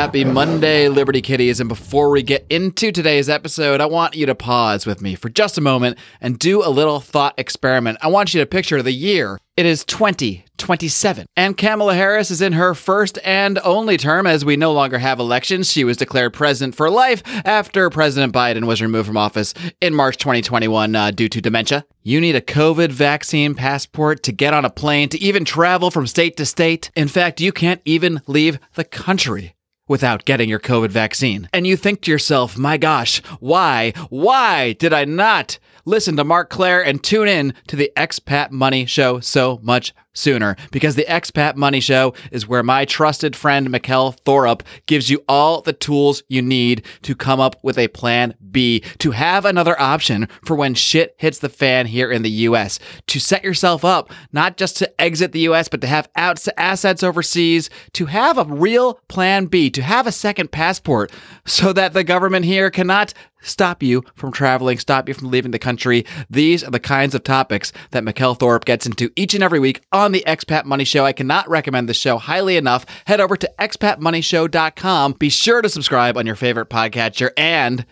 Happy 0.00 0.24
Monday, 0.24 0.88
Liberty 0.88 1.20
Kitties. 1.20 1.60
And 1.60 1.68
before 1.68 2.08
we 2.08 2.22
get 2.22 2.46
into 2.48 2.90
today's 2.90 3.28
episode, 3.28 3.82
I 3.82 3.84
want 3.84 4.16
you 4.16 4.24
to 4.24 4.34
pause 4.34 4.86
with 4.86 5.02
me 5.02 5.14
for 5.14 5.28
just 5.28 5.58
a 5.58 5.60
moment 5.60 5.98
and 6.22 6.38
do 6.38 6.64
a 6.64 6.70
little 6.72 7.00
thought 7.00 7.34
experiment. 7.36 7.98
I 8.00 8.08
want 8.08 8.32
you 8.32 8.40
to 8.40 8.46
picture 8.46 8.80
the 8.80 8.92
year. 8.92 9.38
It 9.58 9.66
is 9.66 9.84
2027, 9.84 11.26
and 11.36 11.54
Kamala 11.54 11.94
Harris 11.94 12.30
is 12.30 12.40
in 12.40 12.54
her 12.54 12.74
first 12.74 13.18
and 13.26 13.58
only 13.58 13.98
term 13.98 14.26
as 14.26 14.42
we 14.42 14.56
no 14.56 14.72
longer 14.72 14.96
have 14.96 15.20
elections. 15.20 15.70
She 15.70 15.84
was 15.84 15.98
declared 15.98 16.32
president 16.32 16.76
for 16.76 16.88
life 16.88 17.22
after 17.44 17.90
President 17.90 18.32
Biden 18.32 18.64
was 18.64 18.80
removed 18.80 19.06
from 19.06 19.18
office 19.18 19.52
in 19.82 19.94
March 19.94 20.16
2021 20.16 20.96
uh, 20.96 21.10
due 21.10 21.28
to 21.28 21.42
dementia. 21.42 21.84
You 22.02 22.22
need 22.22 22.36
a 22.36 22.40
COVID 22.40 22.90
vaccine 22.90 23.54
passport 23.54 24.22
to 24.22 24.32
get 24.32 24.54
on 24.54 24.64
a 24.64 24.70
plane, 24.70 25.10
to 25.10 25.20
even 25.20 25.44
travel 25.44 25.90
from 25.90 26.06
state 26.06 26.38
to 26.38 26.46
state. 26.46 26.90
In 26.96 27.06
fact, 27.06 27.38
you 27.38 27.52
can't 27.52 27.82
even 27.84 28.22
leave 28.26 28.58
the 28.76 28.84
country 28.84 29.54
without 29.90 30.24
getting 30.24 30.48
your 30.48 30.60
COVID 30.60 30.90
vaccine. 30.90 31.48
And 31.52 31.66
you 31.66 31.76
think 31.76 32.02
to 32.02 32.12
yourself, 32.12 32.56
my 32.56 32.76
gosh, 32.76 33.18
why, 33.40 33.92
why 34.08 34.74
did 34.74 34.92
I 34.92 35.04
not 35.04 35.58
listen 35.84 36.16
to 36.16 36.22
Marc 36.22 36.48
Clair 36.48 36.80
and 36.80 37.02
tune 37.02 37.26
in 37.26 37.54
to 37.66 37.74
the 37.74 37.90
Expat 37.96 38.52
Money 38.52 38.86
Show 38.86 39.18
so 39.18 39.58
much 39.64 39.92
sooner? 40.12 40.56
Because 40.70 40.96
the 40.96 41.04
Expat 41.04 41.56
Money 41.56 41.80
Show 41.80 42.14
is 42.30 42.48
where 42.48 42.62
my 42.62 42.84
trusted 42.84 43.36
friend 43.36 43.68
Mikkel 43.68 44.18
Thorup 44.22 44.62
gives 44.86 45.10
you 45.10 45.24
all 45.28 45.60
the 45.60 45.72
tools 45.72 46.22
you 46.28 46.42
need 46.42 46.84
to 47.02 47.14
come 47.14 47.40
up 47.40 47.56
with 47.62 47.78
a 47.78 47.88
plan 47.88 48.34
B, 48.50 48.80
to 48.98 49.12
have 49.12 49.44
another 49.44 49.80
option 49.80 50.28
for 50.44 50.56
when 50.56 50.74
shit 50.74 51.14
hits 51.18 51.38
the 51.38 51.48
fan 51.48 51.86
here 51.86 52.10
in 52.10 52.22
the 52.22 52.30
US, 52.30 52.78
to 53.06 53.20
set 53.20 53.44
yourself 53.44 53.84
up 53.84 54.10
not 54.32 54.56
just 54.56 54.76
to 54.78 55.00
exit 55.00 55.32
the 55.32 55.48
US, 55.48 55.68
but 55.68 55.80
to 55.80 55.86
have 55.86 56.08
outs- 56.16 56.48
assets 56.56 57.02
overseas, 57.02 57.70
to 57.92 58.06
have 58.06 58.38
a 58.38 58.44
real 58.44 58.94
plan 59.08 59.46
B, 59.46 59.70
to 59.70 59.82
have 59.82 60.06
a 60.06 60.12
second 60.12 60.50
passport 60.50 61.12
so 61.46 61.72
that 61.72 61.92
the 61.92 62.04
government 62.04 62.44
here 62.44 62.70
cannot 62.70 63.14
stop 63.42 63.82
you 63.82 64.04
from 64.14 64.32
traveling, 64.32 64.78
stop 64.78 65.08
you 65.08 65.14
from 65.14 65.30
leaving 65.30 65.50
the 65.50 65.58
country. 65.58 66.04
These 66.28 66.62
are 66.64 66.70
the 66.70 66.80
kinds 66.80 67.14
of 67.14 67.24
topics 67.24 67.72
that 67.90 68.04
Mikkel 68.04 68.38
Thorup 68.38 68.64
gets 68.64 68.86
into 68.86 69.10
each 69.16 69.34
and 69.34 69.42
every 69.42 69.58
week 69.58 69.82
on 70.00 70.12
the 70.12 70.24
Expat 70.26 70.64
Money 70.64 70.84
Show. 70.84 71.04
I 71.04 71.12
cannot 71.12 71.48
recommend 71.48 71.88
the 71.88 71.94
show 71.94 72.18
highly 72.18 72.56
enough. 72.56 72.86
Head 73.06 73.20
over 73.20 73.36
to 73.36 73.50
expatmoneyshow.com. 73.58 75.12
Be 75.12 75.28
sure 75.28 75.62
to 75.62 75.68
subscribe 75.68 76.16
on 76.16 76.26
your 76.26 76.36
favorite 76.36 76.70
podcatcher 76.70 77.30
and 77.36 77.86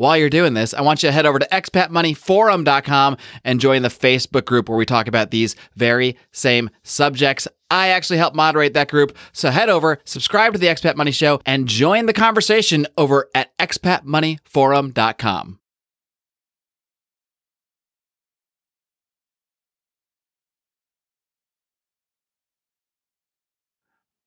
while 0.00 0.16
you're 0.16 0.30
doing 0.30 0.54
this, 0.54 0.72
I 0.72 0.80
want 0.80 1.02
you 1.02 1.10
to 1.10 1.12
head 1.12 1.26
over 1.26 1.38
to 1.38 1.46
expatmoneyforum.com 1.52 3.18
and 3.44 3.60
join 3.60 3.82
the 3.82 3.90
Facebook 3.90 4.46
group 4.46 4.70
where 4.70 4.78
we 4.78 4.86
talk 4.86 5.08
about 5.08 5.30
these 5.30 5.56
very 5.76 6.16
same 6.32 6.70
subjects. 6.82 7.46
I 7.70 7.88
actually 7.88 8.16
help 8.16 8.34
moderate 8.34 8.72
that 8.72 8.88
group. 8.88 9.14
So 9.32 9.50
head 9.50 9.68
over, 9.68 9.98
subscribe 10.06 10.54
to 10.54 10.58
the 10.58 10.68
Expat 10.68 10.96
Money 10.96 11.10
Show, 11.10 11.42
and 11.44 11.68
join 11.68 12.06
the 12.06 12.14
conversation 12.14 12.86
over 12.96 13.28
at 13.34 13.54
expatmoneyforum.com. 13.58 15.59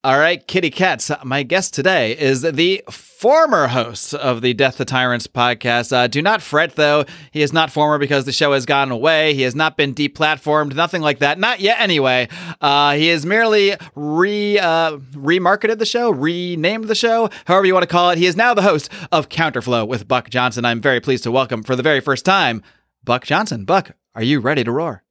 All 0.06 0.20
right, 0.20 0.46
kitty 0.46 0.70
cats. 0.70 1.10
My 1.24 1.44
guest 1.44 1.74
today 1.74 2.12
is 2.18 2.42
the 2.42 2.84
former 2.92 3.68
host 3.68 4.14
of 4.14 4.42
the 4.42 4.54
Death 4.54 4.76
to 4.76 4.84
Tyrants 4.84 5.28
podcast. 5.28 5.94
Uh, 5.94 6.08
do 6.08 6.22
not 6.22 6.42
fret, 6.42 6.76
though. 6.76 7.06
He 7.32 7.42
is 7.42 7.54
not 7.54 7.72
former 7.72 7.98
because 7.98 8.26
the 8.26 8.34
show 8.34 8.52
has 8.52 8.66
gone 8.66 8.92
away. 8.92 9.34
He 9.34 9.44
has 9.44 9.56
not 9.56 9.78
been 9.78 9.96
deplatformed, 9.96 10.76
nothing 10.76 11.02
like 11.02 11.20
that. 11.20 11.40
Not 11.40 11.62
yet, 11.62 11.80
anyway. 11.80 12.28
Uh, 12.60 12.96
he 12.96 13.08
has 13.08 13.26
merely 13.26 13.76
re 13.96 14.60
uh, 14.60 14.98
remarketed 15.14 15.80
the 15.80 15.86
show, 15.86 16.10
renamed 16.10 16.90
the 16.90 16.96
show, 16.96 17.30
however 17.46 17.66
you 17.66 17.74
want 17.74 17.84
to 17.84 17.88
call 17.88 18.10
it. 18.10 18.18
He 18.18 18.26
is 18.26 18.36
now 18.36 18.54
the 18.54 18.62
host 18.62 18.90
of 19.14 19.30
Counterflow 19.30 19.88
with 19.88 20.06
Buck 20.06 20.30
Johnson. 20.30 20.66
I'm 20.66 20.82
very 20.82 21.00
pleased 21.00 21.24
to 21.24 21.32
welcome 21.32 21.64
for 21.64 21.78
the 21.78 21.84
very 21.84 22.02
first 22.02 22.26
time 22.26 22.62
Buck 23.06 23.24
Johnson. 23.24 23.64
Buck, 23.64 23.92
are 24.16 24.24
you 24.24 24.42
ready 24.42 24.66
to 24.66 24.72
roar? 24.74 25.04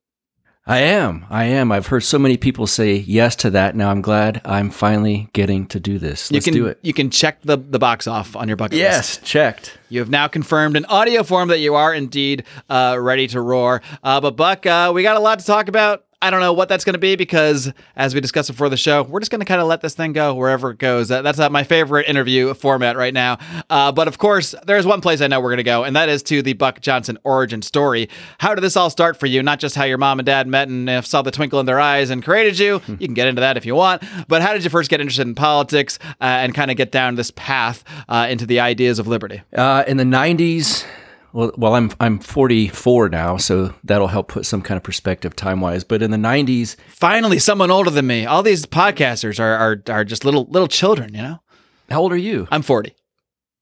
I 0.64 0.78
am. 0.78 1.26
I 1.28 1.44
am. 1.44 1.72
I've 1.72 1.88
heard 1.88 2.04
so 2.04 2.20
many 2.20 2.36
people 2.36 2.68
say 2.68 2.94
yes 2.94 3.34
to 3.36 3.50
that. 3.50 3.74
Now 3.74 3.90
I'm 3.90 4.00
glad 4.00 4.40
I'm 4.44 4.70
finally 4.70 5.28
getting 5.32 5.66
to 5.66 5.80
do 5.80 5.98
this. 5.98 6.30
Let's 6.30 6.46
you 6.46 6.52
can, 6.52 6.60
do 6.60 6.66
it. 6.68 6.78
You 6.82 6.92
can 6.92 7.10
check 7.10 7.42
the, 7.42 7.56
the 7.56 7.80
box 7.80 8.06
off 8.06 8.36
on 8.36 8.46
your 8.46 8.56
bucket 8.56 8.78
yes, 8.78 8.96
list. 8.96 9.20
Yes, 9.22 9.28
checked. 9.28 9.78
You 9.88 9.98
have 9.98 10.08
now 10.08 10.28
confirmed 10.28 10.76
in 10.76 10.84
audio 10.84 11.24
form 11.24 11.48
that 11.48 11.58
you 11.58 11.74
are 11.74 11.92
indeed 11.92 12.44
uh, 12.70 12.96
ready 13.00 13.26
to 13.28 13.40
roar. 13.40 13.82
Uh, 14.04 14.20
but 14.20 14.36
Buck, 14.36 14.64
uh, 14.64 14.92
we 14.94 15.02
got 15.02 15.16
a 15.16 15.20
lot 15.20 15.40
to 15.40 15.44
talk 15.44 15.66
about. 15.66 16.04
I 16.22 16.30
don't 16.30 16.38
know 16.38 16.52
what 16.52 16.68
that's 16.68 16.84
going 16.84 16.94
to 16.94 17.00
be 17.00 17.16
because, 17.16 17.72
as 17.96 18.14
we 18.14 18.20
discussed 18.20 18.48
before 18.48 18.68
the 18.68 18.76
show, 18.76 19.02
we're 19.02 19.18
just 19.18 19.32
going 19.32 19.40
to 19.40 19.44
kind 19.44 19.60
of 19.60 19.66
let 19.66 19.80
this 19.80 19.94
thing 19.94 20.12
go 20.12 20.34
wherever 20.34 20.70
it 20.70 20.78
goes. 20.78 21.10
Uh, 21.10 21.20
that's 21.20 21.40
uh, 21.40 21.50
my 21.50 21.64
favorite 21.64 22.08
interview 22.08 22.54
format 22.54 22.96
right 22.96 23.12
now. 23.12 23.38
Uh, 23.68 23.90
but 23.90 24.06
of 24.06 24.18
course, 24.18 24.54
there's 24.64 24.86
one 24.86 25.00
place 25.00 25.20
I 25.20 25.26
know 25.26 25.40
we're 25.40 25.48
going 25.50 25.56
to 25.56 25.64
go, 25.64 25.82
and 25.82 25.96
that 25.96 26.08
is 26.08 26.22
to 26.24 26.40
the 26.40 26.52
Buck 26.52 26.80
Johnson 26.80 27.18
origin 27.24 27.60
story. 27.60 28.08
How 28.38 28.54
did 28.54 28.60
this 28.62 28.76
all 28.76 28.88
start 28.88 29.16
for 29.16 29.26
you? 29.26 29.42
Not 29.42 29.58
just 29.58 29.74
how 29.74 29.82
your 29.82 29.98
mom 29.98 30.20
and 30.20 30.26
dad 30.26 30.46
met 30.46 30.68
and 30.68 30.88
uh, 30.88 31.02
saw 31.02 31.22
the 31.22 31.32
twinkle 31.32 31.58
in 31.58 31.66
their 31.66 31.80
eyes 31.80 32.08
and 32.10 32.24
created 32.24 32.56
you. 32.56 32.80
you 32.86 33.08
can 33.08 33.14
get 33.14 33.26
into 33.26 33.40
that 33.40 33.56
if 33.56 33.66
you 33.66 33.74
want. 33.74 34.04
But 34.28 34.42
how 34.42 34.52
did 34.52 34.62
you 34.62 34.70
first 34.70 34.90
get 34.90 35.00
interested 35.00 35.26
in 35.26 35.34
politics 35.34 35.98
uh, 36.20 36.24
and 36.24 36.54
kind 36.54 36.70
of 36.70 36.76
get 36.76 36.92
down 36.92 37.16
this 37.16 37.32
path 37.32 37.82
uh, 38.08 38.28
into 38.30 38.46
the 38.46 38.60
ideas 38.60 39.00
of 39.00 39.08
liberty? 39.08 39.42
in 39.52 39.96
the 39.96 40.04
90s, 40.04 40.84
well, 41.32 41.52
well, 41.56 41.74
I'm 41.74 41.90
I'm 42.00 42.18
44 42.18 43.08
now, 43.08 43.36
so 43.36 43.74
that'll 43.84 44.08
help 44.08 44.28
put 44.28 44.46
some 44.46 44.62
kind 44.62 44.76
of 44.76 44.82
perspective 44.82 45.34
time 45.34 45.60
wise. 45.60 45.84
But 45.84 46.02
in 46.02 46.10
the 46.10 46.16
90s, 46.16 46.76
finally, 46.88 47.38
someone 47.38 47.70
older 47.70 47.90
than 47.90 48.06
me. 48.06 48.26
All 48.26 48.42
these 48.42 48.66
podcasters 48.66 49.40
are 49.40 49.54
are, 49.54 49.82
are 49.88 50.04
just 50.04 50.24
little 50.24 50.46
little 50.50 50.68
children, 50.68 51.14
you 51.14 51.22
know. 51.22 51.40
How 51.90 52.00
old 52.00 52.12
are 52.12 52.16
you? 52.16 52.48
I'm 52.50 52.62
40. 52.62 52.94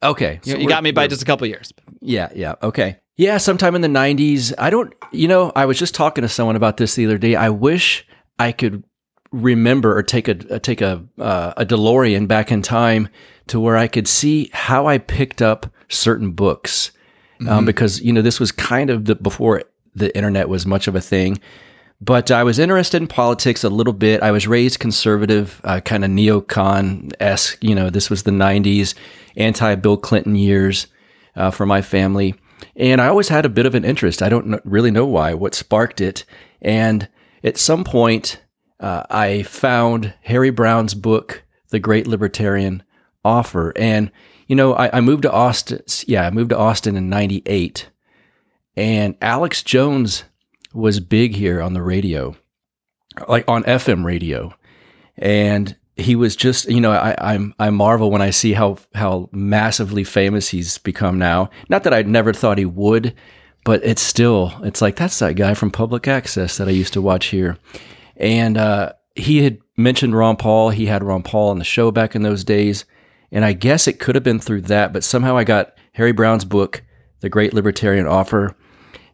Okay, 0.03 0.41
so 0.43 0.53
you, 0.53 0.63
you 0.63 0.69
got 0.69 0.83
me 0.83 0.93
by 0.93 1.07
just 1.07 1.23
a 1.23 1.25
couple 1.25 1.47
years. 1.47 1.73
Yeah, 2.01 2.31
yeah, 2.35 2.55
okay, 2.63 2.97
yeah. 3.17 3.37
Sometime 3.39 3.75
in 3.75 3.83
the 3.83 3.89
90s. 3.89 4.55
I 4.57 4.71
don't, 4.71 4.95
you 5.13 5.29
know, 5.29 5.53
I 5.55 5.67
was 5.67 5.79
just 5.79 5.95
talking 5.95 6.23
to 6.23 6.29
someone 6.29 6.57
about 6.57 6.79
this 6.79 6.95
the 6.95 7.05
other 7.05 7.19
day. 7.19 7.37
I 7.37 7.51
wish 7.51 8.07
I 8.39 8.53
could 8.53 8.83
remember 9.31 9.97
or 9.97 10.03
take 10.03 10.27
a 10.29 10.59
take 10.59 10.81
a 10.81 11.05
uh, 11.19 11.53
a 11.57 11.67
DeLorean 11.67 12.27
back 12.27 12.51
in 12.51 12.63
time 12.63 13.09
to 13.49 13.61
where 13.61 13.77
I 13.77 13.89
could 13.89 14.09
see 14.09 14.51
how 14.53 14.87
I 14.87 14.99
picked 14.99 15.43
up 15.43 15.67
certain 15.89 16.33
books 16.33 16.93
um, 17.41 17.47
mm-hmm. 17.47 17.67
because 17.67 18.01
you 18.01 18.13
know 18.13 18.23
this 18.23 18.41
was 18.41 18.53
kind 18.53 18.91
of 18.91 19.07
the, 19.07 19.15
before 19.15 19.63
the 19.95 20.15
internet 20.17 20.49
was 20.49 20.67
much 20.67 20.89
of 20.89 20.95
a 20.95 21.01
thing. 21.01 21.39
But 22.03 22.31
I 22.31 22.45
was 22.45 22.59
interested 22.59 23.03
in 23.03 23.09
politics 23.09 23.63
a 23.63 23.69
little 23.69 23.93
bit. 23.93 24.23
I 24.23 24.31
was 24.31 24.47
raised 24.47 24.81
conservative, 24.81 25.61
uh, 25.65 25.81
kind 25.81 26.03
of 26.03 26.11
neocon 26.11 27.13
esque. 27.21 27.63
You 27.63 27.75
know, 27.75 27.91
this 27.91 28.09
was 28.09 28.23
the 28.23 28.31
'90s, 28.31 28.95
anti 29.37 29.75
Bill 29.75 29.97
Clinton 29.97 30.35
years 30.35 30.87
uh, 31.37 31.51
for 31.51 31.67
my 31.67 31.83
family, 31.83 32.35
and 32.77 33.01
I 33.01 33.09
always 33.09 33.29
had 33.29 33.45
a 33.45 33.51
bit 33.51 33.67
of 33.67 33.75
an 33.75 33.85
interest. 33.85 34.23
I 34.23 34.29
don't 34.29 34.61
really 34.65 34.91
know 34.91 35.07
why, 35.07 35.35
what 35.35 35.55
sparked 35.55 36.01
it, 36.01 36.25
and 36.63 37.09
at 37.45 37.59
some 37.59 37.85
point, 37.85 38.43
uh, 38.81 39.05
I 39.11 39.43
found 39.43 40.15
Harry 40.23 40.51
Browne's 40.51 40.95
book, 40.95 41.43
The 41.69 41.79
Great 41.79 42.07
Libertarian 42.07 42.83
Offer, 43.25 43.73
and 43.77 44.11
you 44.51 44.57
know, 44.57 44.75
I, 44.75 44.99
I 44.99 45.01
moved 45.01 45.23
to 45.23 45.31
Austin. 45.31 45.81
Yeah, 46.09 46.27
I 46.27 46.31
moved 46.31 46.51
to 46.51 46.59
Austin 46.59 46.97
in 46.97 47.09
'98, 47.09 47.89
and 48.75 49.15
Alex 49.23 49.63
Jones 49.63 50.25
was 50.75 50.99
big 50.99 51.37
here 51.37 51.63
on 51.63 51.73
the 51.73 51.83
radio, 51.83 52.35
like 53.29 53.45
on 53.47 53.63
FM 53.63 54.05
radio, 54.05 54.53
and 55.17 55.77
he 55.95 56.17
was 56.17 56.35
just 56.35 56.69
you 56.69 56.81
know 56.81 56.91
I, 56.91 57.15
I'm 57.21 57.55
I 57.61 57.71
marvel 57.71 58.11
when 58.11 58.23
I 58.23 58.31
see 58.31 58.53
how 58.53 58.79
how 58.93 59.29
massively 59.31 60.03
famous 60.03 60.49
he's 60.49 60.79
become 60.79 61.17
now. 61.17 61.49
Not 61.69 61.85
that 61.85 61.95
I'd 61.95 62.09
never 62.09 62.33
thought 62.33 62.59
he 62.59 62.65
would, 62.65 63.15
but 63.65 63.85
it's 63.85 64.03
still 64.03 64.53
it's 64.65 64.83
like 64.83 64.97
that's 64.97 65.21
that 65.21 65.37
guy 65.37 65.55
from 65.55 65.71
public 65.71 66.09
access 66.09 66.57
that 66.57 66.67
I 66.67 66.73
used 66.73 66.95
to 66.95 67.01
watch 67.01 67.27
here, 67.27 67.57
and 68.17 68.59
uh, 68.59 68.95
he 69.15 69.45
had 69.45 69.59
mentioned 69.77 70.17
Ron 70.17 70.35
Paul. 70.35 70.71
He 70.71 70.87
had 70.87 71.05
Ron 71.05 71.23
Paul 71.23 71.51
on 71.51 71.61
the 71.61 71.65
show 71.65 71.93
back 71.93 72.17
in 72.17 72.23
those 72.23 72.43
days, 72.43 72.85
and 73.33 73.45
I 73.45 73.53
guess 73.53 73.87
it 73.87 74.01
could 74.01 74.15
have 74.15 74.25
been 74.25 74.41
through 74.41 74.63
that, 74.63 74.93
but 74.93 75.05
somehow 75.05 75.37
I 75.37 75.45
got 75.45 75.75
Harry 75.93 76.13
Browne's 76.13 76.45
book, 76.45 76.83
The 77.21 77.29
Great 77.29 77.55
Libertarian 77.55 78.07
Offer, 78.07 78.57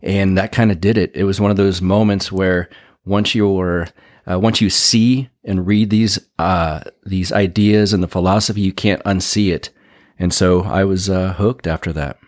and 0.02 0.36
that 0.38 0.52
kind 0.52 0.70
of 0.70 0.80
did 0.80 0.98
it. 0.98 1.14
It 1.14 1.24
was 1.24 1.40
one 1.40 1.50
of 1.50 1.56
those 1.56 1.82
moments 1.82 2.30
where 2.30 2.68
once 3.04 3.34
you're 3.34 3.88
uh, 4.30 4.38
once 4.38 4.60
you 4.60 4.70
see 4.70 5.28
and 5.44 5.66
read 5.66 5.90
these 5.90 6.18
uh, 6.38 6.80
these 7.04 7.32
ideas 7.32 7.92
and 7.92 8.02
the 8.02 8.08
philosophy, 8.08 8.60
you 8.60 8.72
can't 8.72 9.02
unsee 9.04 9.52
it. 9.52 9.70
And 10.18 10.32
so 10.32 10.62
I 10.62 10.84
was 10.84 11.10
uh, 11.10 11.34
hooked 11.34 11.66
after 11.66 11.92
that. 11.92 12.18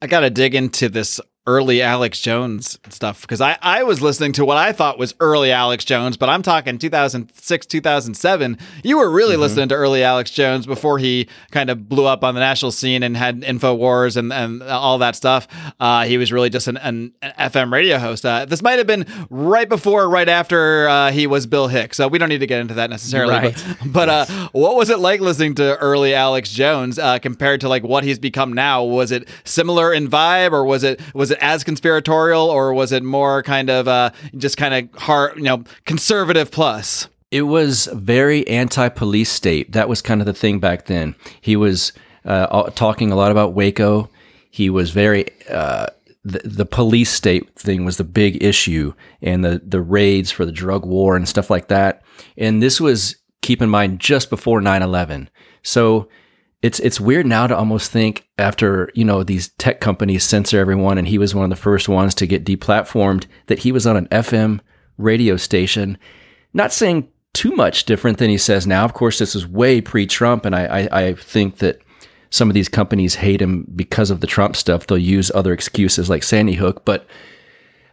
I 0.00 0.06
got 0.06 0.20
to 0.20 0.30
dig 0.30 0.54
into 0.54 0.88
this 0.88 1.20
early 1.46 1.82
Alex 1.82 2.20
Jones 2.20 2.78
stuff 2.88 3.22
because 3.22 3.40
I, 3.40 3.58
I 3.60 3.82
was 3.82 4.00
listening 4.00 4.32
to 4.34 4.44
what 4.44 4.58
I 4.58 4.70
thought 4.70 4.96
was 4.96 5.12
early 5.18 5.50
Alex 5.50 5.84
Jones, 5.84 6.16
but 6.16 6.28
I'm 6.28 6.42
talking 6.42 6.78
2006, 6.78 7.66
2007. 7.66 8.58
You 8.84 8.98
were 8.98 9.10
really 9.10 9.32
mm-hmm. 9.32 9.42
listening 9.42 9.68
to 9.70 9.74
early 9.74 10.04
Alex 10.04 10.30
Jones 10.30 10.66
before 10.66 11.00
he 11.00 11.28
kind 11.50 11.68
of 11.68 11.88
blew 11.88 12.06
up 12.06 12.22
on 12.22 12.34
the 12.34 12.40
national 12.40 12.70
scene 12.70 13.02
and 13.02 13.16
had 13.16 13.40
InfoWars 13.40 14.16
and, 14.16 14.32
and 14.32 14.62
all 14.62 14.98
that 14.98 15.16
stuff. 15.16 15.48
Uh, 15.80 16.04
he 16.04 16.16
was 16.16 16.30
really 16.30 16.48
just 16.48 16.68
an, 16.68 16.76
an, 16.76 17.12
an 17.22 17.32
FM 17.50 17.72
radio 17.72 17.98
host. 17.98 18.24
Uh, 18.24 18.44
this 18.44 18.62
might 18.62 18.78
have 18.78 18.86
been 18.86 19.04
right 19.28 19.68
before, 19.68 20.08
right 20.08 20.28
after 20.28 20.88
uh, 20.88 21.10
he 21.10 21.26
was 21.26 21.46
Bill 21.48 21.66
Hicks. 21.66 21.96
So 21.96 22.06
we 22.06 22.18
don't 22.18 22.28
need 22.28 22.38
to 22.38 22.46
get 22.46 22.60
into 22.60 22.74
that 22.74 22.88
necessarily. 22.88 23.34
Right. 23.34 23.64
But, 23.80 23.92
but 23.92 24.08
uh, 24.08 24.48
what 24.52 24.76
was 24.76 24.90
it 24.90 25.00
like 25.00 25.20
listening 25.20 25.56
to 25.56 25.76
early 25.78 26.14
Alex 26.14 26.52
Jones 26.52 27.00
uh, 27.00 27.18
compared 27.18 27.60
to 27.62 27.68
like 27.68 27.82
what 27.82 28.04
he's 28.04 28.20
become 28.20 28.52
now? 28.52 28.84
Was 28.84 29.10
it 29.10 29.28
similar 29.42 29.92
in 29.92 30.08
vibe 30.08 30.52
or 30.52 30.64
was 30.64 30.84
it 30.84 31.00
was 31.14 31.31
it 31.32 31.38
as 31.40 31.64
conspiratorial 31.64 32.48
or 32.48 32.72
was 32.72 32.92
it 32.92 33.02
more 33.02 33.42
kind 33.42 33.68
of 33.68 33.88
uh, 33.88 34.10
just 34.36 34.56
kind 34.56 34.74
of 34.74 35.00
hard, 35.00 35.36
you 35.36 35.42
know, 35.42 35.64
conservative 35.84 36.50
plus? 36.50 37.08
It 37.30 37.42
was 37.42 37.88
very 37.92 38.46
anti-police 38.46 39.30
state. 39.30 39.72
That 39.72 39.88
was 39.88 40.02
kind 40.02 40.20
of 40.20 40.26
the 40.26 40.34
thing 40.34 40.60
back 40.60 40.86
then. 40.86 41.14
He 41.40 41.56
was 41.56 41.92
uh, 42.24 42.70
talking 42.70 43.10
a 43.10 43.16
lot 43.16 43.32
about 43.32 43.54
Waco. 43.54 44.10
He 44.50 44.68
was 44.70 44.90
very 44.90 45.26
uh, 45.50 45.86
the, 46.24 46.40
the 46.44 46.66
police 46.66 47.10
state 47.10 47.58
thing 47.58 47.84
was 47.84 47.96
the 47.96 48.04
big 48.04 48.42
issue, 48.42 48.92
and 49.22 49.44
the 49.44 49.60
the 49.64 49.80
raids 49.80 50.30
for 50.30 50.44
the 50.44 50.52
drug 50.52 50.84
war 50.84 51.16
and 51.16 51.28
stuff 51.28 51.50
like 51.50 51.68
that. 51.68 52.02
And 52.36 52.62
this 52.62 52.80
was 52.80 53.16
keep 53.40 53.60
in 53.60 53.68
mind 53.68 53.98
just 53.98 54.30
before 54.30 54.60
9-11. 54.60 55.26
so 55.62 56.08
it's 56.62 56.78
it's 56.78 57.00
weird 57.00 57.26
now 57.26 57.46
to 57.46 57.56
almost 57.56 57.90
think 57.90 58.28
after 58.38 58.90
you 58.94 59.04
know 59.04 59.22
these 59.22 59.48
tech 59.58 59.80
companies 59.80 60.24
censor 60.24 60.60
everyone 60.60 60.96
and 60.96 61.08
he 61.08 61.18
was 61.18 61.34
one 61.34 61.44
of 61.44 61.50
the 61.50 61.56
first 61.56 61.88
ones 61.88 62.14
to 62.14 62.26
get 62.26 62.44
deplatformed 62.44 63.26
that 63.48 63.60
he 63.60 63.72
was 63.72 63.86
on 63.86 63.96
an 63.96 64.06
FM 64.08 64.60
radio 64.96 65.36
station. 65.36 65.98
Not 66.54 66.72
saying 66.72 67.08
too 67.32 67.52
much 67.52 67.84
different 67.84 68.18
than 68.18 68.30
he 68.30 68.38
says 68.38 68.66
now. 68.66 68.84
Of 68.84 68.94
course 68.94 69.18
this 69.18 69.34
is 69.34 69.46
way 69.46 69.80
pre-Trump 69.80 70.44
and 70.46 70.54
I, 70.54 70.64
I, 70.66 71.00
I 71.02 71.14
think 71.14 71.58
that 71.58 71.80
some 72.30 72.48
of 72.48 72.54
these 72.54 72.68
companies 72.68 73.16
hate 73.16 73.42
him 73.42 73.66
because 73.74 74.10
of 74.10 74.20
the 74.20 74.26
Trump 74.26 74.56
stuff. 74.56 74.86
They'll 74.86 74.98
use 74.98 75.30
other 75.34 75.52
excuses 75.52 76.08
like 76.08 76.22
Sandy 76.22 76.54
Hook 76.54 76.84
but 76.84 77.06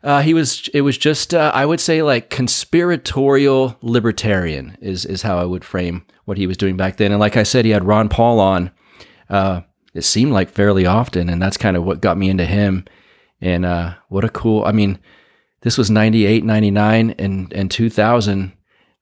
uh, 0.03 0.21
he 0.21 0.33
was. 0.33 0.69
It 0.73 0.81
was 0.81 0.97
just. 0.97 1.33
Uh, 1.33 1.51
I 1.53 1.65
would 1.65 1.79
say 1.79 2.01
like 2.01 2.29
conspiratorial 2.29 3.77
libertarian 3.81 4.77
is 4.81 5.05
is 5.05 5.21
how 5.21 5.37
I 5.37 5.45
would 5.45 5.65
frame 5.65 6.05
what 6.25 6.37
he 6.37 6.47
was 6.47 6.57
doing 6.57 6.77
back 6.77 6.97
then. 6.97 7.11
And 7.11 7.19
like 7.19 7.37
I 7.37 7.43
said, 7.43 7.65
he 7.65 7.71
had 7.71 7.85
Ron 7.85 8.09
Paul 8.09 8.39
on. 8.39 8.71
Uh, 9.29 9.61
it 9.93 10.03
seemed 10.03 10.31
like 10.31 10.49
fairly 10.49 10.85
often, 10.85 11.29
and 11.29 11.41
that's 11.41 11.57
kind 11.57 11.75
of 11.75 11.83
what 11.83 12.01
got 12.01 12.17
me 12.17 12.29
into 12.29 12.45
him. 12.45 12.85
And 13.41 13.65
uh, 13.65 13.95
what 14.07 14.23
a 14.23 14.29
cool. 14.29 14.63
I 14.65 14.71
mean, 14.71 14.99
this 15.61 15.77
was 15.77 15.89
98, 15.89 16.43
99, 16.43 17.15
and 17.17 17.51
and 17.53 17.69
2000. 17.69 18.53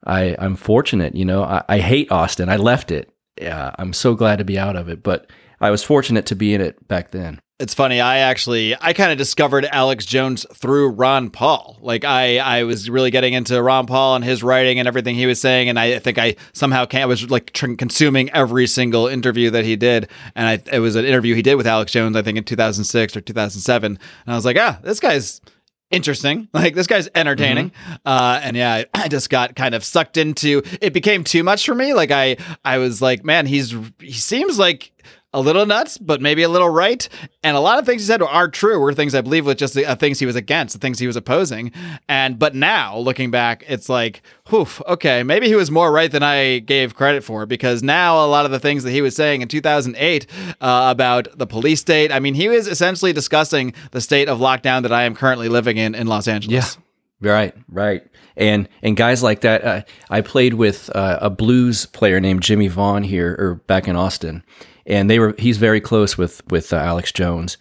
I 0.05 0.35
I'm 0.39 0.55
fortunate. 0.55 1.15
You 1.15 1.25
know, 1.25 1.43
I, 1.43 1.63
I 1.67 1.79
hate 1.79 2.11
Austin. 2.11 2.49
I 2.49 2.57
left 2.57 2.91
it. 2.91 3.11
Yeah, 3.39 3.71
I'm 3.77 3.93
so 3.93 4.15
glad 4.15 4.37
to 4.37 4.45
be 4.45 4.57
out 4.57 4.75
of 4.75 4.89
it, 4.89 5.03
but 5.03 5.29
I 5.61 5.69
was 5.69 5.83
fortunate 5.83 6.25
to 6.27 6.35
be 6.35 6.53
in 6.53 6.61
it 6.61 6.87
back 6.87 7.11
then. 7.11 7.39
It's 7.59 7.73
funny. 7.73 7.99
I 7.99 8.19
actually 8.19 8.75
I 8.79 8.93
kind 8.93 9.11
of 9.11 9.17
discovered 9.17 9.65
Alex 9.65 10.05
Jones 10.05 10.45
through 10.53 10.89
Ron 10.89 11.31
Paul. 11.31 11.77
Like 11.81 12.05
I 12.05 12.37
I 12.37 12.63
was 12.63 12.87
really 12.87 13.09
getting 13.09 13.33
into 13.33 13.59
Ron 13.63 13.87
Paul 13.87 14.15
and 14.15 14.23
his 14.23 14.43
writing 14.43 14.77
and 14.77 14.87
everything 14.87 15.15
he 15.15 15.25
was 15.25 15.41
saying, 15.41 15.67
and 15.67 15.79
I 15.79 15.97
think 15.97 16.19
I 16.19 16.35
somehow 16.53 16.85
can, 16.85 17.01
I 17.01 17.07
was 17.07 17.27
like 17.31 17.53
tr- 17.53 17.73
consuming 17.73 18.29
every 18.29 18.67
single 18.67 19.07
interview 19.07 19.49
that 19.49 19.65
he 19.65 19.75
did. 19.75 20.07
And 20.35 20.47
I, 20.47 20.75
it 20.75 20.79
was 20.79 20.95
an 20.95 21.05
interview 21.05 21.33
he 21.33 21.41
did 21.41 21.55
with 21.55 21.65
Alex 21.65 21.91
Jones, 21.91 22.15
I 22.15 22.21
think 22.21 22.37
in 22.37 22.43
2006 22.43 23.17
or 23.17 23.21
2007. 23.21 23.91
And 23.91 23.99
I 24.27 24.35
was 24.35 24.45
like, 24.45 24.57
ah, 24.59 24.77
this 24.83 24.99
guy's 24.99 25.41
interesting. 25.89 26.47
Like 26.57 26.75
this 26.75 26.87
guy's 26.87 27.07
entertaining. 27.15 27.69
Mm-hmm. 27.69 27.93
Uh, 28.05 28.39
and 28.43 28.57
yeah, 28.57 28.83
I 28.93 29.07
just 29.07 29.29
got 29.29 29.55
kind 29.55 29.73
of 29.75 29.83
sucked 29.83 30.17
into. 30.17 30.63
It 30.81 30.91
became 30.91 31.23
too 31.23 31.43
much 31.43 31.65
for 31.65 31.73
me. 31.75 31.93
Like 31.93 32.11
I 32.11 32.37
I 32.63 32.77
was 32.77 33.01
like, 33.01 33.23
man, 33.23 33.45
he's 33.45 33.75
he 33.99 34.13
seems 34.13 34.57
like 34.59 34.91
a 35.37 35.41
little 35.41 35.67
nuts, 35.67 35.99
but 35.99 36.19
maybe 36.19 36.41
a 36.41 36.49
little 36.49 36.69
right. 36.69 37.07
And 37.43 37.55
a 37.55 37.59
lot 37.59 37.77
of 37.77 37.85
things 37.85 38.01
he 38.01 38.07
said 38.07 38.23
are 38.23 38.47
true, 38.47 38.79
were 38.79 38.91
things 38.93 39.13
I 39.13 39.21
believe 39.21 39.45
with 39.45 39.59
just 39.59 39.75
the 39.75 39.85
uh, 39.85 39.95
things 39.95 40.19
he 40.19 40.25
was 40.25 40.35
against, 40.35 40.73
the 40.73 40.79
things 40.79 40.97
he 40.97 41.05
was 41.05 41.15
opposing. 41.15 41.71
And 42.09 42.39
but 42.39 42.55
now 42.55 42.97
looking 42.97 43.29
back, 43.29 43.63
it's 43.67 43.87
like, 43.87 44.23
whew, 44.49 44.67
okay, 44.87 45.21
maybe 45.21 45.47
he 45.47 45.53
was 45.53 45.69
more 45.69 45.91
right 45.91 46.11
than 46.11 46.23
I 46.23 46.59
gave 46.59 46.95
credit 46.95 47.23
for 47.23 47.45
because 47.45 47.83
now 47.83 48.25
a 48.25 48.25
lot 48.25 48.45
of 48.45 48.51
the 48.51 48.59
things 48.59 48.83
that 48.83 48.91
he 48.91 49.01
was 49.01 49.15
saying 49.15 49.43
in 49.43 49.47
2008 49.47 50.25
uh, 50.59 50.87
about 50.89 51.27
the 51.37 51.45
police 51.45 51.81
state, 51.81 52.11
I 52.11 52.19
mean, 52.19 52.33
he 52.33 52.49
was 52.49 52.67
essentially 52.67 53.13
discussing 53.13 53.73
the 53.91 54.01
state 54.01 54.27
of 54.27 54.39
lockdown 54.39 54.81
that 54.81 54.91
I 54.91 55.03
am 55.03 55.13
currently 55.13 55.49
living 55.49 55.77
in 55.77 55.93
in 55.93 56.07
Los 56.07 56.27
Angeles. 56.27 56.75
Yeah. 56.75 56.81
Right, 57.19 57.55
right, 57.67 58.03
and 58.35 58.69
and 58.83 58.95
guys 58.95 59.23
like 59.23 59.41
that. 59.41 59.63
Uh, 59.63 59.81
I 60.07 60.21
played 60.21 60.53
with 60.53 60.91
uh, 60.95 61.17
a 61.19 61.31
blues 61.31 61.87
player 61.87 62.19
named 62.19 62.43
Jimmie 62.43 62.67
Vaughan 62.67 63.01
here, 63.01 63.35
or 63.39 63.55
back 63.65 63.87
in 63.87 63.95
Austin, 63.95 64.43
and 64.87 65.09
they 65.09 65.19
were 65.19 65.35
he's 65.37 65.57
very 65.57 65.81
close 65.81 66.17
with 66.17 66.41
with 66.49 66.73
uh, 66.73 66.77
Alex 66.77 67.11
Jones. 67.11 67.57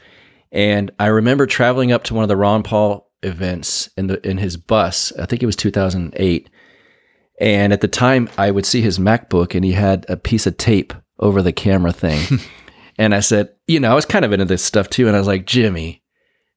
And 0.52 0.90
I 0.98 1.06
remember 1.06 1.46
traveling 1.46 1.92
up 1.92 2.04
to 2.04 2.14
one 2.14 2.22
of 2.22 2.28
the 2.28 2.36
Ron 2.36 2.62
Paul 2.62 3.10
events 3.22 3.90
in 3.96 4.06
the 4.06 4.26
in 4.26 4.38
his 4.38 4.56
bus. 4.56 5.12
I 5.18 5.26
think 5.26 5.42
it 5.42 5.46
was 5.46 5.56
2008. 5.56 6.48
And 7.38 7.72
at 7.72 7.82
the 7.82 7.88
time, 7.88 8.30
I 8.38 8.50
would 8.50 8.64
see 8.64 8.80
his 8.80 8.98
MacBook, 8.98 9.54
and 9.54 9.62
he 9.62 9.72
had 9.72 10.06
a 10.08 10.16
piece 10.16 10.46
of 10.46 10.56
tape 10.56 10.94
over 11.18 11.42
the 11.42 11.52
camera 11.52 11.92
thing. 11.92 12.40
and 12.98 13.14
I 13.14 13.20
said, 13.20 13.50
you 13.66 13.78
know, 13.78 13.90
I 13.90 13.94
was 13.94 14.06
kind 14.06 14.24
of 14.24 14.32
into 14.32 14.46
this 14.46 14.64
stuff 14.64 14.88
too. 14.88 15.06
And 15.06 15.14
I 15.14 15.18
was 15.18 15.28
like, 15.28 15.44
Jimmy, 15.44 16.02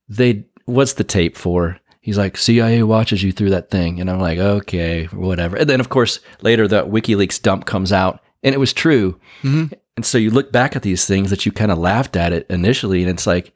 they 0.07 0.45
what's 0.65 0.94
the 0.94 1.04
tape 1.04 1.36
for? 1.36 1.80
He's 2.01 2.18
like, 2.18 2.38
CIA 2.38 2.83
watches 2.83 3.22
you 3.22 3.31
through 3.31 3.50
that 3.50 3.69
thing. 3.69 4.00
And 4.00 4.10
I'm 4.10 4.19
like, 4.19 4.39
okay, 4.39 5.06
whatever. 5.06 5.57
And 5.57 5.69
then, 5.69 5.80
of 5.81 5.89
course, 5.89 6.22
later 6.42 6.68
the 6.68 6.86
WikiLeaks 6.86 7.42
dump 7.42 7.65
comes 7.65 7.92
out, 7.92 8.22
and 8.42 8.56
it 8.56 8.57
was 8.57 8.72
true. 8.72 9.19
Mm-hmm. 9.44 9.74
And 10.00 10.06
so 10.06 10.18
you 10.18 10.31
look 10.31 10.54
back 10.54 10.78
at 10.78 10.81
these 10.81 11.06
things 11.06 11.30
that 11.30 11.46
you 11.46 11.51
kind 11.51 11.74
of 11.74 11.78
laughed 11.78 12.16
at 12.16 12.31
it 12.31 12.46
initially, 12.50 13.01
and 13.01 13.10
it's 13.10 13.28
like, 13.28 13.51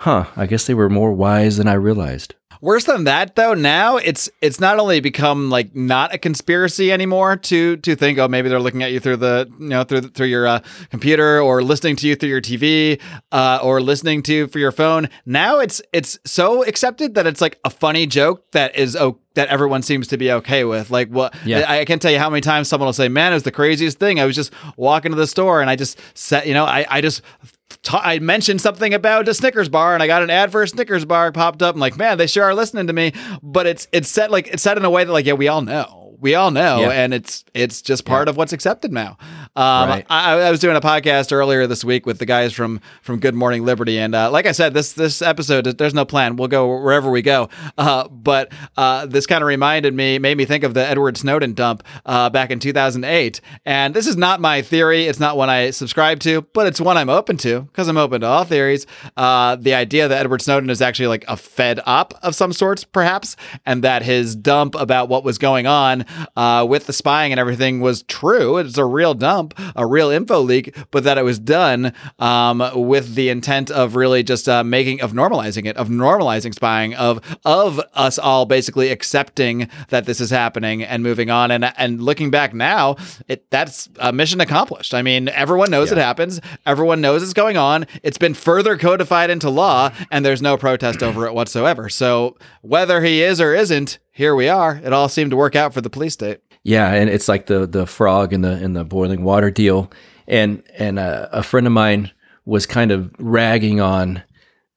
huh, 0.00 0.26
I 0.36 0.44
guess 0.44 0.66
they 0.66 0.74
were 0.74 0.90
more 0.90 1.10
wise 1.10 1.56
than 1.56 1.66
I 1.66 1.72
realized. 1.72 2.34
Worse 2.66 2.82
than 2.82 3.04
that, 3.04 3.36
though, 3.36 3.54
now 3.54 3.96
it's 3.96 4.28
it's 4.40 4.58
not 4.58 4.80
only 4.80 4.98
become 4.98 5.50
like 5.50 5.76
not 5.76 6.12
a 6.12 6.18
conspiracy 6.18 6.90
anymore 6.90 7.36
to 7.36 7.76
to 7.76 7.94
think 7.94 8.18
oh 8.18 8.26
maybe 8.26 8.48
they're 8.48 8.58
looking 8.58 8.82
at 8.82 8.90
you 8.90 8.98
through 8.98 9.18
the 9.18 9.48
you 9.60 9.68
know 9.68 9.84
through 9.84 10.00
through 10.00 10.26
your 10.26 10.48
uh, 10.48 10.58
computer 10.90 11.40
or 11.40 11.62
listening 11.62 11.94
to 11.94 12.08
you 12.08 12.16
through 12.16 12.30
your 12.30 12.40
TV 12.40 13.00
uh, 13.30 13.60
or 13.62 13.80
listening 13.80 14.20
to 14.24 14.34
you 14.34 14.46
for 14.48 14.58
your 14.58 14.72
phone. 14.72 15.08
Now 15.24 15.60
it's 15.60 15.80
it's 15.92 16.18
so 16.26 16.64
accepted 16.64 17.14
that 17.14 17.24
it's 17.24 17.40
like 17.40 17.56
a 17.64 17.70
funny 17.70 18.04
joke 18.04 18.50
that 18.50 18.74
is 18.74 18.96
oh 18.96 19.20
that 19.36 19.46
everyone 19.46 19.82
seems 19.82 20.08
to 20.08 20.16
be 20.16 20.32
okay 20.32 20.64
with. 20.64 20.90
Like, 20.90 21.08
what? 21.08 21.34
Yeah. 21.44 21.60
I, 21.68 21.80
I 21.80 21.84
can't 21.84 22.02
tell 22.02 22.10
you 22.10 22.18
how 22.18 22.30
many 22.30 22.40
times 22.40 22.66
someone 22.66 22.86
will 22.86 22.92
say, 22.92 23.08
"Man, 23.08 23.30
it 23.30 23.36
was 23.36 23.44
the 23.44 23.52
craziest 23.52 24.00
thing." 24.00 24.18
I 24.18 24.24
was 24.24 24.34
just 24.34 24.52
walking 24.76 25.12
to 25.12 25.16
the 25.16 25.28
store 25.28 25.60
and 25.60 25.70
I 25.70 25.76
just 25.76 26.00
set, 26.14 26.48
you 26.48 26.54
know, 26.54 26.64
I 26.64 26.84
I 26.90 27.00
just 27.00 27.22
I 27.92 28.18
mentioned 28.18 28.60
something 28.60 28.94
about 28.94 29.28
a 29.28 29.34
Snickers 29.34 29.68
bar 29.68 29.94
and 29.94 30.02
I 30.02 30.06
got 30.06 30.22
an 30.22 30.30
ad 30.30 30.52
for 30.52 30.62
a 30.62 30.68
Snickers 30.68 31.04
bar 31.04 31.32
popped 31.32 31.62
up. 31.62 31.74
I'm 31.74 31.80
like, 31.80 31.96
man, 31.96 32.18
they 32.18 32.26
sure 32.26 32.44
are 32.44 32.54
listening 32.54 32.86
to 32.86 32.92
me. 32.92 33.12
But 33.42 33.66
it's 33.66 33.88
it's 33.92 34.08
set 34.08 34.30
like 34.30 34.48
it's 34.48 34.62
set 34.62 34.76
in 34.76 34.84
a 34.84 34.90
way 34.90 35.04
that 35.04 35.12
like, 35.12 35.26
yeah, 35.26 35.34
we 35.34 35.48
all 35.48 35.62
know 35.62 36.05
we 36.20 36.34
all 36.34 36.50
know, 36.50 36.80
yeah. 36.80 36.90
and 36.90 37.14
it's 37.14 37.44
it's 37.54 37.82
just 37.82 38.04
part 38.04 38.28
yeah. 38.28 38.30
of 38.30 38.36
what's 38.36 38.52
accepted 38.52 38.92
now. 38.92 39.16
Um, 39.56 39.88
right. 39.88 40.06
I, 40.10 40.32
I, 40.40 40.50
was 40.50 40.60
doing 40.60 40.76
a 40.76 40.80
podcast 40.80 41.32
earlier 41.32 41.66
this 41.66 41.82
week 41.82 42.04
with 42.04 42.18
the 42.18 42.26
guys 42.26 42.52
from 42.52 42.80
from 43.02 43.20
Good 43.20 43.34
Morning 43.34 43.64
Liberty, 43.64 43.98
and 43.98 44.14
uh, 44.14 44.30
like 44.30 44.46
I 44.46 44.52
said, 44.52 44.74
this 44.74 44.92
this 44.92 45.22
episode 45.22 45.64
there's 45.78 45.94
no 45.94 46.04
plan. 46.04 46.36
We'll 46.36 46.48
go 46.48 46.68
wherever 46.68 47.10
we 47.10 47.22
go. 47.22 47.48
Uh, 47.78 48.08
but 48.08 48.52
uh, 48.76 49.06
this 49.06 49.26
kind 49.26 49.42
of 49.42 49.48
reminded 49.48 49.94
me, 49.94 50.18
made 50.18 50.36
me 50.36 50.44
think 50.44 50.64
of 50.64 50.74
the 50.74 50.86
Edward 50.86 51.16
Snowden 51.16 51.54
dump 51.54 51.82
uh, 52.04 52.30
back 52.30 52.50
in 52.50 52.58
2008. 52.58 53.40
And 53.64 53.94
this 53.94 54.06
is 54.06 54.16
not 54.16 54.40
my 54.40 54.62
theory. 54.62 55.06
It's 55.06 55.20
not 55.20 55.36
one 55.36 55.50
I 55.50 55.70
subscribe 55.70 56.20
to, 56.20 56.42
but 56.52 56.66
it's 56.66 56.80
one 56.80 56.96
I'm 56.96 57.10
open 57.10 57.36
to 57.38 57.62
because 57.62 57.88
I'm 57.88 57.96
open 57.96 58.22
to 58.22 58.26
all 58.26 58.44
theories. 58.44 58.86
Uh, 59.16 59.56
the 59.56 59.74
idea 59.74 60.08
that 60.08 60.20
Edward 60.20 60.42
Snowden 60.42 60.70
is 60.70 60.80
actually 60.80 61.08
like 61.08 61.24
a 61.28 61.36
Fed 61.36 61.80
op 61.86 62.14
of 62.22 62.34
some 62.34 62.52
sorts, 62.52 62.84
perhaps, 62.84 63.36
and 63.64 63.84
that 63.84 64.02
his 64.02 64.36
dump 64.36 64.74
about 64.74 65.08
what 65.08 65.24
was 65.24 65.38
going 65.38 65.66
on 65.66 66.05
uh, 66.36 66.66
with 66.68 66.86
the 66.86 66.92
spying 66.92 67.32
and 67.32 67.40
everything 67.40 67.80
was 67.80 68.02
true. 68.04 68.58
It's 68.58 68.78
a 68.78 68.84
real 68.84 69.14
dump, 69.14 69.54
a 69.74 69.86
real 69.86 70.10
info 70.10 70.40
leak, 70.40 70.76
but 70.90 71.04
that 71.04 71.18
it 71.18 71.24
was 71.24 71.38
done 71.38 71.92
um, 72.18 72.62
with 72.74 73.14
the 73.14 73.28
intent 73.28 73.70
of 73.70 73.96
really 73.96 74.22
just 74.22 74.48
uh, 74.48 74.64
making 74.64 75.00
of 75.00 75.12
normalizing 75.12 75.66
it, 75.66 75.76
of 75.76 75.88
normalizing 75.88 76.54
spying, 76.54 76.94
of 76.94 77.20
of 77.44 77.80
us 77.94 78.18
all 78.18 78.46
basically 78.46 78.90
accepting 78.90 79.68
that 79.88 80.06
this 80.06 80.20
is 80.20 80.30
happening 80.30 80.82
and 80.82 81.02
moving 81.02 81.30
on. 81.30 81.50
And 81.50 81.64
and 81.76 82.00
looking 82.00 82.30
back 82.30 82.54
now, 82.54 82.96
it 83.28 83.50
that's 83.50 83.88
a 83.98 84.12
mission 84.12 84.40
accomplished. 84.40 84.94
I 84.94 85.02
mean, 85.02 85.28
everyone 85.28 85.70
knows 85.70 85.90
yeah. 85.90 85.98
it 85.98 86.00
happens. 86.00 86.40
Everyone 86.64 87.00
knows 87.00 87.22
it's 87.22 87.32
going 87.32 87.56
on. 87.56 87.86
It's 88.02 88.18
been 88.18 88.34
further 88.34 88.76
codified 88.76 89.30
into 89.30 89.50
law, 89.50 89.90
and 90.10 90.24
there's 90.24 90.42
no 90.42 90.56
protest 90.56 91.02
over 91.02 91.26
it 91.26 91.34
whatsoever. 91.34 91.88
So 91.88 92.36
whether 92.62 93.02
he 93.02 93.22
is 93.22 93.40
or 93.40 93.54
isn't, 93.54 93.98
here 94.16 94.34
we 94.34 94.48
are. 94.48 94.80
It 94.82 94.92
all 94.92 95.08
seemed 95.08 95.30
to 95.32 95.36
work 95.36 95.54
out 95.54 95.74
for 95.74 95.80
the 95.82 95.90
police 95.90 96.14
state. 96.14 96.40
Yeah, 96.62 96.90
and 96.92 97.08
it's 97.10 97.28
like 97.28 97.46
the 97.46 97.66
the 97.66 97.86
frog 97.86 98.32
in 98.32 98.40
the 98.40 98.60
in 98.62 98.72
the 98.72 98.82
boiling 98.84 99.22
water 99.22 99.50
deal, 99.50 99.90
and 100.26 100.62
and 100.78 100.98
uh, 100.98 101.28
a 101.30 101.42
friend 101.42 101.66
of 101.66 101.72
mine 101.72 102.10
was 102.44 102.64
kind 102.66 102.90
of 102.90 103.12
ragging 103.18 103.80
on 103.80 104.22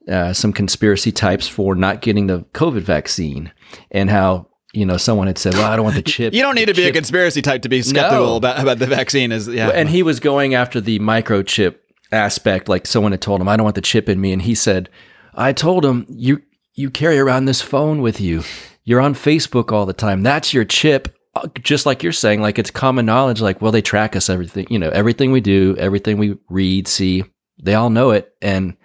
uh, 0.08 0.34
some 0.34 0.52
conspiracy 0.54 1.12
types 1.12 1.48
for 1.48 1.74
not 1.76 2.02
getting 2.02 2.28
the 2.28 2.42
COVID 2.54 2.82
vaccine, 2.82 3.52
and 3.92 4.10
how 4.10 4.48
you 4.74 4.86
know 4.86 4.98
someone 4.98 5.28
had 5.28 5.38
said, 5.40 5.54
"Well, 5.54 5.66
I 5.72 5.76
don't 5.78 5.86
want 5.86 5.96
the 5.96 6.02
chip." 6.16 6.34
You 6.34 6.42
don't 6.42 6.56
need 6.56 6.68
to 6.68 6.74
be 6.76 6.88
a 6.88 6.92
conspiracy 6.94 7.42
type 7.42 7.64
to 7.64 7.70
be 7.70 7.82
skeptical 7.82 8.26
No. 8.26 8.36
about, 8.36 8.62
about 8.62 8.78
the 8.80 8.86
vaccine. 8.88 9.32
Is 9.32 9.48
yeah, 9.48 9.70
and 9.70 9.90
he 9.90 10.04
was 10.04 10.20
going 10.20 10.54
after 10.54 10.80
the 10.82 11.00
microchip 11.00 11.78
aspect. 12.12 12.70
Like 12.70 12.86
someone 12.86 13.14
had 13.14 13.22
told 13.22 13.42
him, 13.42 13.48
"I 13.48 13.56
don't 13.58 13.64
want 13.64 13.76
the 13.76 13.82
chip 13.82 14.10
in 14.10 14.22
me," 14.22 14.32
and 14.32 14.42
he 14.44 14.54
said, 14.54 14.90
"I 15.34 15.54
told 15.54 15.86
him 15.86 16.06
you 16.10 16.44
you 16.76 16.92
carry 16.92 17.18
around 17.18 17.46
this 17.46 17.62
phone 17.62 18.02
with 18.02 18.22
you. 18.22 18.44
You're 18.84 19.02
on 19.02 19.14
Facebook 19.14 19.72
all 19.72 19.86
the 19.86 19.94
time. 19.94 20.24
That's 20.24 20.54
your 20.54 20.66
chip." 20.66 21.16
Uh, 21.36 21.48
Just 21.62 21.86
like 21.86 22.02
you're 22.02 22.12
saying, 22.12 22.42
like 22.42 22.58
it's 22.58 22.72
common 22.72 23.06
knowledge. 23.06 23.40
Like, 23.42 23.62
well, 23.62 23.72
they 23.72 23.82
track 23.82 24.16
us 24.16 24.30
everything. 24.30 24.68
You 24.70 24.80
know, 24.80 24.90
everything 24.90 25.32
we 25.32 25.42
do, 25.42 25.76
everything 25.78 26.18
we 26.18 26.38
read, 26.50 26.88
see, 26.88 27.24
they 27.62 27.76
all 27.76 27.90
know 27.90 28.12
it, 28.12 28.34
and 28.42 28.76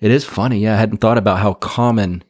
it 0.00 0.10
is 0.10 0.24
funny. 0.24 0.60
Yeah, 0.60 0.74
I 0.74 0.78
hadn't 0.78 0.98
thought 0.98 1.18
about 1.18 1.38
how 1.38 1.54
common. 1.54 2.22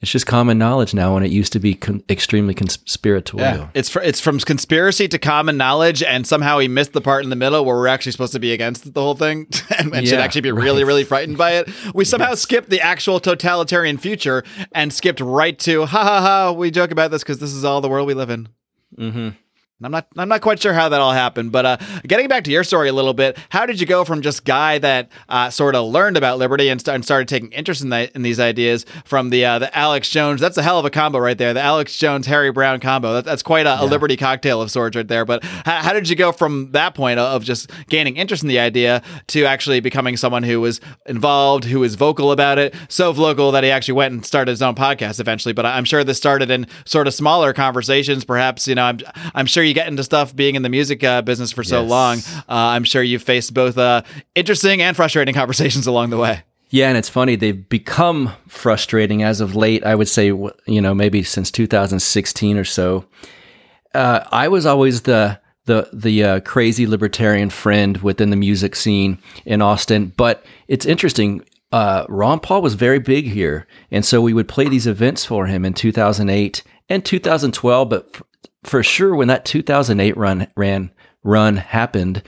It's 0.00 0.12
just 0.12 0.26
common 0.26 0.58
knowledge 0.58 0.94
now, 0.94 1.14
when 1.14 1.24
it 1.24 1.32
used 1.32 1.52
to 1.54 1.58
be 1.58 1.74
con- 1.74 2.04
extremely 2.08 2.54
conspiratorial. 2.54 3.58
Yeah, 3.58 3.68
it's 3.74 3.88
fr- 3.88 4.00
it's 4.00 4.20
from 4.20 4.38
conspiracy 4.38 5.08
to 5.08 5.18
common 5.18 5.56
knowledge, 5.56 6.04
and 6.04 6.24
somehow 6.24 6.60
he 6.60 6.68
missed 6.68 6.92
the 6.92 7.00
part 7.00 7.24
in 7.24 7.30
the 7.30 7.36
middle 7.36 7.64
where 7.64 7.74
we're 7.74 7.88
actually 7.88 8.12
supposed 8.12 8.32
to 8.34 8.38
be 8.38 8.52
against 8.52 8.94
the 8.94 9.00
whole 9.00 9.16
thing 9.16 9.48
and, 9.78 9.92
and 9.92 10.06
should 10.06 10.20
actually 10.20 10.42
be 10.42 10.52
really, 10.52 10.84
really 10.84 11.02
frightened 11.02 11.36
by 11.36 11.54
it. 11.54 11.68
We 11.94 12.04
somehow 12.04 12.34
skipped 12.34 12.70
the 12.70 12.80
actual 12.80 13.18
totalitarian 13.18 13.98
future 13.98 14.44
and 14.70 14.92
skipped 14.92 15.20
right 15.20 15.58
to 15.60 15.86
ha 15.86 16.04
ha 16.04 16.20
ha. 16.20 16.52
We 16.52 16.70
joke 16.70 16.92
about 16.92 17.10
this 17.10 17.24
because 17.24 17.40
this 17.40 17.52
is 17.52 17.64
all 17.64 17.80
the 17.80 17.88
world 17.88 18.06
we 18.06 18.14
live 18.14 18.30
in. 18.30 18.48
Mm-hmm. 18.96 19.30
I'm 19.80 19.92
not 19.92 20.08
I'm 20.16 20.28
not 20.28 20.40
quite 20.40 20.60
sure 20.60 20.72
how 20.72 20.88
that 20.88 21.00
all 21.00 21.12
happened, 21.12 21.52
but 21.52 21.64
uh, 21.64 21.76
getting 22.04 22.26
back 22.26 22.42
to 22.44 22.50
your 22.50 22.64
story 22.64 22.88
a 22.88 22.92
little 22.92 23.14
bit, 23.14 23.38
how 23.48 23.64
did 23.64 23.80
you 23.80 23.86
go 23.86 24.04
from 24.04 24.22
just 24.22 24.44
guy 24.44 24.78
that 24.78 25.08
uh, 25.28 25.50
sort 25.50 25.76
of 25.76 25.86
learned 25.86 26.16
about 26.16 26.38
liberty 26.38 26.68
and, 26.68 26.80
st- 26.80 26.96
and 26.96 27.04
started 27.04 27.28
taking 27.28 27.52
interest 27.52 27.82
in, 27.82 27.90
that, 27.90 28.10
in 28.16 28.22
these 28.22 28.40
ideas 28.40 28.84
from 29.04 29.30
the 29.30 29.44
uh, 29.44 29.60
the 29.60 29.78
Alex 29.78 30.10
Jones? 30.10 30.40
That's 30.40 30.58
a 30.58 30.64
hell 30.64 30.80
of 30.80 30.84
a 30.84 30.90
combo 30.90 31.20
right 31.20 31.38
there, 31.38 31.54
the 31.54 31.60
Alex 31.60 31.96
Jones 31.96 32.26
Harry 32.26 32.50
Browne 32.50 32.80
combo. 32.80 33.12
That, 33.12 33.24
that's 33.24 33.44
quite 33.44 33.66
a, 33.66 33.80
a 33.80 33.86
liberty 33.86 34.16
cocktail 34.16 34.60
of 34.60 34.68
sorts 34.68 34.96
right 34.96 35.06
there. 35.06 35.24
But 35.24 35.44
how, 35.44 35.82
how 35.82 35.92
did 35.92 36.08
you 36.08 36.16
go 36.16 36.32
from 36.32 36.72
that 36.72 36.96
point 36.96 37.20
of 37.20 37.44
just 37.44 37.70
gaining 37.88 38.16
interest 38.16 38.42
in 38.42 38.48
the 38.48 38.58
idea 38.58 39.00
to 39.28 39.44
actually 39.44 39.78
becoming 39.78 40.16
someone 40.16 40.42
who 40.42 40.60
was 40.60 40.80
involved, 41.06 41.62
who 41.62 41.78
was 41.78 41.94
vocal 41.94 42.32
about 42.32 42.58
it, 42.58 42.74
so 42.88 43.12
vocal 43.12 43.52
that 43.52 43.62
he 43.62 43.70
actually 43.70 43.94
went 43.94 44.12
and 44.12 44.26
started 44.26 44.50
his 44.50 44.62
own 44.62 44.74
podcast 44.74 45.20
eventually? 45.20 45.52
But 45.52 45.66
I'm 45.66 45.84
sure 45.84 46.02
this 46.02 46.16
started 46.18 46.50
in 46.50 46.66
sort 46.84 47.06
of 47.06 47.14
smaller 47.14 47.52
conversations, 47.52 48.24
perhaps. 48.24 48.66
You 48.66 48.74
know, 48.74 48.84
I'm 48.84 48.98
I'm 49.36 49.46
sure 49.46 49.67
you 49.68 49.74
get 49.74 49.86
into 49.88 50.02
stuff 50.02 50.34
being 50.34 50.54
in 50.56 50.62
the 50.62 50.68
music 50.68 51.04
uh, 51.04 51.22
business 51.22 51.52
for 51.52 51.62
so 51.62 51.82
Yes. 51.82 51.90
long. 51.90 52.18
Uh, 52.40 52.42
I'm 52.48 52.84
sure 52.84 53.02
you've 53.02 53.22
faced 53.22 53.54
both 53.54 53.78
uh, 53.78 54.02
interesting 54.34 54.82
and 54.82 54.96
frustrating 54.96 55.34
conversations 55.42 55.86
along 55.86 56.10
the 56.10 56.16
way. 56.18 56.42
Yeah, 56.70 56.88
and 56.88 56.98
it's 56.98 57.08
funny 57.08 57.34
they've 57.36 57.66
become 57.68 58.32
frustrating 58.46 59.22
as 59.22 59.40
of 59.40 59.54
late. 59.56 59.84
I 59.86 59.94
would 59.94 60.08
say, 60.08 60.26
you 60.26 60.80
know, 60.82 60.94
maybe 60.94 61.22
since 61.22 61.50
2016 61.50 62.58
or 62.58 62.64
so. 62.64 63.06
Uh, 63.94 64.20
I 64.30 64.48
was 64.48 64.66
always 64.66 65.02
the 65.02 65.40
the 65.64 65.88
the 65.92 66.24
uh, 66.24 66.40
crazy 66.40 66.86
libertarian 66.86 67.48
friend 67.50 67.96
within 67.98 68.30
the 68.30 68.36
music 68.36 68.74
scene 68.76 69.18
in 69.46 69.62
Austin. 69.62 70.12
But 70.16 70.44
it's 70.66 70.84
interesting. 70.86 71.42
Uh, 71.72 72.04
Ron 72.08 72.40
Paul 72.40 72.62
was 72.62 72.74
very 72.74 72.98
big 72.98 73.26
here, 73.26 73.66
and 73.90 74.04
so 74.04 74.20
we 74.20 74.32
would 74.34 74.48
play 74.48 74.68
these 74.68 74.86
events 74.86 75.24
for 75.24 75.46
him 75.46 75.64
in 75.64 75.72
2008 75.74 76.62
and 76.90 77.04
2012. 77.04 77.88
But 77.88 78.20
for 78.64 78.82
sure, 78.82 79.14
when 79.14 79.28
that 79.28 79.44
2008 79.44 80.16
run 80.16 80.48
ran 80.56 80.90
run 81.24 81.56
happened, 81.56 82.22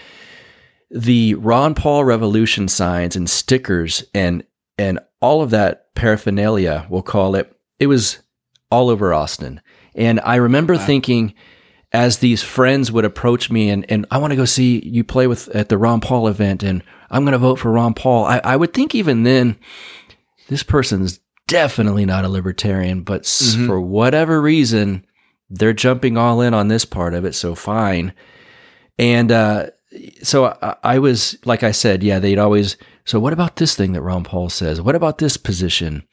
the 0.91 1.35
Ron 1.35 1.75
Paul 1.75 2.05
Revolution 2.05 2.69
signs 2.69 3.17
and 3.17 3.29
stickers 3.29 4.05
and 4.15 4.45
and 4.79 4.99
all 5.21 5.43
of 5.43 5.51
that 5.51 5.95
paraphernalia, 5.95 6.87
we'll 6.89 7.03
call 7.03 7.35
it, 7.35 7.55
it 7.79 7.87
was 7.87 8.21
all 8.71 8.89
over 8.89 9.13
Austin. 9.13 9.61
And 9.95 10.19
I 10.25 10.37
remember 10.37 10.79
thinking, 10.79 11.35
as 11.93 12.19
these 12.19 12.43
friends 12.43 12.91
would 12.91 13.05
approach 13.05 13.51
me 13.51 13.69
and, 13.69 13.85
and 13.91 14.07
I 14.11 14.17
want 14.19 14.31
to 14.31 14.37
go 14.37 14.47
see 14.47 14.81
you 14.83 15.05
play 15.05 15.27
with 15.27 15.49
at 15.49 15.69
the 15.69 15.77
Ron 15.77 16.01
Paul 16.01 16.29
event 16.29 16.63
and 16.63 16.83
I'm 17.11 17.25
going 17.25 17.33
to 17.33 17.39
vote 17.39 17.59
for 17.59 17.71
Ron 17.73 17.93
Paul. 17.93 18.25
I, 18.25 18.41
I 18.43 18.57
would 18.57 18.73
think 18.73 18.95
even 18.95 19.25
then, 19.25 19.59
this 20.49 20.63
person's 20.63 21.21
definitely 21.47 22.07
not 22.07 22.25
a 22.25 22.29
libertarian, 22.29 23.03
but 23.03 23.23
s 23.23 23.57
Mhm. 23.57 23.67
for 23.67 23.81
whatever 23.81 24.41
reason, 24.41 25.05
they're 25.51 25.73
jumping 25.73 26.17
all 26.17 26.41
in 26.41 26.55
on 26.55 26.69
this 26.69 26.85
part 26.85 27.13
of 27.13 27.25
it. 27.25 27.35
So 27.35 27.55
fine. 27.55 28.15
And 28.99 29.33
uh, 29.33 29.71
so 30.23 30.57
I, 30.63 30.77
I 30.83 30.99
was, 30.99 31.37
like 31.45 31.63
I 31.63 31.73
said, 31.73 32.03
yeah, 32.03 32.19
they'd 32.19 32.39
always, 32.39 32.77
so 33.05 33.19
what 33.19 33.33
about 33.33 33.57
this 33.57 33.75
thing 33.75 33.93
that 33.93 34.03
Ron 34.03 34.25
Paul 34.25 34.49
says? 34.49 34.81
What 34.81 34.95
about 34.95 35.19
this 35.19 35.37
position? 35.37 36.05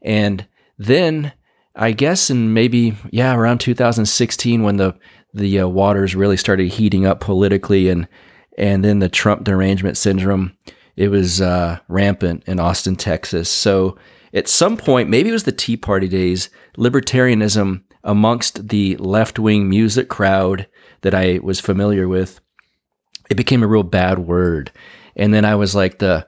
And 0.00 0.46
then 0.78 1.32
I 1.74 1.92
guess 1.92 2.30
in 2.30 2.54
maybe, 2.54 2.96
yeah, 3.10 3.34
around 3.34 3.58
2016 3.58 4.62
when 4.62 4.78
the, 4.78 4.96
the 5.34 5.60
uh, 5.60 5.68
waters 5.68 6.16
really 6.16 6.38
started 6.38 6.68
heating 6.68 7.04
up 7.04 7.20
politically 7.20 7.90
and, 7.90 8.08
and 8.56 8.82
then 8.82 9.00
the 9.00 9.08
Trump 9.10 9.44
derangement 9.44 9.98
syndrome, 9.98 10.56
it 10.96 11.08
was 11.08 11.42
uh, 11.42 11.78
rampant 11.88 12.44
in 12.46 12.58
Austin, 12.58 12.96
Texas. 12.96 13.50
So 13.50 13.98
at 14.32 14.48
some 14.48 14.78
point, 14.78 15.10
maybe 15.10 15.28
it 15.28 15.32
was 15.32 15.44
the 15.44 15.52
Tea 15.52 15.76
Party 15.76 16.08
days, 16.08 16.48
libertarianism 16.78 17.82
amongst 18.06 18.68
the 18.68 18.96
left 18.96 19.38
wing 19.38 19.68
music 19.68 20.08
crowd 20.08 20.66
that 21.02 21.14
I 21.14 21.40
was 21.42 21.60
familiar 21.60 22.08
with, 22.08 22.40
it 23.28 23.34
became 23.34 23.62
a 23.62 23.66
real 23.66 23.82
bad 23.82 24.20
word. 24.20 24.70
And 25.16 25.34
then 25.34 25.44
I 25.44 25.56
was 25.56 25.74
like 25.74 25.98
the, 25.98 26.26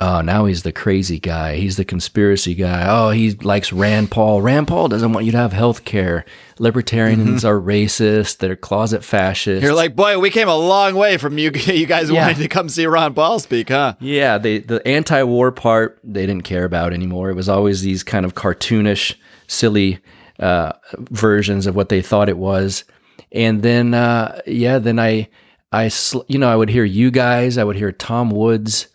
oh, 0.00 0.20
now 0.20 0.44
he's 0.44 0.62
the 0.62 0.72
crazy 0.72 1.18
guy. 1.18 1.56
He's 1.56 1.76
the 1.76 1.84
conspiracy 1.84 2.54
guy. 2.54 2.86
Oh, 2.88 3.10
he 3.10 3.32
likes 3.32 3.72
Rand 3.72 4.12
Paul. 4.12 4.42
Rand 4.42 4.68
Paul 4.68 4.88
doesn't 4.88 5.12
want 5.12 5.26
you 5.26 5.32
to 5.32 5.38
have 5.38 5.52
health 5.52 5.84
care. 5.84 6.24
Libertarians 6.60 7.42
mm-hmm. 7.42 7.46
are 7.48 7.60
racist. 7.60 8.38
They're 8.38 8.54
closet 8.54 9.02
fascists. 9.02 9.64
You're 9.64 9.74
like, 9.74 9.96
boy, 9.96 10.20
we 10.20 10.30
came 10.30 10.48
a 10.48 10.56
long 10.56 10.94
way 10.94 11.16
from 11.16 11.36
you. 11.36 11.50
You 11.72 11.86
guys 11.86 12.10
Yeah. 12.10 12.26
wanting 12.26 12.42
to 12.42 12.48
come 12.48 12.68
see 12.68 12.86
Ron 12.86 13.14
Paul 13.14 13.40
speak, 13.40 13.70
huh? 13.70 13.94
Yeah, 13.98 14.38
they, 14.38 14.58
the 14.58 14.86
anti-war 14.86 15.50
part 15.50 15.98
they 16.04 16.26
didn't 16.26 16.44
care 16.44 16.64
about 16.64 16.92
anymore. 16.92 17.30
It 17.30 17.34
was 17.34 17.48
always 17.48 17.82
these 17.82 18.04
kind 18.04 18.24
of 18.24 18.34
cartoonish, 18.34 19.14
silly 19.48 19.98
uh, 20.38 20.72
versions 20.98 21.66
of 21.66 21.76
what 21.76 21.88
they 21.88 22.02
thought 22.02 22.28
it 22.28 22.38
was. 22.38 22.84
And 23.30 23.62
then, 23.62 23.94
uh, 23.94 24.40
yeah, 24.46 24.78
then 24.78 24.98
I, 24.98 25.28
I, 25.70 25.88
sl- 25.88 26.22
you 26.28 26.38
know, 26.38 26.50
I 26.50 26.56
would 26.56 26.68
hear 26.68 26.84
you 26.84 27.10
guys. 27.10 27.58
I 27.58 27.64
would 27.64 27.76
hear 27.76 27.92
Tom 27.92 28.30
Woods 28.30 28.88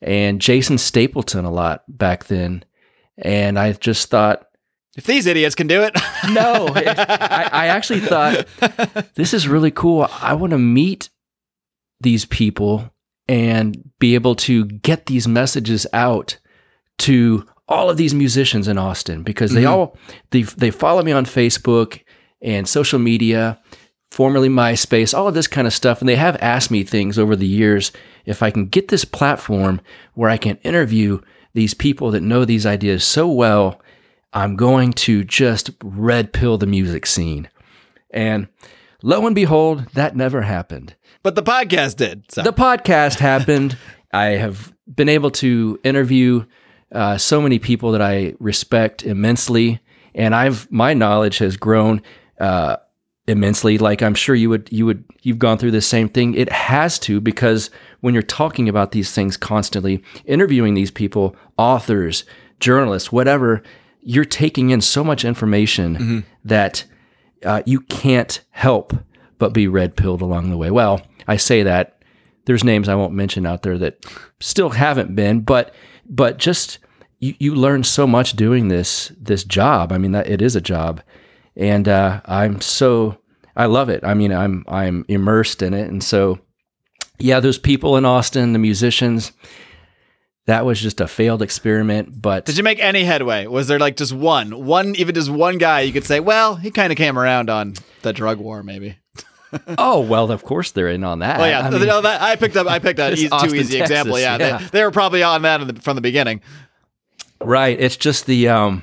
and 0.00 0.40
Jason 0.40 0.78
Stapleton 0.78 1.44
a 1.44 1.50
lot 1.50 1.82
back 1.88 2.24
then. 2.26 2.64
And 3.18 3.58
I 3.58 3.72
just 3.72 4.08
thought, 4.10 4.48
If 4.96 5.04
these 5.04 5.26
idiots 5.26 5.54
can 5.54 5.66
do 5.66 5.82
it, 5.82 5.94
no, 6.30 6.68
I, 6.74 7.48
I 7.52 7.66
actually 7.66 8.00
thought 8.00 8.46
this 9.14 9.34
is 9.34 9.48
really 9.48 9.70
cool. 9.70 10.08
I 10.20 10.34
want 10.34 10.52
to 10.52 10.58
meet 10.58 11.10
these 12.00 12.24
people 12.24 12.90
and 13.28 13.90
be 13.98 14.14
able 14.14 14.34
to 14.34 14.64
get 14.64 15.06
these 15.06 15.28
messages 15.28 15.86
out 15.92 16.38
to 16.98 17.46
all 17.70 17.88
of 17.88 17.96
these 17.96 18.12
musicians 18.14 18.68
in 18.68 18.76
Austin 18.76 19.22
because 19.22 19.52
they 19.52 19.62
Mhm. 19.62 19.70
all 19.70 19.96
they 20.30 20.42
they 20.42 20.70
follow 20.70 21.02
me 21.02 21.12
on 21.12 21.24
Facebook 21.24 22.00
and 22.42 22.68
social 22.68 22.98
media, 22.98 23.58
formerly 24.10 24.48
MySpace, 24.48 25.16
all 25.16 25.28
of 25.28 25.34
this 25.34 25.46
kind 25.46 25.66
of 25.66 25.72
stuff, 25.72 26.00
and 26.00 26.08
they 26.08 26.16
have 26.16 26.36
asked 26.42 26.70
me 26.70 26.82
things 26.84 27.18
over 27.18 27.34
the 27.36 27.46
years 27.46 27.92
if 28.26 28.42
I 28.42 28.50
can 28.50 28.66
get 28.66 28.88
this 28.88 29.04
platform 29.04 29.80
where 30.14 30.28
I 30.28 30.36
can 30.36 30.56
interview 30.64 31.20
these 31.54 31.72
people 31.74 32.10
that 32.10 32.22
know 32.22 32.44
these 32.44 32.66
ideas 32.66 33.04
so 33.04 33.28
well. 33.28 33.80
I'm 34.32 34.54
going 34.56 34.92
to 34.92 35.24
just 35.24 35.70
red 35.82 36.32
pill 36.32 36.56
the 36.58 36.66
music 36.66 37.04
scene. 37.06 37.48
And 38.12 38.46
lo 39.02 39.26
and 39.26 39.34
behold, 39.34 39.86
that 39.94 40.14
never 40.16 40.42
happened. 40.42 40.94
but 41.22 41.34
the 41.34 41.42
podcast 41.42 41.96
did. 41.96 42.24
So. 42.30 42.42
The 42.42 42.52
podcast 42.52 43.18
happened. 43.18 43.76
I 44.12 44.26
have 44.38 44.72
been 44.92 45.08
able 45.08 45.30
to 45.32 45.78
interview 45.84 46.44
uh, 46.92 47.18
so 47.18 47.40
many 47.40 47.58
people 47.58 47.92
that 47.92 48.02
I 48.02 48.34
respect 48.38 49.04
immensely, 49.04 49.80
and 50.14 50.34
I've 50.34 50.70
my 50.70 50.94
knowledge 50.94 51.38
has 51.38 51.56
grown 51.56 52.02
uh, 52.40 52.76
immensely. 53.26 53.78
Like 53.78 54.02
I'm 54.02 54.14
sure 54.14 54.34
you 54.34 54.50
would 54.50 54.68
you 54.72 54.86
would 54.86 55.04
you've 55.22 55.38
gone 55.38 55.58
through 55.58 55.70
the 55.70 55.80
same 55.80 56.08
thing. 56.08 56.34
It 56.34 56.50
has 56.50 56.98
to 57.00 57.20
because 57.20 57.70
when 58.00 58.14
you're 58.14 58.22
talking 58.22 58.68
about 58.68 58.92
these 58.92 59.12
things 59.12 59.36
constantly, 59.36 60.02
interviewing 60.24 60.74
these 60.74 60.90
people, 60.90 61.36
authors, 61.56 62.24
journalists, 62.58 63.12
whatever, 63.12 63.62
you're 64.00 64.24
taking 64.24 64.70
in 64.70 64.80
so 64.80 65.04
much 65.04 65.24
information 65.24 66.24
that 66.44 66.84
uh, 67.44 67.62
you 67.66 67.80
can't 67.80 68.42
help 68.50 68.94
but 69.38 69.52
be 69.52 69.68
red 69.68 69.96
pilled 69.96 70.22
along 70.22 70.50
the 70.50 70.56
way. 70.56 70.70
Well, 70.70 71.00
I 71.28 71.36
say 71.36 71.62
that 71.62 72.02
there's 72.46 72.64
names 72.64 72.88
I 72.88 72.94
won't 72.94 73.12
mention 73.12 73.46
out 73.46 73.62
there 73.62 73.78
that 73.78 74.04
still 74.40 74.70
haven't 74.70 75.14
been, 75.14 75.40
but 75.40 75.74
but 76.10 76.36
just 76.36 76.78
you, 77.20 77.34
you 77.38 77.54
learn 77.54 77.84
so 77.84 78.06
much 78.06 78.34
doing 78.34 78.68
this 78.68 79.12
this 79.18 79.44
job. 79.44 79.92
I 79.92 79.98
mean, 79.98 80.12
that 80.12 80.28
it 80.28 80.42
is 80.42 80.56
a 80.56 80.60
job, 80.60 81.00
and 81.56 81.88
uh, 81.88 82.20
I'm 82.26 82.60
so 82.60 83.18
I 83.56 83.66
love 83.66 83.88
it. 83.88 84.04
I 84.04 84.14
mean, 84.14 84.32
I'm 84.32 84.64
I'm 84.68 85.04
immersed 85.08 85.62
in 85.62 85.72
it, 85.72 85.88
and 85.88 86.02
so 86.04 86.38
yeah, 87.18 87.40
those 87.40 87.58
people 87.58 87.96
in 87.96 88.04
Austin, 88.04 88.52
the 88.52 88.58
musicians. 88.58 89.32
that 90.46 90.64
was 90.64 90.80
just 90.80 91.00
a 91.00 91.06
failed 91.06 91.42
experiment. 91.42 92.20
But 92.20 92.44
Did 92.46 92.56
you 92.56 92.64
make 92.64 92.80
any 92.80 93.04
headway? 93.04 93.46
Was 93.46 93.68
there 93.68 93.78
like 93.78 93.96
just 93.96 94.12
one, 94.12 94.64
one, 94.64 94.96
even 94.96 95.14
just 95.14 95.30
one 95.30 95.58
guy 95.58 95.82
you 95.82 95.92
could 95.92 96.06
say, 96.06 96.18
well, 96.18 96.56
he 96.56 96.70
kind 96.70 96.90
of 96.90 96.96
came 96.96 97.18
around 97.18 97.50
on 97.50 97.74
the 98.02 98.12
drug 98.12 98.38
war, 98.38 98.62
maybe. 98.62 98.96
oh 99.78 100.00
well, 100.00 100.30
of 100.30 100.42
course 100.44 100.70
they're 100.72 100.88
in 100.88 101.04
on 101.04 101.20
that. 101.20 101.38
Well, 101.38 101.48
yeah, 101.48 101.60
I 101.66 101.70
mean, 101.70 101.86
no, 101.86 102.00
that, 102.00 102.20
I 102.22 102.36
picked 102.36 102.56
up. 102.56 102.66
I 102.66 102.78
picked 102.78 102.98
It's 103.00 103.20
easy, 103.22 103.28
too 103.28 103.54
easy 103.54 103.80
example. 103.80 104.18
Yeah, 104.18 104.36
yeah. 104.38 104.58
They, 104.58 104.64
they 104.66 104.84
were 104.84 104.90
probably 104.90 105.22
on 105.22 105.42
that 105.42 105.60
in 105.60 105.66
the, 105.68 105.74
from 105.80 105.96
the 105.96 106.00
beginning. 106.02 106.40
right. 107.40 107.78
It's 107.80 107.96
just 107.96 108.26
the 108.26 108.48
um, 108.48 108.82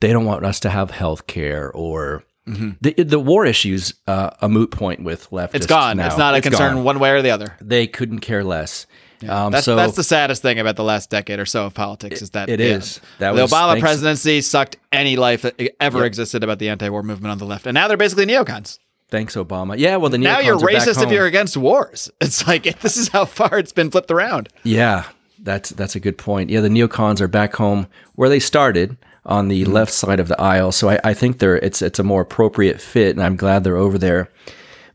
they 0.00 0.12
don't 0.12 0.24
want 0.24 0.44
us 0.44 0.60
to 0.60 0.70
have 0.70 0.90
health 0.90 1.26
care 1.26 1.70
or. 1.72 2.24
The, 2.46 2.94
the 3.04 3.20
war 3.20 3.46
issues 3.46 3.94
uh, 4.08 4.30
a 4.40 4.48
moot 4.48 4.72
point 4.72 5.04
with 5.04 5.30
leftists. 5.30 5.46
Mm-hmm. 5.48 5.56
It's 5.56 5.66
gone. 5.66 5.96
now. 5.98 6.06
It's 6.08 6.18
not 6.18 6.34
a 6.34 6.38
It's 6.38 6.48
concern 6.48 6.76
gone. 6.76 6.84
one 6.84 6.98
way 6.98 7.10
or 7.10 7.22
the 7.22 7.30
other. 7.30 7.56
They 7.60 7.86
couldn't 7.86 8.20
care 8.20 8.42
less. 8.42 8.88
Um, 9.28 9.52
That's 9.52 9.66
so 9.66 9.76
that's 9.76 9.94
the 9.94 10.02
saddest 10.02 10.42
thing 10.42 10.58
about 10.58 10.74
the 10.74 10.82
last 10.82 11.10
decade 11.10 11.38
or 11.38 11.46
so 11.46 11.66
of 11.66 11.74
politics 11.74 12.22
is 12.22 12.30
that 12.30 12.48
it 12.48 12.58
yeah, 12.58 12.66
is. 12.76 13.00
That 13.20 13.36
the 13.36 13.42
was 13.42 13.52
Obama 13.52 13.72
thanks- 13.74 13.82
presidency 13.82 14.40
sucked 14.40 14.78
any 14.90 15.14
life 15.14 15.42
that 15.42 15.60
ever 15.78 15.98
Yep. 15.98 16.06
existed 16.06 16.42
about 16.42 16.58
the 16.58 16.70
anti-war 16.70 17.04
movement 17.04 17.30
on 17.30 17.38
the 17.38 17.44
left, 17.44 17.66
and 17.68 17.74
now 17.74 17.86
they're 17.86 17.96
basically 17.98 18.26
neocons. 18.26 18.78
Thanks, 19.10 19.34
Obama. 19.36 19.76
Yeah, 19.78 19.96
well, 19.96 20.10
the 20.10 20.18
Now 20.18 20.38
you're 20.40 20.58
racist 20.58 21.02
if 21.02 21.10
you're 21.10 21.26
against 21.26 21.56
wars. 21.56 22.10
It's 22.20 22.46
like 22.46 22.62
this 22.80 22.96
is 22.96 23.08
how 23.08 23.24
far 23.24 23.58
it's 23.58 23.72
been 23.72 23.90
flipped 23.90 24.10
around. 24.10 24.48
Yeah, 24.62 25.04
that's 25.38 25.70
that's 25.70 25.96
a 25.96 26.00
good 26.00 26.18
point. 26.18 26.50
Yeah, 26.50 26.60
the 26.60 26.68
neocons 26.68 27.20
are 27.20 27.28
back 27.28 27.54
home 27.56 27.86
where 28.14 28.28
they 28.28 28.40
started 28.40 28.96
on 29.26 29.48
the 29.48 29.62
Mm-hmm. 29.62 29.72
left 29.72 29.92
side 29.92 30.20
of 30.20 30.28
the 30.28 30.40
aisle. 30.40 30.72
So 30.72 30.90
I, 30.90 31.00
I 31.04 31.14
think 31.14 31.38
they're 31.38 31.56
it's 31.56 31.82
it's 31.82 31.98
a 31.98 32.02
more 32.04 32.22
appropriate 32.22 32.80
fit, 32.80 33.16
and 33.16 33.22
I'm 33.24 33.36
glad 33.36 33.64
they're 33.64 33.76
over 33.76 33.98
there. 33.98 34.30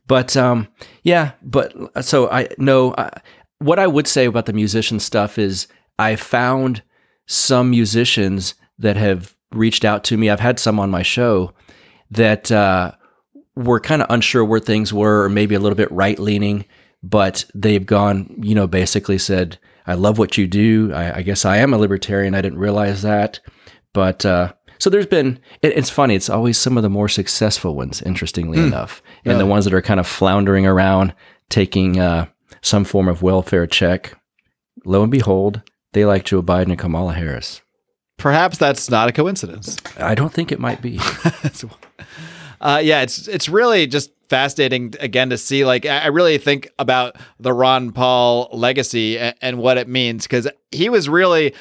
But 0.08 0.38
um, 0.38 0.68
yeah, 1.04 1.32
but 1.42 1.74
so 2.06 2.30
I 2.30 2.48
no. 2.58 2.94
I, 2.98 3.10
what 3.60 3.80
I 3.80 3.88
would 3.88 4.08
say 4.08 4.26
about 4.26 4.46
the 4.48 4.54
musician 4.54 5.00
stuff 5.00 5.38
is 5.38 5.68
I 5.98 6.16
found 6.18 6.84
some 7.26 7.70
musicians 7.70 8.54
that 8.78 8.98
have 8.98 9.34
reached 9.52 9.86
out 9.86 10.04
to 10.06 10.18
me. 10.18 10.30
I've 10.30 10.42
had 10.42 10.60
some 10.60 10.80
on 10.80 10.92
my 10.92 11.02
show 11.04 11.54
that 12.12 12.52
uh, 12.52 12.92
were 13.56 13.80
kind 13.80 14.02
of 14.02 14.08
unsure 14.10 14.44
where 14.44 14.60
things 14.60 14.94
were, 14.94 15.24
or 15.24 15.30
maybe 15.30 15.56
a 15.56 15.60
little 15.60 15.76
bit 15.76 15.92
right 15.92 16.20
leaning, 16.20 16.66
but 17.04 17.46
they've 17.54 17.86
gone, 17.86 18.36
you 18.42 18.56
know, 18.56 18.68
basically 18.68 19.18
said, 19.18 19.58
I 19.88 19.94
love 19.94 20.18
what 20.18 20.38
you 20.38 20.48
do. 20.48 20.92
I, 20.94 21.18
I 21.18 21.22
guess 21.22 21.46
I 21.46 21.58
am 21.58 21.74
a 21.74 21.78
libertarian. 21.78 22.36
I 22.36 22.42
didn't 22.42 22.60
realize 22.60 23.04
that. 23.04 23.40
But 23.94 24.26
uh, 24.26 24.54
so 24.80 24.90
there's 24.90 25.06
been, 25.06 25.40
it, 25.62 25.78
it's 25.78 25.90
funny, 25.90 26.16
it's 26.16 26.30
always 26.30 26.58
some 26.58 26.78
of 26.78 26.84
the 26.84 26.90
more 26.90 27.08
successful 27.08 27.76
ones, 27.76 28.02
interestingly 28.02 28.60
enough, 28.60 29.02
and 29.24 29.40
the 29.40 29.46
ones 29.46 29.66
that 29.66 29.74
are 29.74 29.82
kind 29.82 30.00
of 30.00 30.08
floundering 30.08 30.66
around 30.66 31.14
taking 31.50 32.00
uh, 32.00 32.26
some 32.62 32.84
form 32.84 33.08
of 33.08 33.22
welfare 33.22 33.68
check. 33.68 34.20
Lo 34.84 35.02
and 35.04 35.12
behold, 35.12 35.62
they 35.94 36.06
like 36.06 36.26
Joe 36.26 36.42
Biden 36.42 36.70
and 36.70 36.80
Kamala 36.80 37.14
Harris. 37.14 37.62
Perhaps 38.18 38.58
that's 38.58 38.90
not 38.90 39.10
a 39.10 39.12
coincidence. 39.12 39.78
I 39.98 40.16
don't 40.16 40.34
think 40.34 40.52
it 40.52 40.60
might 40.60 40.82
be. 40.82 41.00
Uh, 42.62 42.82
yeah, 42.84 43.02
it's 43.02 43.28
it's 43.28 43.50
really 43.50 43.88
just 43.88 44.12
fascinating 44.30 44.94
again 45.00 45.30
to 45.30 45.38
see. 45.38 45.66
Like, 45.66 45.86
I 45.86 46.08
really 46.08 46.38
think 46.38 46.70
about 46.80 47.18
the 47.40 47.54
Ron 47.54 47.92
Paul 47.92 48.50
legacy 48.52 49.18
and, 49.20 49.36
and 49.42 49.58
what 49.60 49.78
it 49.78 49.88
means 49.88 50.24
because 50.24 50.48
he 50.72 50.90
was 50.90 51.10
really. 51.10 51.54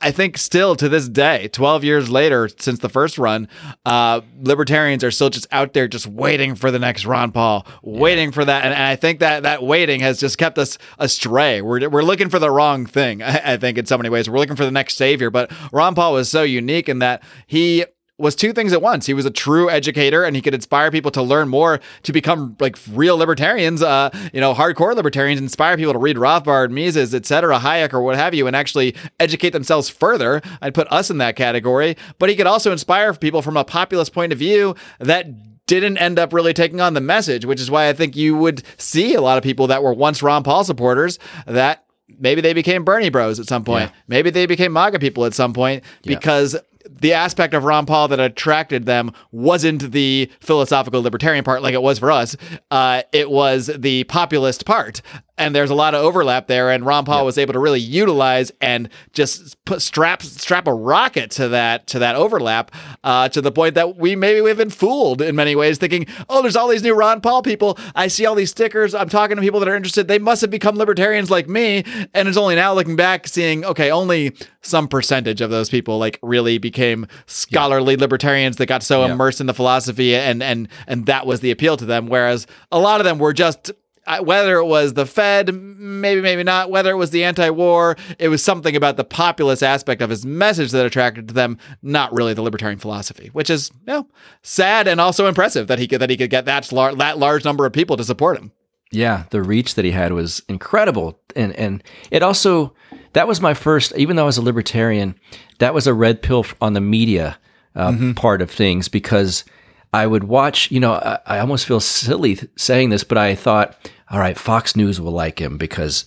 I 0.00 0.12
think 0.12 0.38
still 0.38 0.76
to 0.76 0.88
this 0.88 1.10
day, 1.10 1.48
12 1.48 1.84
years 1.84 2.08
later 2.08 2.48
since 2.48 2.78
the 2.78 2.88
first 2.88 3.18
run, 3.18 3.48
uh, 3.84 4.22
libertarians 4.40 5.04
are 5.04 5.10
still 5.10 5.28
just 5.28 5.46
out 5.52 5.74
there 5.74 5.88
just 5.88 6.06
waiting 6.06 6.54
for 6.54 6.70
the 6.70 6.78
next 6.78 7.04
Ron 7.04 7.32
Paul, 7.32 7.66
waiting 7.82 8.32
for 8.32 8.46
that. 8.46 8.64
And, 8.64 8.72
and 8.72 8.82
I 8.82 8.96
think 8.96 9.18
that 9.18 9.42
that 9.42 9.62
waiting 9.62 10.00
has 10.00 10.18
just 10.18 10.38
kept 10.38 10.56
us 10.56 10.78
astray. 10.98 11.60
We're, 11.60 11.86
we're 11.90 12.00
looking 12.00 12.30
for 12.30 12.38
the 12.38 12.50
wrong 12.50 12.86
thing, 12.86 13.22
I, 13.22 13.52
I 13.52 13.56
think, 13.58 13.76
in 13.76 13.84
so 13.84 13.98
many 13.98 14.08
ways. 14.08 14.30
We're 14.30 14.38
looking 14.38 14.56
for 14.56 14.64
the 14.64 14.70
next 14.70 14.96
savior. 14.96 15.28
But 15.28 15.52
Ron 15.70 15.94
Paul 15.94 16.14
was 16.14 16.30
so 16.30 16.44
unique 16.44 16.88
in 16.88 17.00
that 17.00 17.22
he 17.46 17.84
was 18.16 18.36
two 18.36 18.52
things 18.52 18.72
at 18.72 18.80
once. 18.80 19.06
He 19.06 19.14
was 19.14 19.26
a 19.26 19.30
true 19.30 19.68
educator 19.68 20.22
and 20.22 20.36
he 20.36 20.42
could 20.42 20.54
inspire 20.54 20.92
people 20.92 21.10
to 21.12 21.22
learn 21.22 21.48
more 21.48 21.80
to 22.04 22.12
become 22.12 22.56
like 22.60 22.76
real 22.92 23.16
libertarians, 23.16 23.82
uh, 23.82 24.10
you 24.32 24.40
know, 24.40 24.54
hardcore 24.54 24.94
libertarians, 24.94 25.40
inspire 25.40 25.76
people 25.76 25.92
to 25.92 25.98
read 25.98 26.16
Rothbard, 26.16 26.70
Mises, 26.70 27.12
etc., 27.12 27.58
Hayek 27.58 27.92
or 27.92 28.00
what 28.02 28.14
have 28.14 28.32
you, 28.32 28.46
and 28.46 28.54
actually 28.54 28.94
educate 29.18 29.50
themselves 29.50 29.88
further. 29.88 30.40
I'd 30.62 30.74
put 30.74 30.86
us 30.92 31.10
in 31.10 31.18
that 31.18 31.34
category. 31.34 31.96
But 32.20 32.30
he 32.30 32.36
could 32.36 32.46
also 32.46 32.70
inspire 32.70 33.12
people 33.14 33.42
from 33.42 33.56
a 33.56 33.64
populist 33.64 34.12
point 34.12 34.32
of 34.32 34.38
view 34.38 34.76
that 35.00 35.66
didn't 35.66 35.98
end 35.98 36.18
up 36.18 36.32
really 36.32 36.52
taking 36.52 36.80
on 36.80 36.94
the 36.94 37.00
message, 37.00 37.44
which 37.44 37.60
is 37.60 37.68
why 37.70 37.88
I 37.88 37.94
think 37.94 38.14
you 38.14 38.36
would 38.36 38.62
see 38.76 39.14
a 39.14 39.20
lot 39.22 39.38
of 39.38 39.42
people 39.42 39.66
that 39.68 39.82
were 39.82 39.94
once 39.94 40.22
Ron 40.22 40.44
Paul 40.44 40.62
supporters 40.62 41.18
that 41.46 41.84
maybe 42.18 42.40
they 42.40 42.52
became 42.52 42.84
Bernie 42.84 43.08
bros 43.08 43.40
at 43.40 43.46
some 43.46 43.64
point. 43.64 43.90
Yeah. 43.90 43.96
Maybe 44.06 44.30
they 44.30 44.46
became 44.46 44.72
MAGA 44.72 44.98
people 45.00 45.24
at 45.24 45.34
some 45.34 45.52
point 45.52 45.82
Yeah. 46.02 46.14
because 46.16 46.54
the 46.88 47.12
aspect 47.12 47.54
of 47.54 47.64
Ron 47.64 47.86
Paul 47.86 48.08
that 48.08 48.20
attracted 48.20 48.86
them 48.86 49.12
wasn't 49.32 49.92
the 49.92 50.30
philosophical 50.40 51.02
libertarian 51.02 51.44
part 51.44 51.62
like 51.62 51.74
it 51.74 51.82
was 51.82 51.98
for 51.98 52.10
us. 52.10 52.36
Uh, 52.70 53.02
it 53.12 53.30
was 53.30 53.70
the 53.76 54.04
populist 54.04 54.66
part. 54.66 55.00
And 55.36 55.54
there's 55.54 55.70
a 55.70 55.74
lot 55.74 55.94
of 55.94 56.02
overlap 56.02 56.46
there. 56.46 56.70
And 56.70 56.86
Ron 56.86 57.04
Paul 57.04 57.24
was 57.24 57.38
able 57.38 57.52
to 57.54 57.58
really 57.58 57.80
utilize 57.80 58.52
and 58.60 58.88
just 59.12 59.62
put 59.64 59.82
strap 59.82 60.22
strap 60.22 60.68
a 60.68 60.72
rocket 60.72 61.30
to 61.32 61.48
that 61.48 61.88
to 61.88 61.98
that 61.98 62.14
overlap 62.14 62.70
uh, 63.02 63.28
to 63.30 63.40
the 63.40 63.50
point 63.50 63.74
that 63.74 63.96
we 63.96 64.14
maybe 64.14 64.40
we've 64.40 64.56
been 64.56 64.70
fooled 64.70 65.20
in 65.20 65.34
many 65.34 65.56
ways, 65.56 65.78
thinking, 65.78 66.06
oh, 66.28 66.40
there's 66.40 66.54
all 66.54 66.68
these 66.68 66.84
new 66.84 66.94
Ron 66.94 67.20
Paul 67.20 67.42
people. 67.42 67.76
I 67.96 68.06
see 68.06 68.26
all 68.26 68.36
these 68.36 68.50
stickers. 68.50 68.94
I'm 68.94 69.08
talking 69.08 69.34
to 69.36 69.42
people 69.42 69.58
that 69.58 69.68
are 69.68 69.74
interested. 69.74 70.06
They 70.06 70.20
must 70.20 70.40
have 70.40 70.50
become 70.50 70.76
libertarians 70.76 71.30
like 71.32 71.48
me. 71.48 71.84
And 72.14 72.28
it's 72.28 72.36
only 72.38 72.54
now 72.54 72.72
looking 72.72 72.94
back, 72.94 73.26
seeing, 73.26 73.64
okay, 73.64 73.90
only 73.90 74.36
some 74.62 74.86
percentage 74.86 75.40
of 75.40 75.50
those 75.50 75.68
people 75.68 75.98
like 75.98 76.18
really 76.22 76.58
became 76.58 77.06
scholarly 77.26 77.96
libertarians 77.96 78.56
that 78.58 78.66
got 78.66 78.82
so 78.84 79.04
Yeah. 79.04 79.12
immersed 79.12 79.40
in 79.40 79.46
the 79.46 79.54
philosophy 79.54 80.14
and 80.14 80.42
and 80.42 80.68
and 80.86 81.06
that 81.06 81.26
was 81.26 81.40
the 81.40 81.50
appeal 81.50 81.76
to 81.76 81.84
them. 81.84 82.06
Whereas 82.06 82.46
a 82.70 82.78
lot 82.78 83.00
of 83.00 83.04
them 83.04 83.18
were 83.18 83.32
just 83.32 83.72
whether 84.22 84.56
it 84.56 84.66
was 84.66 84.94
the 84.94 85.06
Fed, 85.06 85.54
maybe, 85.54 86.20
maybe 86.20 86.42
not, 86.42 86.70
whether 86.70 86.90
it 86.90 86.96
was 86.96 87.10
the 87.10 87.24
anti 87.24 87.50
war, 87.50 87.96
it 88.18 88.28
was 88.28 88.42
something 88.42 88.76
about 88.76 88.96
the 88.96 89.04
populist 89.04 89.62
aspect 89.62 90.02
of 90.02 90.10
his 90.10 90.26
message 90.26 90.72
that 90.72 90.86
attracted 90.86 91.28
to 91.28 91.34
them, 91.34 91.58
not 91.82 92.12
really 92.12 92.34
the 92.34 92.42
libertarian 92.42 92.78
philosophy, 92.78 93.30
which 93.32 93.50
is, 93.50 93.70
you 93.86 93.92
know, 93.92 94.08
sad 94.42 94.86
and 94.86 95.00
also 95.00 95.26
impressive 95.26 95.66
that 95.68 95.78
he 95.78 95.88
could, 95.88 96.00
that 96.00 96.10
he 96.10 96.16
could 96.16 96.30
get 96.30 96.44
that, 96.44 96.70
lar- 96.72 96.94
that 96.94 97.18
large 97.18 97.44
number 97.44 97.66
of 97.66 97.72
people 97.72 97.96
to 97.96 98.04
support 98.04 98.38
him. 98.38 98.52
Yeah, 98.94 99.24
the 99.30 99.42
reach 99.42 99.74
that 99.74 99.84
he 99.84 99.90
had 99.90 100.12
was 100.12 100.42
incredible, 100.48 101.18
and 101.34 101.52
and 101.56 101.82
it 102.12 102.22
also 102.22 102.74
that 103.12 103.26
was 103.26 103.40
my 103.40 103.52
first. 103.52 103.92
Even 103.96 104.14
though 104.14 104.22
I 104.22 104.26
was 104.26 104.36
a 104.36 104.42
libertarian, 104.42 105.18
that 105.58 105.74
was 105.74 105.86
a 105.86 105.94
red 105.94 106.22
pill 106.22 106.46
on 106.60 106.74
the 106.74 106.80
media 106.80 107.38
uh, 107.74 108.12
part 108.14 108.40
of 108.40 108.50
things 108.50 108.88
because 108.88 109.44
I 109.92 110.06
would 110.06 110.24
watch. 110.24 110.70
You 110.70 110.80
know, 110.80 110.92
I, 110.92 111.18
I 111.26 111.38
almost 111.40 111.66
feel 111.66 111.80
silly 111.80 112.36
th- 112.36 112.50
saying 112.56 112.90
this, 112.90 113.02
but 113.02 113.18
I 113.18 113.34
thought, 113.34 113.90
all 114.10 114.18
right, 114.18 114.38
Fox 114.38 114.76
News 114.76 115.00
will 115.00 115.12
like 115.12 115.40
him 115.40 115.56
because 115.58 116.04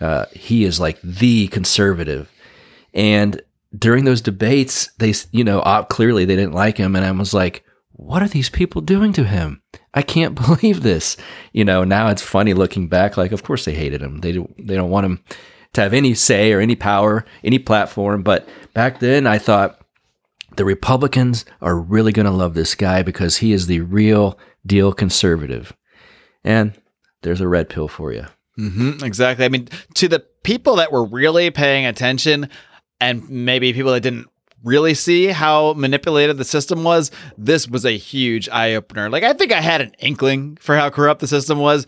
uh, 0.00 0.26
he 0.32 0.64
is 0.64 0.78
like 0.78 1.00
the 1.02 1.48
conservative, 1.48 2.30
and 2.94 3.40
during 3.76 4.04
those 4.04 4.20
debates, 4.20 4.90
they 4.98 5.14
you 5.32 5.44
know 5.44 5.60
clearly 5.90 6.24
they 6.24 6.36
didn't 6.36 6.52
like 6.54 6.76
him, 6.76 6.96
and 6.96 7.04
I 7.04 7.10
was 7.12 7.34
like, 7.34 7.64
what 7.92 8.22
are 8.22 8.28
these 8.28 8.48
people 8.48 8.80
doing 8.80 9.12
to 9.14 9.24
him? 9.24 9.60
I 9.92 10.02
can't 10.02 10.34
believe 10.46 10.82
this. 10.82 11.16
You 11.52 11.64
know, 11.64 11.84
now 11.84 12.08
it's 12.08 12.22
funny 12.22 12.54
looking 12.54 12.88
back. 12.88 13.16
Like, 13.16 13.32
of 13.32 13.42
course 13.42 13.64
they 13.64 13.74
hated 13.74 14.00
him. 14.00 14.20
They 14.20 14.32
don't. 14.32 14.66
They 14.66 14.76
don't 14.76 14.90
want 14.90 15.06
him 15.06 15.24
to 15.74 15.80
have 15.82 15.92
any 15.92 16.14
say 16.14 16.52
or 16.52 16.60
any 16.60 16.76
power, 16.76 17.24
any 17.44 17.58
platform. 17.58 18.22
But 18.22 18.48
back 18.72 19.00
then, 19.00 19.26
I 19.26 19.38
thought 19.38 19.80
the 20.56 20.64
Republicans 20.64 21.44
are 21.60 21.78
really 21.78 22.12
going 22.12 22.26
to 22.26 22.32
love 22.32 22.54
this 22.54 22.74
guy 22.74 23.02
because 23.02 23.38
he 23.38 23.52
is 23.52 23.66
the 23.66 23.80
real 23.80 24.38
deal 24.66 24.92
conservative. 24.92 25.72
And 26.42 26.72
there's 27.22 27.40
a 27.40 27.48
red 27.48 27.68
pill 27.68 27.88
for 27.88 28.12
you. 28.12 28.26
Mm-hmm, 28.58 29.04
exactly. 29.04 29.44
I 29.44 29.48
mean, 29.48 29.68
to 29.94 30.08
the 30.08 30.20
people 30.42 30.76
that 30.76 30.90
were 30.92 31.04
really 31.04 31.50
paying 31.50 31.86
attention, 31.86 32.48
and 33.00 33.28
maybe 33.30 33.72
people 33.72 33.92
that 33.92 34.00
didn't 34.00 34.26
really 34.64 34.92
see 34.92 35.28
how 35.28 35.72
manipulated 35.74 36.36
the 36.36 36.44
system 36.44 36.82
was, 36.82 37.12
this 37.36 37.68
was 37.68 37.86
a 37.86 37.96
huge 37.96 38.48
eye 38.48 38.74
opener. 38.74 39.08
Like, 39.08 39.22
I 39.22 39.32
think 39.32 39.52
I 39.52 39.60
had 39.60 39.80
an 39.80 39.92
inkling 40.00 40.56
for 40.60 40.76
how 40.76 40.90
corrupt 40.90 41.20
the 41.20 41.28
system 41.28 41.60
was, 41.60 41.86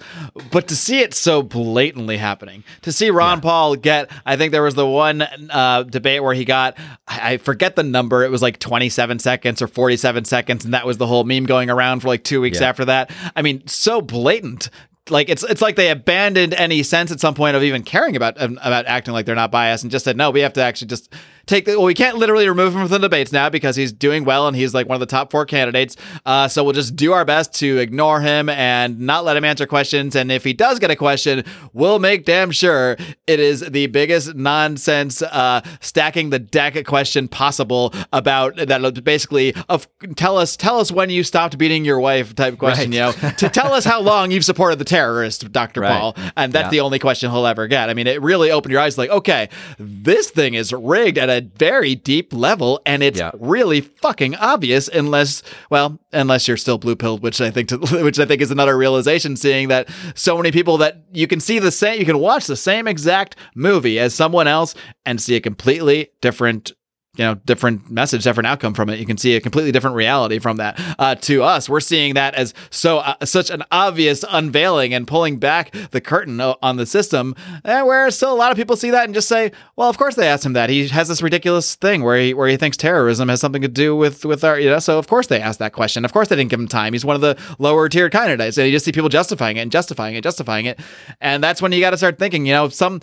but 0.52 0.68
to 0.68 0.76
see 0.76 1.00
it 1.00 1.12
so 1.12 1.42
blatantly 1.42 2.16
happening, 2.16 2.62
to 2.82 2.92
see 2.92 3.10
Ron 3.10 3.40
Paul 3.40 3.74
get, 3.74 4.08
I 4.24 4.36
think 4.36 4.52
there 4.52 4.62
was 4.62 4.76
the 4.76 4.86
one 4.86 5.22
uh, 5.22 5.82
debate 5.82 6.22
where 6.22 6.32
he 6.34 6.44
got, 6.44 6.78
I 7.08 7.32
I 7.32 7.36
forget 7.38 7.74
the 7.74 7.82
number, 7.82 8.22
it 8.22 8.30
was 8.30 8.40
like 8.42 8.60
27 8.60 9.18
seconds 9.18 9.60
or 9.60 9.66
47 9.66 10.24
seconds, 10.26 10.64
and 10.64 10.72
that 10.72 10.86
was 10.86 10.98
the 10.98 11.08
whole 11.08 11.24
meme 11.24 11.46
going 11.46 11.70
around 11.70 11.98
for 12.00 12.06
like 12.06 12.22
two 12.22 12.40
weeks 12.40 12.60
Yeah. 12.60 12.68
after 12.68 12.84
that. 12.84 13.10
I 13.34 13.42
mean, 13.42 13.66
so 13.66 14.00
blatant 14.00 14.70
like 15.10 15.28
it's 15.28 15.42
it's 15.44 15.62
like 15.62 15.76
they 15.76 15.90
abandoned 15.90 16.54
any 16.54 16.82
sense 16.82 17.10
at 17.10 17.20
some 17.20 17.34
point 17.34 17.56
of 17.56 17.62
even 17.62 17.82
caring 17.82 18.16
about 18.16 18.40
um, 18.40 18.58
about 18.62 18.86
acting 18.86 19.12
like 19.12 19.26
they're 19.26 19.34
not 19.34 19.50
biased 19.50 19.84
and 19.84 19.90
just 19.90 20.04
said 20.04 20.16
no 20.16 20.30
we 20.30 20.40
have 20.40 20.52
to 20.52 20.62
actually 20.62 20.88
just 20.88 21.12
take 21.50 21.64
the 21.66 21.76
well, 21.76 21.84
we 21.86 21.94
can't 21.94 22.16
literally 22.16 22.48
remove 22.48 22.74
him 22.74 22.80
from 22.82 22.88
the 22.88 22.98
debates 22.98 23.32
now 23.32 23.50
because 23.50 23.76
he's 23.76 23.92
doing 23.92 24.24
well 24.24 24.46
and 24.46 24.56
he's 24.56 24.72
like 24.72 24.88
one 24.88 24.94
of 24.94 25.00
the 25.00 25.06
top 25.06 25.30
four 25.30 25.44
candidates. 25.44 25.96
Uh, 26.24 26.46
so 26.48 26.62
we'll 26.64 26.72
just 26.72 26.94
do 26.96 27.12
our 27.12 27.24
best 27.24 27.52
to 27.54 27.78
ignore 27.78 28.20
him 28.20 28.48
and 28.48 29.00
not 29.00 29.24
let 29.24 29.36
him 29.36 29.44
answer 29.44 29.66
questions. 29.66 30.14
And 30.14 30.30
if 30.30 30.44
he 30.44 30.52
does 30.52 30.78
get 30.78 30.90
a 30.90 30.96
question, 30.96 31.44
we'll 31.72 31.98
make 31.98 32.24
damn 32.24 32.50
sure 32.52 32.96
it 33.26 33.40
is 33.40 33.60
the 33.60 33.86
biggest 33.88 34.34
nonsense 34.34 35.22
uh, 35.22 35.60
stacking 35.80 36.30
the 36.30 36.38
deck 36.38 36.86
question 36.86 37.28
possible 37.28 37.92
about 38.12 38.56
that. 38.56 38.80
Basically, 39.04 39.54
of 39.68 39.88
tell 40.16 40.38
us 40.38 40.56
tell 40.56 40.78
us 40.78 40.92
when 40.92 41.10
you 41.10 41.24
stopped 41.24 41.58
beating 41.58 41.84
your 41.84 41.98
wife 42.00 42.34
type 42.34 42.58
question. 42.58 42.90
Right. 42.92 43.14
You 43.14 43.28
know, 43.28 43.30
to 43.38 43.48
tell 43.48 43.72
us 43.74 43.84
how 43.84 44.00
long 44.00 44.30
you've 44.30 44.44
supported 44.44 44.78
the 44.78 44.84
terrorist, 44.84 45.50
Doctor 45.50 45.80
Right. 45.80 45.90
Paul, 45.98 46.16
and 46.36 46.52
that's 46.52 46.66
Yeah. 46.66 46.70
the 46.70 46.80
only 46.80 46.98
question 47.00 47.30
he'll 47.30 47.46
ever 47.46 47.66
get. 47.66 47.90
I 47.90 47.94
mean, 47.94 48.06
it 48.06 48.22
really 48.22 48.50
opened 48.52 48.72
your 48.72 48.80
eyes. 48.80 48.96
Like, 48.96 49.10
okay, 49.10 49.48
this 49.78 50.30
thing 50.30 50.54
is 50.54 50.72
rigged 50.72 51.18
at 51.18 51.28
a 51.28 51.39
very 51.40 51.94
deep 51.94 52.32
level, 52.32 52.80
and 52.86 53.02
it's 53.02 53.18
Yeah. 53.18 53.30
really 53.38 53.80
fucking 53.80 54.34
obvious. 54.36 54.88
Unless, 54.88 55.42
well, 55.70 56.00
unless 56.12 56.46
you're 56.48 56.56
still 56.56 56.78
blue 56.78 56.96
pilled, 56.96 57.22
which 57.22 57.40
I 57.40 57.50
think, 57.50 57.68
to, 57.68 57.78
which 58.02 58.18
I 58.18 58.24
think 58.26 58.40
is 58.42 58.50
another 58.50 58.76
realization. 58.76 59.36
Seeing 59.36 59.68
that 59.68 59.88
so 60.14 60.36
many 60.36 60.50
people 60.52 60.78
that 60.78 61.04
you 61.12 61.26
can 61.26 61.40
see 61.40 61.58
the 61.58 61.70
same, 61.70 61.98
you 61.98 62.06
can 62.06 62.18
watch 62.18 62.46
the 62.46 62.56
same 62.56 62.86
exact 62.88 63.36
movie 63.54 63.98
as 63.98 64.14
someone 64.14 64.46
else 64.46 64.74
and 65.06 65.20
see 65.20 65.36
a 65.36 65.40
completely 65.40 66.10
different 66.20 66.72
you 67.20 67.26
know 67.26 67.34
different 67.34 67.90
message 67.90 68.24
different 68.24 68.46
outcome 68.46 68.72
from 68.72 68.88
it. 68.88 68.98
You 68.98 69.04
can 69.04 69.18
see 69.18 69.36
a 69.36 69.42
completely 69.42 69.72
different 69.72 69.94
reality 69.94 70.38
from 70.38 70.56
that 70.56 70.80
uh, 70.98 71.16
to 71.16 71.42
us. 71.42 71.68
We're 71.68 71.80
seeing 71.80 72.14
that 72.14 72.34
as 72.34 72.54
so 72.70 72.98
uh, 72.98 73.26
such 73.26 73.50
an 73.50 73.62
obvious 73.70 74.24
unveiling 74.26 74.94
and 74.94 75.06
pulling 75.06 75.36
back 75.36 75.70
the 75.90 76.00
curtain 76.00 76.40
on 76.40 76.76
the 76.76 76.86
system 76.86 77.36
and 77.62 77.86
where 77.86 78.10
still 78.10 78.32
a 78.32 78.34
lot 78.34 78.52
of 78.52 78.56
people 78.56 78.74
see 78.74 78.88
that 78.88 79.04
and 79.04 79.12
just 79.12 79.28
say 79.28 79.52
well 79.76 79.90
of 79.90 79.98
course 79.98 80.14
they 80.14 80.26
asked 80.26 80.46
him 80.46 80.54
that. 80.54 80.70
He 80.70 80.88
has 80.88 81.08
this 81.08 81.20
ridiculous 81.20 81.74
thing 81.74 82.02
where 82.02 82.16
he 82.16 82.32
where 82.32 82.48
he 82.48 82.56
thinks 82.56 82.78
terrorism 82.78 83.28
has 83.28 83.38
something 83.38 83.60
to 83.60 83.68
do 83.68 83.94
with 83.94 84.24
with 84.24 84.42
our 84.42 84.58
you 84.58 84.70
know 84.70 84.78
so 84.78 84.98
of 84.98 85.06
course 85.06 85.26
they 85.26 85.42
asked 85.42 85.58
that 85.58 85.74
question. 85.74 86.06
Of 86.06 86.14
course 86.14 86.28
they 86.28 86.36
didn't 86.36 86.50
give 86.50 86.60
him 86.60 86.68
time. 86.68 86.94
He's 86.94 87.04
one 87.04 87.16
of 87.16 87.20
the 87.20 87.36
lower 87.58 87.90
tier 87.90 88.08
candidates. 88.08 88.56
And 88.56 88.66
you 88.66 88.72
just 88.72 88.86
see 88.86 88.92
people 88.92 89.10
justifying 89.10 89.58
it 89.58 89.60
and 89.60 89.70
justifying 89.70 90.14
it 90.14 90.22
justifying 90.22 90.64
it. 90.64 90.80
And 91.20 91.44
that's 91.44 91.60
when 91.60 91.70
you 91.72 91.80
got 91.80 91.90
to 91.90 91.98
start 91.98 92.18
thinking 92.18 92.46
you 92.46 92.54
know 92.54 92.70
some 92.70 93.02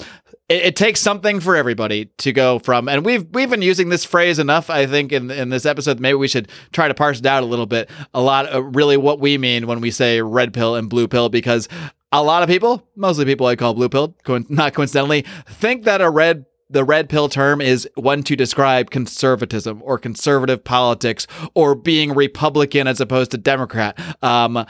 it, 0.50 0.66
it 0.66 0.76
takes 0.76 1.00
something 1.00 1.40
for 1.40 1.56
everybody 1.56 2.06
to 2.18 2.32
go 2.32 2.60
from 2.60 2.88
and 2.88 3.06
we've 3.06 3.26
we've 3.32 3.50
been 3.50 3.62
using 3.62 3.90
this 3.90 4.06
phrase 4.06 4.40
enough 4.40 4.70
i 4.70 4.86
think 4.86 5.12
in 5.12 5.30
in 5.32 5.50
this 5.50 5.66
episode 5.66 6.00
maybe 6.00 6.16
we 6.16 6.28
should 6.28 6.48
try 6.72 6.88
to 6.88 6.94
parse 6.94 7.20
it 7.20 7.26
out 7.26 7.44
a 7.44 7.46
little 7.46 7.66
bit 7.66 7.90
a 8.14 8.22
lot 8.22 8.46
of 8.48 8.76
really 8.76 8.98
what 8.98 9.20
we 9.20 9.38
mean 9.38 9.68
when 9.68 9.82
we 9.82 9.92
say 9.92 10.22
red 10.22 10.54
pill 10.54 10.76
and 10.76 10.90
blue 10.90 11.08
pill 11.08 11.30
because 11.30 11.68
a 12.12 12.24
lot 12.24 12.44
of 12.44 12.50
people 12.50 12.88
mostly 12.96 13.26
people 13.26 13.46
i 13.46 13.56
call 13.56 13.74
blue 13.74 13.90
pill 13.90 14.16
not 14.50 14.74
coincidentally 14.74 15.26
think 15.48 15.84
that 15.84 16.02
a 16.02 16.10
red 16.10 16.46
the 16.70 16.84
red 16.84 17.08
pill 17.10 17.30
term 17.30 17.62
is 17.62 17.88
one 17.96 18.24
to 18.24 18.36
describe 18.36 18.90
conservatism 18.90 19.82
or 19.84 19.98
conservative 19.98 20.64
politics 20.64 21.26
or 21.54 21.76
being 21.76 22.14
Republican 22.14 22.88
as 22.88 23.00
opposed 23.00 23.32
to 23.32 23.38
Democrat. 23.38 23.98
Um, 24.22 24.66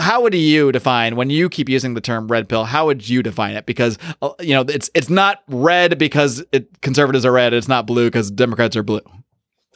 how 0.00 0.22
would 0.22 0.34
you 0.34 0.72
define 0.72 1.16
when 1.16 1.30
you 1.30 1.48
keep 1.48 1.68
using 1.68 1.94
the 1.94 2.00
term 2.00 2.28
red 2.28 2.48
pill? 2.48 2.64
How 2.64 2.86
would 2.86 3.08
you 3.08 3.22
define 3.22 3.56
it? 3.56 3.66
Because 3.66 3.98
uh, 4.22 4.32
you 4.40 4.54
know 4.54 4.62
it's 4.62 4.90
it's 4.94 5.10
not 5.10 5.42
red 5.48 5.98
because 5.98 6.44
it, 6.52 6.80
conservatives 6.80 7.24
are 7.24 7.32
red. 7.32 7.52
It's 7.52 7.68
not 7.68 7.86
blue 7.86 8.06
because 8.06 8.30
Democrats 8.30 8.76
are 8.76 8.82
blue. 8.82 9.00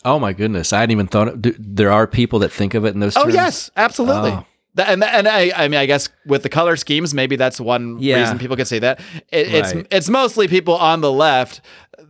Oh 0.05 0.19
my 0.19 0.33
goodness, 0.33 0.73
I 0.73 0.81
hadn't 0.81 0.93
even 0.93 1.07
thought. 1.07 1.29
Of, 1.29 1.57
there 1.59 1.91
are 1.91 2.07
people 2.07 2.39
that 2.41 2.53
think 2.53 2.75
of 2.75 2.85
it 2.85 2.95
in 2.95 3.01
those. 3.01 3.15
terms 3.15 3.27
Oh 3.27 3.29
yes, 3.29 3.71
absolutely. 3.77 4.31
Oh. 4.31 4.47
And 4.77 5.05
and 5.05 5.29
I, 5.29 5.53
I 5.57 5.69
mean 5.69 5.79
I 5.79 5.87
guess 5.87 6.09
with 6.27 6.43
the 6.43 6.49
color 6.49 6.77
schemes 6.77 7.15
maybe 7.15 7.37
that's 7.37 7.61
one 7.61 7.99
Yeah. 8.01 8.21
reason 8.21 8.39
people 8.39 8.57
could 8.57 8.67
say 8.69 8.79
that 8.81 9.01
it, 9.31 9.55
it's 9.55 9.75
Right. 9.75 9.87
it's 9.91 10.09
mostly 10.09 10.49
people 10.49 10.75
on 10.77 11.01
the 11.01 11.13
left 11.13 11.61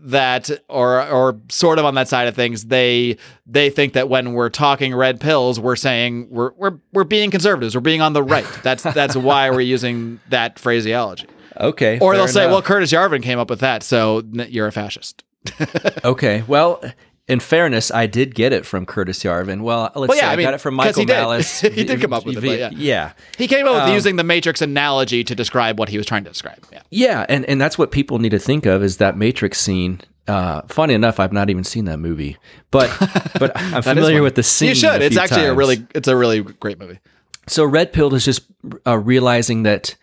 that 0.07 0.50
or 0.68 1.07
or 1.09 1.38
sort 1.50 1.79
of 1.79 1.85
on 1.85 1.94
that 1.94 2.09
side 2.09 2.27
of 2.29 2.35
things 2.35 2.64
they 2.66 3.16
they 3.46 3.70
think 3.70 3.92
that 3.94 4.09
when 4.09 4.33
we're 4.33 4.48
talking 4.50 4.94
red 4.94 5.20
pills 5.20 5.59
we're 5.61 5.77
saying 5.77 6.27
we're 6.31 6.53
we're 6.57 6.79
we're 6.92 7.05
being 7.05 7.31
conservatives 7.31 7.74
we're 7.74 7.81
being 7.81 8.00
on 8.00 8.12
the 8.14 8.22
right 8.22 8.46
that's 8.62 8.83
that's 8.83 9.16
why 9.16 9.50
we're 9.50 9.61
using 9.61 10.20
that 10.31 10.59
phraseology 10.59 11.27
Okay. 11.61 11.98
or 12.00 12.16
they'll 12.16 12.27
say 12.29 12.46
well 12.46 12.62
Curtis 12.62 12.92
Yarvin 12.92 13.22
came 13.22 13.38
up 13.38 13.48
with 13.50 13.61
that 13.61 13.83
so 13.83 14.22
you're 14.35 14.66
a 14.66 14.72
fascist 14.72 15.22
Okay. 16.05 16.42
Well, 16.48 16.83
in 17.27 17.41
fairness, 17.41 17.91
I 17.91 18.07
did 18.07 18.35
get 18.35 18.53
it 18.53 18.67
from 18.67 18.85
Curtis 18.85 19.23
Yarvin. 19.25 19.63
Well, 19.63 19.91
let's 19.95 20.09
Well, 20.11 20.17
yeah, 20.17 20.23
say 20.25 20.27
I, 20.27 20.33
I 20.33 20.37
mean, 20.37 20.45
got 20.47 20.55
it 20.55 20.61
from 20.61 20.75
Michael 20.75 21.01
he 21.01 21.07
did. 21.07 21.15
Malice. 21.15 21.61
He 21.63 21.85
did 21.85 22.01
come 22.01 22.13
up 22.13 22.27
with 22.27 22.45
it, 22.45 22.59
yeah. 22.61 22.71
yeah. 22.75 23.13
he 23.39 23.49
came 23.49 23.67
up 23.67 23.75
with 23.75 23.83
Um, 23.85 23.93
using 23.95 24.17
the 24.17 24.25
Matrix 24.25 24.61
analogy 24.61 25.25
to 25.25 25.35
describe 25.35 25.79
what 25.79 25.89
he 25.89 25.97
was 25.97 26.07
trying 26.07 26.25
to 26.25 26.31
describe 26.31 26.59
yeah 26.71 26.83
Yeah, 26.91 27.25
and, 27.29 27.45
and 27.47 27.61
that's 27.61 27.79
what 27.79 27.91
people 27.93 28.19
need 28.19 28.31
to 28.31 28.39
think 28.39 28.67
of 28.67 28.83
is 28.83 28.99
that 28.99 29.17
Matrix 29.17 29.59
scene. 29.59 30.01
Uh, 30.27 30.63
funny 30.69 30.95
enough, 30.95 31.21
I've 31.21 31.33
not 31.35 31.51
even 31.51 31.65
seen 31.65 31.85
that 31.87 31.99
movie, 31.99 32.37
but 32.71 32.91
but 33.39 33.53
I'm 33.57 33.83
familiar 33.83 34.23
with 34.23 34.35
the 34.37 34.43
scene. 34.43 34.71
You 34.71 34.75
should. 34.75 35.03
It's 35.03 35.17
actually 35.19 35.45
a 35.47 35.55
really 35.55 35.87
it's 35.95 36.09
a 36.09 36.17
really 36.17 36.41
great 36.43 36.79
movie. 36.79 36.99
So 37.47 37.63
red 37.65 37.93
pill 37.93 38.15
is 38.15 38.25
just 38.25 38.47
uh, 38.87 38.97
realizing 38.99 39.65
that 39.65 39.97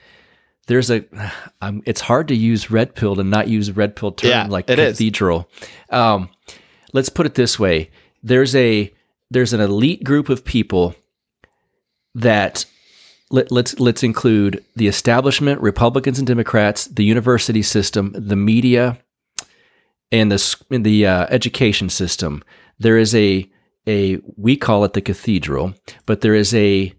there's 0.68 0.90
a. 0.92 1.04
Um, 1.64 1.84
it's 1.86 2.02
hard 2.02 2.28
to 2.30 2.36
use 2.36 2.72
red 2.72 2.96
pill 2.96 3.20
and 3.20 3.30
not 3.30 3.48
use 3.48 3.72
red 3.72 3.96
pill 3.96 4.12
term 4.14 4.32
Yeah, 4.32 4.48
like 4.48 4.68
it 4.68 4.80
is. 4.80 4.94
cathedral. 4.98 5.48
Um, 5.92 6.30
let's 6.94 7.10
put 7.10 7.26
it 7.26 7.36
this 7.36 7.60
way: 7.60 7.90
there's 8.24 8.56
a 8.56 8.94
there's 9.30 9.54
an 9.54 9.62
elite 9.62 10.04
group 10.04 10.30
of 10.30 10.46
people 10.46 10.96
that 12.16 12.66
let, 13.30 13.52
let's 13.52 13.80
let's 13.80 14.04
include 14.04 14.64
the 14.76 14.88
establishment, 14.88 15.62
Republicans 15.62 16.20
and 16.20 16.28
Democrats, 16.28 16.86
the 16.86 17.06
university 17.06 17.62
system, 17.62 18.14
the 18.18 18.36
media, 18.36 19.00
and 20.12 20.32
the 20.32 20.56
the 20.70 21.06
uh, 21.06 21.28
education 21.30 21.90
system. 21.90 22.44
There 22.80 22.98
is 22.98 23.16
a 23.16 23.50
a 23.88 24.20
we 24.36 24.58
call 24.58 24.84
it 24.84 24.94
the 24.94 25.02
cathedral, 25.02 25.74
but 26.06 26.22
there 26.22 26.36
is 26.36 26.54
a 26.54 26.94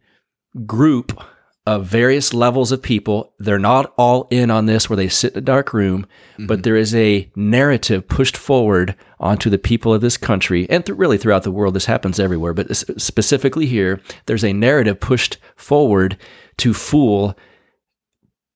group 0.67 1.23
of 1.64 1.87
various 1.87 2.35
levels 2.35 2.72
of 2.72 2.83
people. 2.83 3.35
They're 3.38 3.59
not 3.59 3.92
all 3.96 4.27
in 4.31 4.51
on 4.51 4.66
this 4.66 4.90
where 4.90 4.96
they 4.96 5.09
sit 5.09 5.33
in 5.33 5.38
a 5.38 5.42
dark 5.42 5.72
room, 5.72 6.07
but 6.38 6.64
there 6.64 6.77
is 6.77 6.94
a 6.94 7.31
narrative 7.37 8.09
pushed 8.09 8.37
forward 8.37 8.96
onto 9.20 9.48
the 9.48 9.59
people 9.59 9.94
of 9.94 10.01
this 10.01 10.16
country 10.16 10.68
and 10.68 10.85
th- 10.85 10.98
really 10.98 11.18
throughout 11.18 11.44
the 11.44 11.53
world. 11.53 11.75
This 11.75 11.87
happens 11.87 12.18
everywhere, 12.18 12.53
but 12.53 12.75
specifically 12.77 13.66
here, 13.66 14.01
there's 14.27 14.44
a 14.44 14.53
narrative 14.53 14.98
pushed 14.98 15.38
forward 15.55 16.16
to 16.59 16.75
fool 16.75 17.37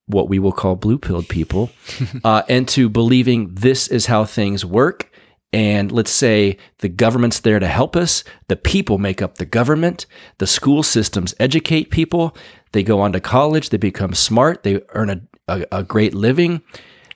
what 0.07 0.29
we 0.29 0.39
will 0.39 0.53
call 0.53 0.77
blue 0.77 0.99
pilled 0.99 1.29
people 1.29 1.71
uh, 2.25 2.43
into 2.49 2.89
believing 2.89 3.55
this 3.55 3.89
is 3.89 4.07
how 4.07 4.25
things 4.25 4.65
work. 4.65 5.11
And 5.53 5.91
let's 5.93 6.11
say 6.11 6.59
the 6.79 6.89
government's 6.89 7.41
there 7.41 7.59
to 7.59 7.67
help 7.67 7.97
us. 7.97 8.25
The 8.49 8.57
people 8.57 8.99
make 8.99 9.23
up 9.23 9.39
the 9.39 9.47
government. 9.47 10.07
The 10.39 10.47
school 10.47 10.83
systems 10.83 11.35
educate 11.39 11.91
people. 11.91 12.37
They 12.73 12.83
go 12.83 13.01
on 13.01 13.13
to 13.13 13.21
college. 13.21 13.71
They 13.71 13.79
become 13.79 14.13
smart. 14.13 14.65
They 14.65 14.83
earn 14.91 15.11
a, 15.11 15.21
a, 15.49 15.67
a 15.79 15.83
great 15.85 16.15
living. 16.15 16.63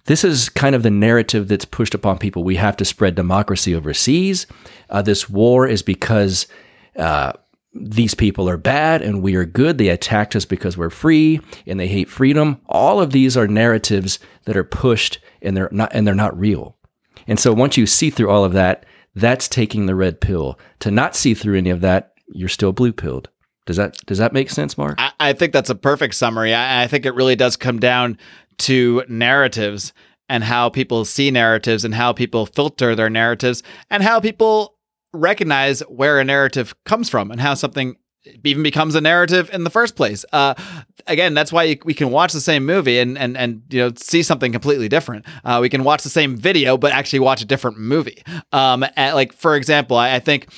This 0.07 0.25
is 0.25 0.49
kind 0.49 0.75
of 0.75 0.83
the 0.83 0.90
narrative 0.90 1.49
that's 1.49 1.64
pushed 1.64 1.95
upon 1.95 2.19
people. 2.19 2.43
We 2.43 2.57
have 2.57 2.77
to 2.79 2.85
spread 2.85 3.14
democracy 3.14 3.75
overseas. 3.75 4.47
Uh, 4.88 5.03
this 5.03 5.29
war 5.29 5.66
is 5.66 5.83
because 5.83 6.47
uh, 6.97 7.33
these 7.75 8.14
people 8.14 8.49
are 8.49 8.57
bad 8.57 9.03
and 9.03 9.23
we 9.23 9.35
are 9.35 9.45
good. 9.45 9.79
They 9.79 9.88
attacked 9.88 10.35
us 10.35 10.45
because 10.45 10.77
we're 10.77 10.90
free 10.90 11.40
and 11.66 11.79
they 11.79 11.88
hate 11.88 12.09
freedom. 12.09 12.61
All 12.66 13.01
of 13.01 13.12
these 13.12 13.37
are 13.37 13.47
narratives 13.47 14.19
that 14.45 14.57
are 14.57 14.64
pushed 14.64 15.21
and 15.43 15.57
they're 15.57 15.69
not 15.71 15.90
and 15.93 16.07
they're 16.07 16.14
not 16.14 16.38
real. 16.38 16.77
And 17.31 17.38
so 17.38 17.53
once 17.53 17.77
you 17.77 17.87
see 17.87 18.11
through 18.11 18.29
all 18.29 18.45
of 18.45 18.53
that, 18.55 18.85
that's 19.14 19.49
taking 19.49 19.87
the 19.87 19.95
red 19.95 20.21
pill. 20.21 20.59
To 20.81 20.90
not 20.90 21.14
see 21.14 21.33
through 21.33 21.57
any 21.57 21.71
of 21.71 21.81
that, 21.81 22.12
you're 22.27 22.49
still 22.49 22.73
blue 22.73 22.93
pilled. 22.93 23.31
Does 23.66 23.77
that 23.77 23.97
does 24.07 24.19
that 24.19 24.33
make 24.33 24.51
sense, 24.51 24.77
Marc? 24.77 25.01
I, 25.01 25.12
I 25.21 25.33
think 25.33 25.53
that's 25.53 25.71
a 25.71 25.77
perfect 25.77 26.16
summary. 26.16 26.53
I, 26.53 26.83
I 26.83 26.87
think 26.88 27.07
it 27.07 27.14
really 27.14 27.37
does 27.37 27.57
come 27.57 27.79
down 27.79 28.19
to 28.59 29.05
narratives 29.09 29.93
and 30.29 30.43
how 30.43 30.71
people 30.71 31.05
see 31.05 31.31
narratives 31.31 31.85
and 31.85 31.95
how 31.95 32.12
people 32.12 32.47
filter 32.47 32.97
their 32.97 33.11
narratives 33.11 33.62
and 33.90 34.03
how 34.03 34.19
people 34.19 34.77
recognize 35.12 35.81
where 35.83 36.19
a 36.19 36.25
narrative 36.25 36.75
comes 36.85 37.09
from 37.09 37.31
and 37.31 37.40
how 37.40 37.55
something 37.55 37.95
even 38.45 38.63
becomes 38.63 38.95
a 38.95 39.01
narrative 39.01 39.51
in 39.53 39.65
the 39.65 39.71
first 39.71 39.97
place. 39.97 40.25
Uh, 40.33 40.55
again, 41.07 41.35
that's 41.35 41.53
why 41.53 41.79
we 41.85 41.95
can 41.95 42.11
watch 42.11 42.33
the 42.33 42.41
same 42.41 42.67
movie 42.67 42.99
and 42.99 43.17
and 43.17 43.37
and 43.37 43.63
you 43.71 43.81
know 43.81 43.93
see 43.97 44.23
something 44.23 44.53
completely 44.53 44.89
different. 44.89 45.25
Uh, 45.45 45.59
we 45.61 45.69
can 45.69 45.85
watch 45.85 46.03
the 46.03 46.11
same 46.11 46.37
video 46.37 46.77
but 46.77 46.93
actually 46.93 47.21
watch 47.21 47.41
a 47.41 47.47
different 47.47 47.79
movie. 47.79 48.23
Um, 48.53 48.85
and, 48.97 49.15
like 49.15 49.33
for 49.33 49.57
example, 49.57 49.97
I, 49.97 50.17
I 50.17 50.19
think 50.19 50.49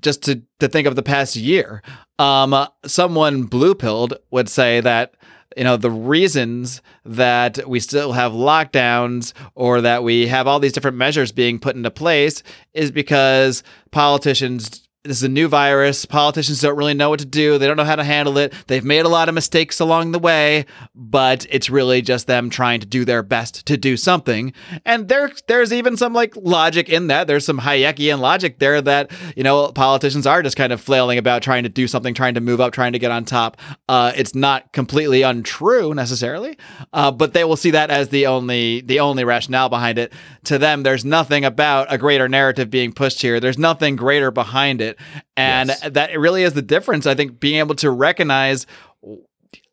just 0.00 0.22
to 0.24 0.42
to 0.60 0.68
think 0.68 0.86
of 0.86 0.96
the 0.96 1.02
past 1.02 1.36
year, 1.36 1.82
um, 2.18 2.52
uh, 2.52 2.68
someone 2.84 3.44
blue 3.44 3.74
pilled 3.74 4.14
would 4.30 4.48
say 4.48 4.80
that 4.80 5.14
you 5.56 5.64
know 5.64 5.76
the 5.76 5.90
reasons 5.90 6.82
that 7.04 7.66
we 7.66 7.80
still 7.80 8.12
have 8.12 8.32
lockdowns 8.32 9.32
or 9.54 9.80
that 9.80 10.02
we 10.02 10.26
have 10.26 10.46
all 10.46 10.60
these 10.60 10.72
different 10.72 10.96
measures 10.96 11.32
being 11.32 11.58
put 11.58 11.76
into 11.76 11.90
place 11.90 12.42
is 12.74 12.90
because 12.90 13.62
politicians 13.90 14.85
this 15.06 15.18
is 15.18 15.22
a 15.22 15.28
new 15.28 15.48
virus. 15.48 16.04
Politicians 16.04 16.60
don't 16.60 16.76
really 16.76 16.94
know 16.94 17.10
what 17.10 17.20
to 17.20 17.26
do. 17.26 17.58
They 17.58 17.66
don't 17.66 17.76
know 17.76 17.84
how 17.84 17.96
to 17.96 18.04
handle 18.04 18.38
it. 18.38 18.52
They've 18.66 18.84
made 18.84 19.04
a 19.04 19.08
lot 19.08 19.28
of 19.28 19.34
mistakes 19.34 19.80
along 19.80 20.12
the 20.12 20.18
way, 20.18 20.66
but 20.94 21.46
it's 21.50 21.70
really 21.70 22.02
just 22.02 22.26
them 22.26 22.50
trying 22.50 22.80
to 22.80 22.86
do 22.86 23.04
their 23.04 23.22
best 23.22 23.66
to 23.66 23.76
do 23.76 23.96
something. 23.96 24.52
And 24.84 25.08
there, 25.08 25.30
there's 25.46 25.72
even 25.72 25.96
some 25.96 26.12
like 26.12 26.34
logic 26.36 26.88
in 26.88 27.06
that. 27.08 27.26
There's 27.26 27.44
some 27.44 27.60
Hayekian 27.60 28.20
logic 28.20 28.58
there 28.58 28.80
that 28.82 29.10
you 29.36 29.42
know 29.42 29.72
politicians 29.72 30.26
are 30.26 30.42
just 30.42 30.56
kind 30.56 30.72
of 30.72 30.80
flailing 30.80 31.18
about 31.18 31.42
trying 31.42 31.62
to 31.62 31.68
do 31.68 31.86
something, 31.86 32.14
trying 32.14 32.34
to 32.34 32.40
move 32.40 32.60
up, 32.60 32.72
trying 32.72 32.92
to 32.92 32.98
get 32.98 33.10
on 33.10 33.24
top. 33.24 33.56
Uh, 33.88 34.12
it's 34.16 34.34
not 34.34 34.72
completely 34.72 35.22
untrue 35.22 35.94
necessarily, 35.94 36.58
uh, 36.92 37.10
but 37.10 37.32
they 37.32 37.44
will 37.44 37.56
see 37.56 37.70
that 37.70 37.90
as 37.90 38.08
the 38.08 38.26
only 38.26 38.80
the 38.82 39.00
only 39.00 39.24
rationale 39.24 39.68
behind 39.68 39.98
it. 39.98 40.12
To 40.44 40.58
them, 40.58 40.82
there's 40.82 41.04
nothing 41.04 41.44
about 41.44 41.92
a 41.92 41.98
greater 41.98 42.28
narrative 42.28 42.70
being 42.70 42.92
pushed 42.92 43.22
here. 43.22 43.40
There's 43.40 43.58
nothing 43.58 43.96
greater 43.96 44.30
behind 44.30 44.80
it. 44.80 44.95
And 45.36 45.68
Yes. 45.68 45.88
that 45.90 46.18
really 46.18 46.42
is 46.42 46.54
the 46.54 46.62
difference. 46.62 47.06
I 47.06 47.14
think 47.14 47.40
being 47.40 47.58
able 47.58 47.74
to 47.76 47.90
recognize 47.90 48.66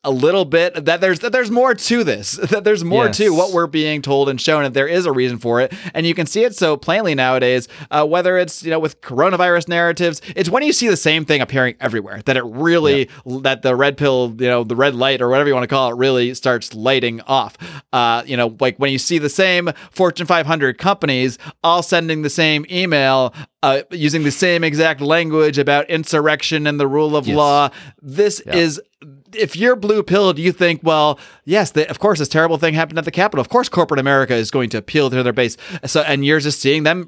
a 0.06 0.12
little 0.12 0.44
bit 0.46 0.86
that 0.86 1.00
there's 1.00 1.20
that 1.20 1.32
there's 1.32 1.50
more 1.50 1.74
to 1.74 2.04
this 2.04 2.32
that 2.52 2.64
there's 2.64 2.84
more 2.84 3.06
Yes. 3.06 3.18
to 3.18 3.30
what 3.34 3.54
we're 3.54 3.68
being 3.68 4.02
told 4.02 4.28
and 4.30 4.40
shown 4.40 4.66
and 4.66 4.74
there 4.76 4.88
is 4.88 5.06
a 5.06 5.12
reason 5.12 5.38
for 5.38 5.62
it 5.62 5.74
and 5.94 6.06
you 6.06 6.14
can 6.14 6.26
see 6.26 6.44
it 6.44 6.56
so 6.56 6.76
plainly 6.76 7.16
nowadays 7.16 7.68
uh, 7.90 8.06
whether 8.06 8.38
it's 8.38 8.64
you 8.64 8.70
know 8.70 8.80
with 8.80 9.00
coronavirus 9.02 9.68
narratives 9.70 10.22
it's 10.36 10.50
when 10.50 10.62
you 10.64 10.74
see 10.74 10.88
the 10.90 10.98
same 10.98 11.24
thing 11.24 11.40
appearing 11.42 11.76
everywhere 11.80 12.22
that 12.26 12.36
it 12.36 12.44
really 12.44 13.10
that 13.42 13.62
the 13.62 13.76
red 13.76 13.96
pill 13.98 14.36
you 14.40 14.48
know 14.48 14.64
the 14.66 14.76
red 14.76 14.94
light 14.94 15.22
or 15.22 15.30
whatever 15.30 15.48
you 15.48 15.54
want 15.56 15.64
to 15.64 15.68
call 15.74 15.90
it 15.90 15.96
really 15.96 16.34
starts 16.34 16.74
lighting 16.74 17.22
off 17.22 17.58
uh, 17.94 18.24
you 18.26 18.36
know 18.36 18.56
like 18.60 18.78
when 18.78 18.92
you 18.92 18.98
see 18.98 19.18
the 19.20 19.30
same 19.30 19.70
fortune 19.92 20.26
500 20.26 20.78
companies 20.78 21.38
all 21.64 21.82
sending 21.82 22.24
the 22.24 22.30
same 22.30 22.66
email 22.70 23.34
uh, 23.62 23.82
using 23.92 24.24
the 24.24 24.32
same 24.32 24.66
exact 24.66 25.00
language 25.00 25.58
about 25.58 25.90
insurrection 25.90 26.68
and 26.68 26.78
the 26.78 26.88
rule 26.88 27.16
of 27.16 27.26
Yes. 27.28 27.38
law 27.38 27.70
this 28.02 28.42
is 28.42 28.82
if 29.36 29.56
you're 29.56 29.76
blue 29.76 30.04
pilled, 30.04 30.38
you 30.40 30.52
think, 30.52 30.82
well, 30.84 31.20
yes, 31.46 31.72
of 31.76 32.00
course, 32.00 32.20
this 32.20 32.28
terrible 32.28 32.58
thing 32.58 32.74
happened 32.74 32.98
at 33.00 33.06
the 33.06 33.12
Capitol. 33.12 33.42
Of 33.42 33.50
course, 33.50 33.70
corporate 33.70 34.00
America 34.00 34.34
is 34.36 34.52
going 34.52 34.70
to 34.72 34.78
appeal 34.78 35.10
to 35.10 35.24
their 35.24 35.34
base. 35.34 35.58
So, 35.86 36.02
and 36.02 36.26
you're 36.26 36.40
just 36.40 36.60
seeing 36.60 36.84
them 36.84 37.08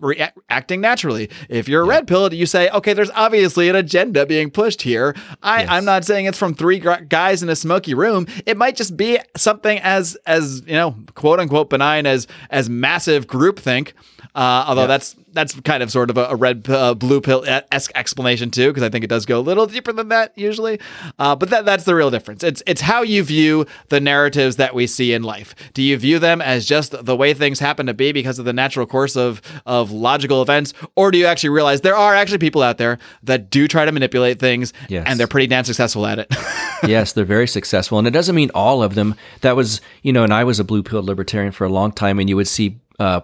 acting 0.50 0.82
naturally. 0.82 1.30
If 1.50 1.68
you're 1.68 1.86
red 1.86 2.08
pilled, 2.08 2.34
you 2.34 2.46
say, 2.46 2.70
okay, 2.70 2.94
there's 2.94 3.12
obviously 3.12 3.70
an 3.70 3.76
agenda 3.76 4.26
being 4.26 4.50
pushed 4.52 4.82
here. 4.82 5.16
I, 5.42 5.62
Yes. 5.62 5.70
I'm 5.72 5.86
not 5.86 6.06
saying 6.06 6.26
it's 6.26 6.38
from 6.38 6.54
three 6.54 6.80
gr- 6.80 6.96
guys 7.08 7.42
in 7.42 7.50
a 7.50 7.56
smoky 7.56 7.94
room. 7.94 8.28
It 8.46 8.58
might 8.58 8.76
just 8.76 8.96
be 8.98 9.20
something 9.36 9.80
as, 9.80 10.16
as 10.26 10.62
you 10.68 10.74
know, 10.74 10.96
quote 11.16 11.40
unquote 11.40 11.70
benign 11.70 12.06
as 12.06 12.28
as 12.50 12.70
massive 12.70 13.28
groupthink. 13.28 13.94
Uh, 14.36 14.66
although 14.68 14.86
that's 14.86 15.16
that's 15.32 15.58
kind 15.62 15.82
of 15.82 15.92
sort 15.92 16.10
of 16.10 16.18
a, 16.18 16.26
a 16.26 16.36
red 16.36 16.66
uh, 16.70 16.94
blue 16.94 17.22
pill 17.22 17.44
esque 17.72 17.92
explanation 17.96 18.52
too, 18.52 18.68
because 18.68 18.84
I 18.84 18.90
think 18.90 19.04
it 19.06 19.10
does 19.10 19.26
go 19.26 19.40
a 19.40 19.42
little 19.42 19.66
deeper 19.66 19.94
than 19.94 20.10
that 20.10 20.34
usually. 20.38 20.80
Uh, 21.18 21.36
but 21.38 21.50
that 21.52 21.64
that's 21.66 21.86
the 21.86 21.96
real 21.96 22.12
difference. 22.12 22.44
It's 22.44 22.62
it's 22.68 22.82
how 22.82 23.02
you 23.02 23.24
view 23.24 23.66
the 23.90 24.00
narratives 24.02 24.58
that 24.58 24.76
we 24.76 24.88
see 24.88 25.14
in 25.14 25.24
life. 25.24 25.56
Do 25.74 25.82
you 25.82 25.98
view 25.98 26.20
them 26.20 26.42
as 26.42 26.66
just 26.66 27.06
the 27.06 27.16
way 27.16 27.34
things 27.34 27.60
happen 27.60 27.86
to 27.86 27.94
be 27.94 28.12
because 28.12 28.38
of 28.38 28.44
the 28.46 28.54
natural 28.54 28.86
course 28.86 29.16
of 29.16 29.42
of 29.66 29.92
logical 29.92 30.42
events, 30.42 30.74
or 30.96 31.12
do 31.12 31.18
you 31.18 31.26
actually 31.28 31.50
realize 31.50 31.82
there 31.82 31.96
are 31.96 32.14
actually 32.14 32.40
people 32.40 32.62
out 32.62 32.78
there 32.78 32.98
that 33.24 33.50
do 33.50 33.68
try 33.70 33.86
to 33.86 33.92
manipulate 33.94 34.40
things, 34.40 34.74
Yes. 34.90 35.06
and 35.08 35.18
they're 35.20 35.28
pretty 35.28 35.48
damn 35.48 35.64
successful 35.64 36.06
at 36.06 36.20
it? 36.20 36.28
yes, 36.88 37.14
they're 37.14 37.24
very 37.26 37.48
successful, 37.48 37.98
and 38.00 38.08
it 38.08 38.12
doesn't 38.12 38.36
mean 38.36 38.52
all 38.54 38.84
of 38.84 38.96
them. 38.96 39.16
That 39.42 39.56
was, 39.56 39.80
you 40.02 40.12
know, 40.12 40.24
and 40.24 40.34
I 40.34 40.44
was 40.44 40.60
a 40.60 40.64
blue 40.66 40.84
pill 40.84 41.04
libertarian 41.04 41.52
for 41.54 41.64
a 41.66 41.70
long 41.70 41.92
time, 41.94 42.20
and 42.20 42.30
you 42.30 42.36
would 42.36 42.48
see 42.50 42.80
uh, 43.00 43.22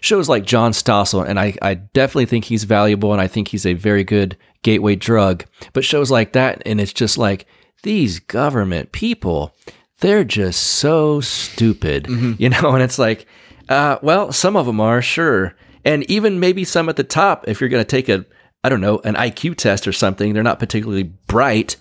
shows 0.00 0.28
like 0.28 0.44
John 0.44 0.72
Stossel, 0.72 1.26
and 1.26 1.38
I, 1.38 1.54
I 1.62 1.74
definitely 1.74 2.26
think 2.26 2.44
he's 2.44 2.64
valuable, 2.64 3.12
and 3.12 3.20
I 3.20 3.26
think 3.26 3.48
he's 3.48 3.66
a 3.66 3.74
very 3.74 4.04
good 4.04 4.36
gateway 4.62 4.96
drug. 4.96 5.44
But 5.72 5.84
shows 5.84 6.10
like 6.10 6.32
that, 6.32 6.62
and 6.66 6.80
it's 6.80 6.92
just 6.92 7.18
like 7.18 7.46
these 7.82 8.18
government 8.18 8.92
people, 8.92 9.54
they're 10.00 10.24
just 10.24 10.62
so 10.62 11.20
stupid, 11.20 12.06
you 12.38 12.48
know, 12.48 12.70
and 12.74 12.82
it's 12.82 12.98
like, 12.98 13.26
uh, 13.68 13.98
well, 14.02 14.32
some 14.32 14.56
of 14.56 14.66
them 14.66 14.80
are 14.80 15.02
sure, 15.02 15.54
and 15.84 16.08
even 16.10 16.40
maybe 16.40 16.64
some 16.64 16.88
at 16.88 16.96
the 16.96 17.04
top. 17.04 17.46
If 17.48 17.60
you're 17.60 17.70
going 17.70 17.84
to 17.84 17.88
take 17.88 18.08
a, 18.08 18.24
I 18.64 18.68
don't 18.68 18.80
know, 18.80 19.00
an 19.04 19.14
IQ 19.14 19.56
test 19.56 19.86
or 19.86 19.92
something, 19.92 20.32
they're 20.32 20.42
not 20.42 20.58
particularly 20.58 21.04
bright, 21.04 21.76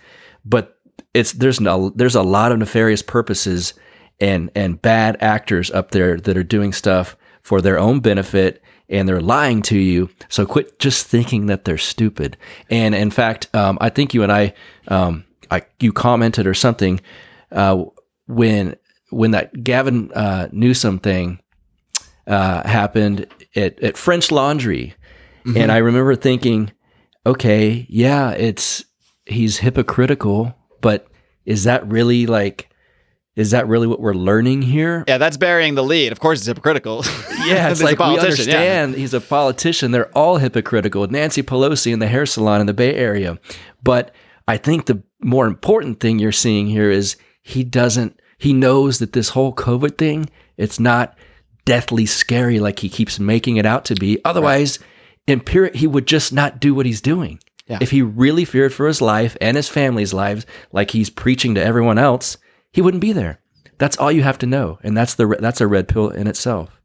but 0.45 0.77
it's 1.13 1.34
there's 1.34 1.60
no 1.60 1.89
there's 1.89 2.15
a 2.15 2.21
lot 2.21 2.51
of 2.51 2.60
nefarious 2.60 3.01
purposes 3.01 3.73
and 4.19 4.51
and 4.56 4.82
bad 4.82 5.17
actors 5.19 5.71
up 5.71 5.91
there 5.91 6.17
that 6.17 6.38
are 6.38 6.43
doing 6.43 6.73
stuff 6.73 7.15
for 7.48 7.62
their 7.62 7.80
own 7.80 8.02
benefit 8.02 8.62
and 8.90 9.08
they're 9.08 9.22
lying 9.22 9.62
to 9.62 9.78
you. 9.78 10.10
So 10.28 10.46
quit 10.46 10.80
just 10.80 11.08
thinking 11.08 11.46
that 11.46 11.64
they're 11.64 11.78
stupid. 11.78 12.36
And 12.70 12.94
in 12.94 13.10
fact, 13.10 13.48
um, 13.56 13.78
I 13.80 13.90
think 13.90 14.14
you 14.14 14.22
and 14.24 14.32
I, 14.32 14.54
um, 14.90 15.24
I 15.50 15.62
you 15.80 15.94
commented 15.94 16.46
or 16.46 16.54
something 16.54 17.00
uh, 17.54 17.86
when 18.26 18.76
when 19.12 19.32
that 19.32 19.64
Gavin 19.64 20.12
uh, 20.12 20.50
Newsom 20.52 21.00
thing 21.00 21.40
uh, 22.28 22.68
happened 22.68 23.28
at, 23.56 23.82
at 23.82 23.98
French 23.98 24.30
Laundry, 24.30 24.94
and 25.56 25.72
I 25.72 25.78
remember 25.78 26.16
thinking, 26.16 26.74
okay, 27.26 27.86
yeah, 27.88 28.32
it's 28.32 28.84
he's 29.26 29.60
hypocritical, 29.60 30.54
but 30.82 31.08
is 31.46 31.64
that 31.64 31.88
really 31.88 32.26
like, 32.26 32.70
is 33.38 33.52
that 33.52 33.67
really 33.67 33.88
what 33.88 34.02
we're 34.02 34.15
learning 34.15 34.63
here? 34.63 35.06
yeah, 35.08 35.17
that's 35.17 35.38
burying 35.38 35.76
the 35.76 35.84
lead. 35.84 36.12
Of 36.12 36.19
course, 36.19 36.39
it's 36.39 36.47
hypocritical. 36.47 37.06
Yeah, 37.47 37.69
it's 37.69 37.82
like 37.82 37.91
we 37.91 38.04
politician, 38.04 38.50
yeah. 38.50 38.56
understand 38.56 38.95
he's 38.95 39.13
a 39.13 39.21
politician. 39.21 39.91
They're 39.91 40.10
all 40.17 40.36
hypocritical. 40.36 41.08
Nancy 41.08 41.41
Pelosi 41.41 41.93
in 41.93 42.00
the 42.00 42.08
hair 42.08 42.26
salon 42.26 42.60
in 42.60 42.67
the 42.67 42.73
Bay 42.73 42.93
Area. 42.93 43.39
But 43.82 44.13
I 44.50 44.58
think 44.58 44.86
the 44.86 45.02
more 45.21 45.47
important 45.47 46.02
thing 46.02 46.19
you're 46.19 46.34
seeing 46.34 46.67
here 46.67 46.91
is 46.91 47.15
he 47.41 47.63
doesn't, 47.63 48.19
he 48.38 48.52
knows 48.52 49.00
that 49.00 49.13
this 49.13 49.30
whole 49.30 49.54
COVID 49.54 49.97
thing, 49.97 50.30
it's 50.58 50.78
not 50.78 51.17
deathly 51.63 52.06
scary 52.06 52.60
like 52.60 52.80
he 52.80 52.89
keeps 52.89 53.17
making 53.17 53.56
it 53.56 53.65
out 53.65 53.86
to 53.86 53.95
be. 53.95 54.19
Otherwise, 54.26 54.80
in 55.26 55.39
period, 55.39 55.76
he 55.76 55.88
would 55.88 56.08
just 56.08 56.34
not 56.34 56.60
do 56.60 56.76
what 56.76 56.86
he's 56.86 57.00
doing. 57.00 57.39
Yeah. 57.67 57.78
If 57.80 57.91
he 57.91 58.02
really 58.02 58.43
feared 58.43 58.73
for 58.73 58.88
his 58.88 59.02
life 59.02 59.38
and 59.39 59.56
his 59.56 59.69
family's 59.69 60.13
lives, 60.13 60.45
like 60.73 60.91
he's 60.91 61.10
preaching 61.10 61.56
to 61.56 61.63
everyone 61.63 61.97
else, 61.97 62.38
he 62.78 62.82
wouldn't 62.84 63.02
be 63.02 63.12
there. 63.12 63.40
That's 63.80 63.98
all 63.98 64.12
you 64.12 64.22
have 64.22 64.38
to 64.38 64.46
know, 64.46 64.78
and 64.84 64.96
that's 64.96 65.16
the 65.16 65.26
that's 65.40 65.62
a 65.62 65.66
red 65.66 65.88
pill 65.88 66.10
in 66.10 66.28
itself. 66.28 66.80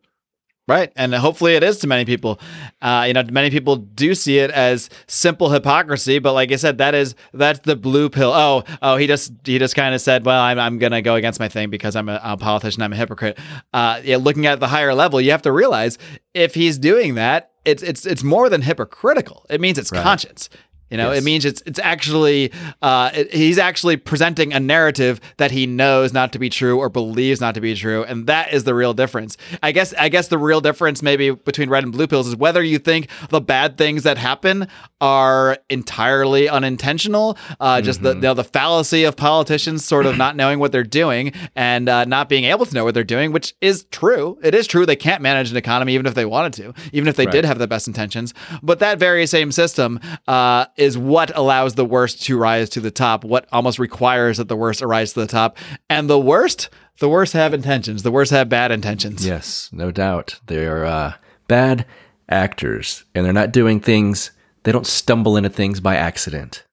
Right. 0.66 0.90
And 0.96 1.12
hopefully 1.12 1.54
it 1.54 1.62
is 1.62 1.80
to 1.80 1.86
many 1.86 2.06
people. 2.06 2.40
Uh, 2.80 3.04
you 3.08 3.12
know, 3.12 3.24
many 3.30 3.50
people 3.50 3.76
do 3.76 4.14
see 4.14 4.38
it 4.38 4.50
as 4.52 4.88
simple 5.06 5.50
hypocrisy, 5.50 6.18
but 6.18 6.32
like 6.32 6.50
I 6.50 6.56
said, 6.56 6.78
that 6.78 6.94
is 6.94 7.14
that's 7.34 7.58
the 7.58 7.76
blue 7.76 8.08
pill. 8.08 8.32
Oh, 8.32 8.64
oh, 8.80 8.96
he 8.96 9.06
just 9.06 9.34
he 9.44 9.58
just 9.58 9.76
kind 9.76 9.94
of 9.94 10.00
said, 10.00 10.24
well, 10.24 10.40
I'm 10.40 10.58
I'm 10.58 10.78
gonna 10.78 11.02
go 11.02 11.14
against 11.14 11.38
my 11.38 11.48
thing 11.48 11.68
because 11.68 11.94
I'm 11.94 12.08
a, 12.08 12.18
a 12.24 12.38
politician, 12.38 12.82
I'm 12.82 12.94
a 12.94 12.96
hypocrite. 12.96 13.38
Uh, 13.74 14.00
yeah, 14.02 14.16
looking 14.16 14.46
at 14.46 14.60
the 14.60 14.68
higher 14.68 14.94
level, 14.94 15.20
you 15.20 15.32
have 15.32 15.42
to 15.42 15.52
realize 15.52 15.98
if 16.32 16.54
he's 16.54 16.78
doing 16.78 17.16
that, 17.16 17.50
it's 17.66 17.82
it's 17.82 18.06
it's 18.06 18.22
more 18.22 18.48
than 18.48 18.62
hypocritical. 18.62 19.44
It 19.50 19.60
means 19.60 19.76
it's 19.76 19.90
conscience. 19.90 20.48
You 20.92 20.98
know, 20.98 21.10
it 21.18 21.24
means 21.24 21.44
it's 21.44 21.62
it's 21.66 21.78
actually 21.78 22.52
uh, 22.82 23.10
it- 23.14 23.32
he's 23.34 23.58
actually 23.58 23.96
presenting 23.96 24.52
a 24.52 24.60
narrative 24.60 25.20
that 25.38 25.50
he 25.50 25.66
knows 25.66 26.12
not 26.12 26.32
to 26.34 26.38
be 26.38 26.48
true 26.48 26.78
or 26.78 26.88
believes 26.88 27.40
not 27.40 27.54
to 27.54 27.60
be 27.60 27.74
true, 27.74 28.04
and 28.04 28.26
that 28.26 28.52
is 28.52 28.64
the 28.64 28.74
real 28.74 28.94
difference. 28.94 29.36
I 29.62 29.72
guess 29.72 29.92
I 29.98 30.08
guess 30.08 30.28
the 30.28 30.38
real 30.38 30.60
difference 30.60 31.02
maybe 31.02 31.30
between 31.30 31.68
red 31.70 31.82
and 31.82 31.92
blue 31.92 32.06
pills 32.06 32.26
is 32.28 32.36
whether 32.36 32.62
you 32.62 32.78
think 32.78 33.08
the 33.30 33.40
bad 33.40 33.76
things 33.78 34.02
that 34.04 34.18
happen 34.18 34.68
are 35.00 35.58
entirely 35.70 36.48
unintentional, 36.48 37.36
uh, 37.60 37.80
just 37.80 38.02
the 38.02 38.14
you 38.14 38.20
know, 38.20 38.34
the 38.34 38.44
fallacy 38.44 39.04
of 39.04 39.16
politicians 39.16 39.84
sort 39.84 40.06
of 40.06 40.16
not 40.18 40.36
knowing 40.36 40.58
what 40.58 40.72
they're 40.72 40.84
doing 40.84 41.32
and 41.56 41.88
uh, 41.88 42.04
not 42.04 42.28
being 42.28 42.44
able 42.44 42.66
to 42.66 42.74
know 42.74 42.84
what 42.84 42.94
they're 42.94 43.02
doing, 43.04 43.32
which 43.32 43.54
is 43.60 43.84
true. 43.90 44.38
It 44.42 44.54
is 44.54 44.66
true 44.66 44.86
they 44.86 44.96
can't 44.96 45.22
manage 45.22 45.50
an 45.50 45.56
economy 45.56 45.94
even 45.94 46.06
if 46.06 46.14
they 46.14 46.24
wanted 46.24 46.52
to, 46.54 46.74
even 46.92 47.08
if 47.08 47.16
they 47.16 47.24
did 47.32 47.44
have 47.44 47.58
the 47.58 47.66
best 47.66 47.86
intentions. 47.88 48.34
But 48.62 48.78
that 48.80 48.98
very 48.98 49.26
same 49.26 49.50
system 49.52 49.98
uh, 50.28 50.66
is 50.82 50.98
what 50.98 51.30
allows 51.36 51.76
the 51.76 51.84
worst 51.84 52.22
to 52.24 52.36
rise 52.36 52.68
to 52.70 52.80
the 52.80 52.90
top, 52.90 53.24
what 53.24 53.46
almost 53.52 53.78
requires 53.78 54.38
that 54.38 54.48
the 54.48 54.56
worst 54.56 54.82
arise 54.82 55.12
to 55.12 55.20
the 55.20 55.26
top. 55.26 55.56
And 55.88 56.10
the 56.10 56.18
worst, 56.18 56.68
the 56.98 57.08
worst 57.08 57.32
have 57.34 57.54
intentions. 57.54 58.02
The 58.02 58.10
worst 58.10 58.32
have 58.32 58.48
bad 58.48 58.72
intentions. 58.72 59.24
Yes, 59.24 59.70
no 59.72 59.92
doubt. 59.92 60.40
They're 60.46 60.84
uh, 60.84 61.14
bad 61.46 61.86
actors, 62.28 63.04
and 63.14 63.24
they're 63.24 63.32
not 63.32 63.52
doing 63.52 63.78
things. 63.80 64.32
They 64.64 64.72
don't 64.72 64.86
stumble 64.86 65.36
into 65.36 65.50
things 65.50 65.80
by 65.80 65.96
accident. 65.96 66.64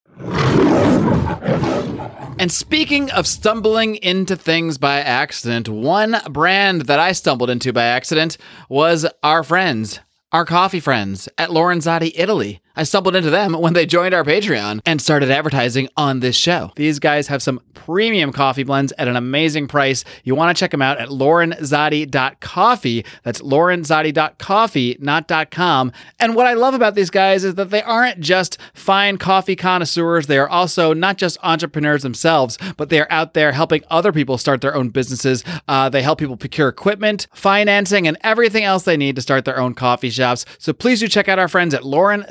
And 2.40 2.52
speaking 2.52 3.12
of 3.12 3.28
stumbling 3.28 3.98
into 3.98 4.36
things 4.36 4.78
by 4.78 5.02
accident, 5.02 5.68
one 5.68 6.18
brand 6.30 6.84
that 6.84 7.00
I 7.00 7.12
stumbled 7.12 7.50
into 7.50 7.74
by 7.74 7.84
accident 7.84 8.38
was 8.70 9.06
our 9.22 9.44
friends, 9.44 10.00
our 10.32 10.46
coffee 10.46 10.80
friends 10.80 11.28
at 11.38 11.50
Lorenzotti, 11.50 12.14
Italy. 12.16 12.62
I 12.80 12.84
stumbled 12.84 13.18
into 13.18 13.30
them 13.30 13.52
when 13.52 13.74
they 13.74 13.86
joined 13.86 14.14
our 14.14 14.24
Patreon 14.24 14.80
and 14.86 15.02
started 15.02 15.30
advertising 15.30 15.90
on 15.98 16.22
this 16.22 16.38
show. 16.38 16.72
These 16.78 17.00
guys 17.00 17.28
have 17.28 17.44
some 17.44 17.60
premium 17.74 18.32
coffee 18.32 18.64
blends 18.64 18.94
at 18.98 19.10
an 19.10 19.18
amazing 19.18 19.68
price. 19.68 20.06
You 20.24 20.34
want 20.34 20.56
to 20.56 20.58
check 20.58 20.72
them 20.72 20.82
out 20.82 20.98
at 20.98 21.10
laurenzadi.coffee. 21.10 23.06
That's 23.24 23.42
laurenzadi.coffee, 23.42 24.98
not 25.02 25.52
.com. 25.52 25.92
And 26.22 26.36
what 26.36 26.48
I 26.48 26.54
love 26.54 26.74
about 26.74 26.96
these 26.96 27.10
guys 27.10 27.44
is 27.44 27.56
that 27.56 27.70
they 27.70 27.82
aren't 27.82 28.22
just 28.22 28.58
fine 28.74 29.18
coffee 29.18 29.58
connoisseurs. 29.58 30.28
They 30.28 30.38
are 30.38 30.48
also 30.48 30.94
not 30.94 31.18
just 31.18 31.38
entrepreneurs 31.44 32.04
themselves, 32.04 32.58
but 32.78 32.88
they 32.88 33.02
are 33.02 33.08
out 33.10 33.34
there 33.34 33.52
helping 33.52 33.84
other 33.90 34.14
people 34.14 34.38
start 34.38 34.62
their 34.62 34.76
own 34.76 34.88
businesses. 34.88 35.44
Uh, 35.68 35.90
they 35.90 36.02
help 36.02 36.20
people 36.20 36.38
procure 36.38 36.70
equipment, 36.70 37.28
financing, 37.34 38.08
and 38.08 38.16
everything 38.22 38.64
else 38.64 38.84
they 38.84 38.96
need 38.96 39.18
to 39.18 39.22
start 39.22 39.44
their 39.44 39.60
own 39.60 39.74
coffee 39.74 40.10
shops. 40.10 40.46
So 40.60 40.72
please 40.72 41.02
do 41.02 41.10
check 41.10 41.28
out 41.28 41.40
our 41.40 41.50
friends 41.50 41.74
at 41.74 41.84
Lauren 41.84 42.24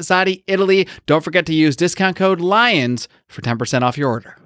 Italy. 0.47 0.87
Don't 1.07 1.25
forget 1.25 1.47
to 1.47 1.55
use 1.55 1.77
discount 1.77 2.17
code 2.17 2.41
LIONS 2.41 3.09
for 3.29 3.43
10% 3.43 3.83
off 3.83 3.99
your 3.99 4.09
order. 4.11 4.37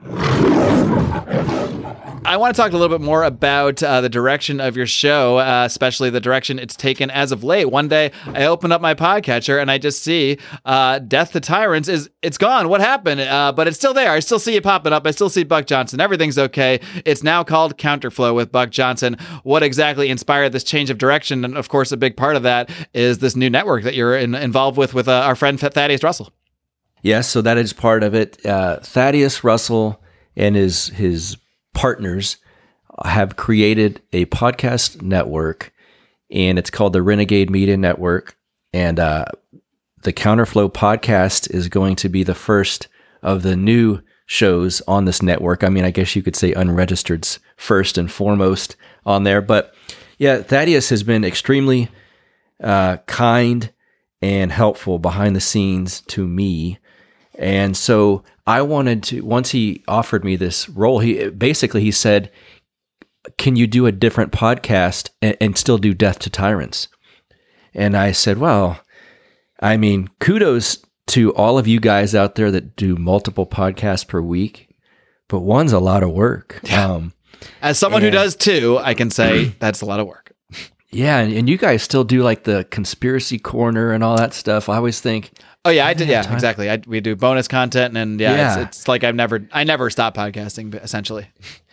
I 2.24 2.37
want 2.37 2.54
to 2.54 2.62
talk 2.62 2.70
a 2.70 2.76
little 2.76 2.96
bit 2.96 3.04
more 3.04 3.24
about 3.24 3.82
uh, 3.82 4.00
the 4.00 4.08
direction 4.08 4.61
of 4.61 4.76
your 4.76 4.87
show, 4.87 5.38
uh, 5.38 5.64
especially 5.66 6.08
the 6.08 6.20
direction 6.20 6.61
it's 6.61 6.76
taken 6.76 7.11
as 7.11 7.32
of 7.32 7.42
late. 7.42 7.70
One 7.70 7.88
day, 7.88 8.12
I 8.26 8.44
open 8.44 8.70
up 8.70 8.80
my 8.80 8.94
podcatcher 8.94 9.61
and 9.61 9.70
I 9.70 9.78
just 9.78 10.02
see 10.04 10.38
uh, 10.64 11.00
"Death 11.00 11.32
to 11.32 11.40
Tyrants" 11.40 11.88
is 11.88 12.08
it's 12.22 12.38
gone. 12.38 12.68
What 12.68 12.80
happened? 12.80 13.22
Uh, 13.22 13.52
but 13.52 13.66
it's 13.66 13.76
still 13.76 13.92
there. 13.92 14.12
I 14.12 14.20
still 14.20 14.38
see 14.38 14.54
it 14.54 14.62
popping 14.62 14.92
up. 14.92 15.04
I 15.04 15.11
still 15.11 15.28
see 15.28 15.42
Buck 15.42 15.66
Johnson. 15.66 16.00
Everything's 16.00 16.38
okay. 16.38 16.80
It's 17.04 17.24
now 17.24 17.42
called 17.42 17.76
Counterflow 17.76 18.35
with 18.35 18.52
Buck 18.52 18.70
Johnson. 18.70 19.16
What 19.42 19.64
exactly 19.64 20.08
inspired 20.08 20.52
this 20.52 20.64
change 20.64 20.90
of 20.90 20.98
direction? 20.98 21.44
And 21.44 21.56
of 21.56 21.68
course, 21.68 21.90
a 21.90 21.96
big 21.96 22.16
part 22.16 22.37
of 22.37 22.44
that 22.44 22.70
is 22.94 23.18
this 23.18 23.35
new 23.35 23.50
network 23.50 23.82
that 23.82 23.94
you're 23.94 24.16
in, 24.16 24.37
involved 24.37 24.78
with 24.78 24.94
with 24.94 25.08
uh, 25.08 25.12
our 25.12 25.35
friend 25.35 25.58
Thaddeus 25.58 26.04
Russell. 26.04 26.32
Yes, 27.02 27.28
so 27.28 27.42
that 27.42 27.58
is 27.58 27.72
part 27.72 28.04
of 28.04 28.14
it. 28.14 28.44
Uh, 28.46 28.78
Thaddeus 28.78 29.42
Russell 29.42 30.00
and 30.37 30.54
his 30.54 30.87
his 30.88 31.37
partners 31.74 32.37
have 33.04 33.37
created 33.37 34.00
a 34.12 34.26
podcast 34.26 35.02
network, 35.02 35.72
and 36.30 36.58
it's 36.58 36.70
called 36.70 36.92
the 36.92 37.02
Renegade 37.02 37.50
Media 37.50 37.76
Network. 37.76 38.37
And 38.72 38.98
uh, 38.98 39.26
the 40.02 40.12
Counterflow 40.12 40.72
podcast 40.72 41.50
is 41.50 41.68
going 41.68 41.96
to 41.96 42.08
be 42.08 42.22
the 42.22 42.35
first 42.35 42.88
of 43.22 43.42
the 43.42 43.56
new 43.56 44.00
shows 44.26 44.80
on 44.88 45.04
this 45.04 45.22
network. 45.22 45.62
I 45.62 45.68
mean, 45.68 45.85
I 45.85 45.90
guess 45.90 46.16
you 46.16 46.22
could 46.22 46.37
say 46.37 46.52
unregistered's 46.54 47.38
first 47.56 47.98
and 47.98 48.11
foremost 48.11 48.76
on 49.04 49.24
there. 49.24 49.42
But 49.42 49.74
yeah, 50.18 50.42
Thaddeus 50.42 50.88
has 50.88 51.02
been 51.02 51.24
extremely 51.24 51.90
uh, 52.62 52.98
kind 53.06 53.70
and 54.22 54.52
helpful 54.52 54.98
behind 54.98 55.37
the 55.37 55.40
scenes 55.40 56.00
to 56.02 56.26
me 56.26 56.78
and 57.35 57.76
so 57.76 58.22
I 58.46 58.62
wanted 58.62 59.02
to, 59.05 59.20
once 59.22 59.50
he 59.50 59.85
offered 59.87 60.24
me 60.24 60.37
this 60.37 60.68
role, 60.68 60.98
he 60.98 61.28
basically, 61.31 61.83
he 61.83 61.92
said, 61.92 62.31
can 63.38 63.57
you 63.57 63.66
do 63.66 63.87
a 63.87 63.92
different 63.92 64.33
podcast 64.33 65.11
and, 65.20 65.37
and 65.40 65.57
still 65.57 65.78
do 65.78 65.94
Death 65.94 66.18
to 66.20 66.31
Tyrants? 66.31 66.88
And 67.74 67.96
I 67.96 68.12
said, 68.12 68.38
well, 68.38 68.81
I 69.61 69.76
mean, 69.76 70.09
kudos 70.20 70.85
to 71.09 71.33
all 71.35 71.59
of 71.59 71.66
you 71.68 71.81
guys 71.81 72.14
out 72.14 72.35
there 72.35 72.50
that 72.50 72.76
do 72.76 72.96
multiple 72.96 73.46
podcasts 73.46 74.07
per 74.07 74.20
week, 74.20 74.74
but 75.28 75.40
one's 75.40 75.72
a 75.72 75.81
lot 75.81 76.02
of 76.02 76.11
work. 76.11 76.61
Yeah. 76.68 76.92
Um, 76.92 77.12
As 77.61 77.78
someone 77.78 78.02
and, 78.02 78.12
who 78.12 78.18
does 78.18 78.37
two, 78.37 78.78
I 78.78 78.94
can 78.94 79.11
say 79.11 79.44
that's 79.59 79.81
a 79.83 79.87
lot 79.87 80.00
of 80.00 80.07
work. 80.07 80.33
Yeah, 80.90 81.18
and, 81.18 81.33
and 81.33 81.48
you 81.48 81.57
guys 81.57 81.83
still 81.83 82.05
do 82.05 82.22
like 82.22 82.44
the 82.44 82.64
conspiracy 82.70 83.38
corner 83.38 83.92
and 83.92 84.05
all 84.05 84.16
that 84.16 84.35
stuff. 84.35 84.68
I 84.68 84.76
always 84.76 85.00
think, 85.00 85.33
Oh 85.64 85.70
yeah, 85.70 85.87
I 85.87 85.94
did. 85.94 86.09
Yeah, 86.09 86.22
time. 86.22 86.35
exactly. 86.35 86.68
I, 86.68 86.83
we 86.87 87.01
do 87.01 87.14
bonus 87.14 87.46
content, 87.46 87.96
and 87.96 88.18
yeah, 88.18 88.35
yeah. 88.35 88.61
It's, 88.62 88.79
it's, 88.79 88.88
like 88.88 89.05
I've 89.05 89.14
never, 89.14 89.46
I 89.53 89.64
never 89.64 89.90
stopped 89.90 90.16
podcasting. 90.16 90.75
Essentially. 90.83 91.29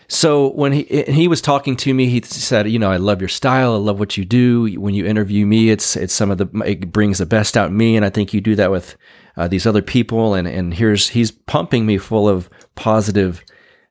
So 0.08 0.49
when 0.54 0.73
he 0.73 1.04
he 1.08 1.28
was 1.28 1.41
talking 1.41 1.75
to 1.78 1.93
me, 1.93 2.08
he 2.08 2.21
said, 2.21 2.69
"You 2.69 2.80
know, 2.80 2.91
I 2.91 2.97
love 2.97 3.21
your 3.21 3.30
style. 3.30 3.73
I 3.73 3.78
love 3.78 3.99
what 3.99 4.17
you 4.17 4.25
do. 4.25 4.65
When 4.80 4.93
you 4.93 5.06
interview 5.06 5.45
me, 5.45 5.69
it's 5.69 5.95
it's 5.95 6.13
some 6.13 6.32
of 6.32 6.38
the 6.38 6.47
it 6.65 6.91
brings 6.91 7.19
the 7.19 7.25
best 7.25 7.56
out 7.56 7.69
in 7.69 7.78
me, 7.78 7.95
and 7.95 8.04
I 8.06 8.10
think 8.10 8.34
you 8.34 8.41
do 8.41 8.56
that 8.56 8.71
with 8.71 8.95
uh, 9.38 9.47
these 9.47 9.67
other 9.67 9.82
people. 9.82 10.34
And 10.34 10.47
and 10.47 10.73
here's 10.73 11.10
he's 11.10 11.32
pumping 11.32 11.86
me 11.86 11.97
full 11.97 12.28
of 12.28 12.49
positive 12.75 13.43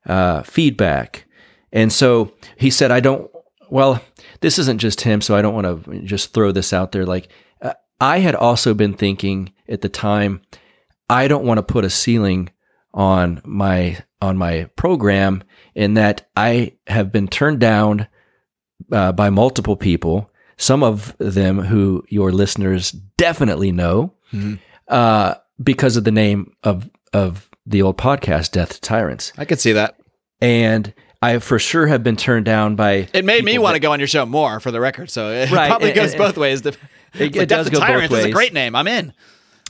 uh, 0.07 0.43
feedback. 0.43 1.25
And 1.73 1.93
so 1.93 2.33
he 2.57 2.71
said, 2.71 2.91
I 2.91 3.01
don't. 3.01 3.31
Well, 3.71 4.03
this 4.41 4.59
isn't 4.59 4.79
just 4.79 5.03
him, 5.03 5.21
so 5.21 5.37
I 5.37 5.43
don't 5.43 5.55
want 5.55 5.85
to 5.85 6.03
just 6.03 6.33
throw 6.33 6.51
this 6.53 6.73
out 6.73 6.93
there. 6.93 7.07
Like 7.07 7.29
I 8.01 8.21
had 8.21 8.35
also 8.35 8.75
been 8.75 8.95
thinking 8.95 9.53
at 9.69 9.81
the 9.81 9.89
time, 9.89 10.43
I 11.11 11.29
don't 11.29 11.45
want 11.45 11.59
to 11.59 11.63
put 11.63 11.85
a 11.85 11.91
ceiling 11.91 12.51
on 12.95 13.41
my 13.45 13.99
on 14.21 14.37
my 14.37 14.65
program 14.77 15.45
in 15.75 15.95
that 15.95 16.29
I 16.37 16.75
have 16.87 17.13
been 17.13 17.29
turned 17.29 17.61
down 17.61 18.09
uh, 18.91 19.13
by 19.13 19.31
multiple 19.31 19.77
people, 19.77 20.31
some 20.57 20.83
of 20.83 21.17
them 21.19 21.61
who 21.61 22.05
your 22.09 22.33
listeners 22.33 22.91
definitely 22.91 23.71
know, 23.71 24.15
mm-hmm. 24.33 24.55
uh, 24.89 25.35
because 25.63 25.97
of 25.97 26.05
the 26.05 26.11
name 26.11 26.55
of 26.65 26.91
of 27.13 27.49
the 27.67 27.83
old 27.83 27.99
podcast, 27.99 28.53
Death 28.53 28.75
to 28.75 28.81
Tyrants. 28.81 29.33
I 29.37 29.45
could 29.45 29.61
see 29.61 29.73
that, 29.73 29.99
and 30.41 30.93
I 31.21 31.39
for 31.39 31.59
sure 31.59 31.87
have 31.87 32.03
been 32.03 32.17
turned 32.17 32.47
down 32.47 32.77
by. 32.77 33.09
It 33.13 33.25
made 33.25 33.45
me 33.45 33.59
want 33.59 33.75
to 33.75 33.81
go 33.81 33.93
on 33.93 34.01
your 34.01 34.09
show 34.09 34.27
more, 34.27 34.61
for 34.61 34.71
the 34.71 34.81
record. 34.81 35.11
So 35.11 35.31
it 35.31 35.51
right, 35.51 35.69
probably 35.69 35.91
and, 35.91 35.97
goes 35.97 36.13
and, 36.13 36.19
both 36.19 36.37
ways. 36.37 36.63
To, 36.63 36.73
it, 37.15 37.35
it 37.37 37.49
does 37.49 37.71
go 37.71 37.81
Tyrants 37.81 38.09
both 38.09 38.17
ways. 38.17 38.27
is 38.27 38.31
a 38.31 38.33
great 38.33 38.53
name. 38.53 38.75
I'm 38.75 38.89
in. 38.89 39.13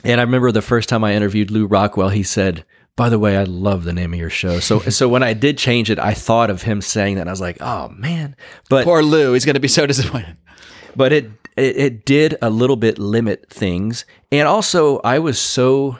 And 0.03 0.19
I 0.19 0.23
remember 0.23 0.51
the 0.51 0.61
first 0.61 0.89
time 0.89 1.03
I 1.03 1.13
interviewed 1.13 1.51
Lew 1.51 1.65
Rockwell, 1.65 2.09
he 2.09 2.23
said, 2.23 2.65
"By 2.95 3.09
the 3.09 3.19
way, 3.19 3.37
I 3.37 3.43
love 3.43 3.83
the 3.83 3.93
name 3.93 4.13
of 4.13 4.19
your 4.19 4.29
show." 4.29 4.59
So, 4.59 4.79
so 4.79 5.09
when 5.09 5.23
I 5.23 5.33
did 5.33 5.57
change 5.57 5.89
it, 5.89 5.99
I 5.99 6.13
thought 6.13 6.49
of 6.49 6.61
him 6.61 6.81
saying 6.81 7.15
that, 7.15 7.21
and 7.21 7.29
I 7.29 7.33
was 7.33 7.41
like, 7.41 7.57
"Oh 7.59 7.89
man!" 7.89 8.35
But 8.69 8.85
poor 8.85 9.03
Lou, 9.03 9.33
he's 9.33 9.45
going 9.45 9.55
to 9.55 9.59
be 9.59 9.67
so 9.67 9.85
disappointed. 9.85 10.37
But 10.95 11.11
it, 11.11 11.29
it 11.57 11.77
it 11.77 12.05
did 12.05 12.37
a 12.41 12.49
little 12.49 12.77
bit 12.77 12.97
limit 12.97 13.49
things, 13.49 14.05
and 14.31 14.47
also 14.47 14.99
I 14.99 15.19
was 15.19 15.37
so 15.37 15.97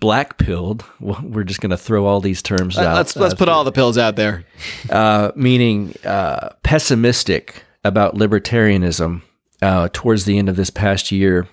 black 0.00 0.38
pilled. 0.38 0.84
Well, 1.00 1.20
we're 1.22 1.44
just 1.44 1.60
going 1.60 1.70
to 1.70 1.76
throw 1.78 2.06
all 2.06 2.20
these 2.20 2.42
terms 2.42 2.78
out. 2.78 2.96
Let's 2.96 3.16
let's 3.16 3.34
uh, 3.34 3.36
put 3.36 3.48
all 3.48 3.64
the 3.64 3.72
pills 3.72 3.98
out 3.98 4.16
there. 4.16 4.44
Uh, 4.90 5.32
meaning 5.36 5.94
uh, 6.04 6.50
pessimistic 6.62 7.62
about 7.84 8.14
libertarianism 8.14 9.22
uh, 9.62 9.88
towards 9.92 10.24
the 10.24 10.38
end 10.38 10.48
of 10.48 10.56
this 10.56 10.70
past 10.70 11.10
year, 11.12 11.48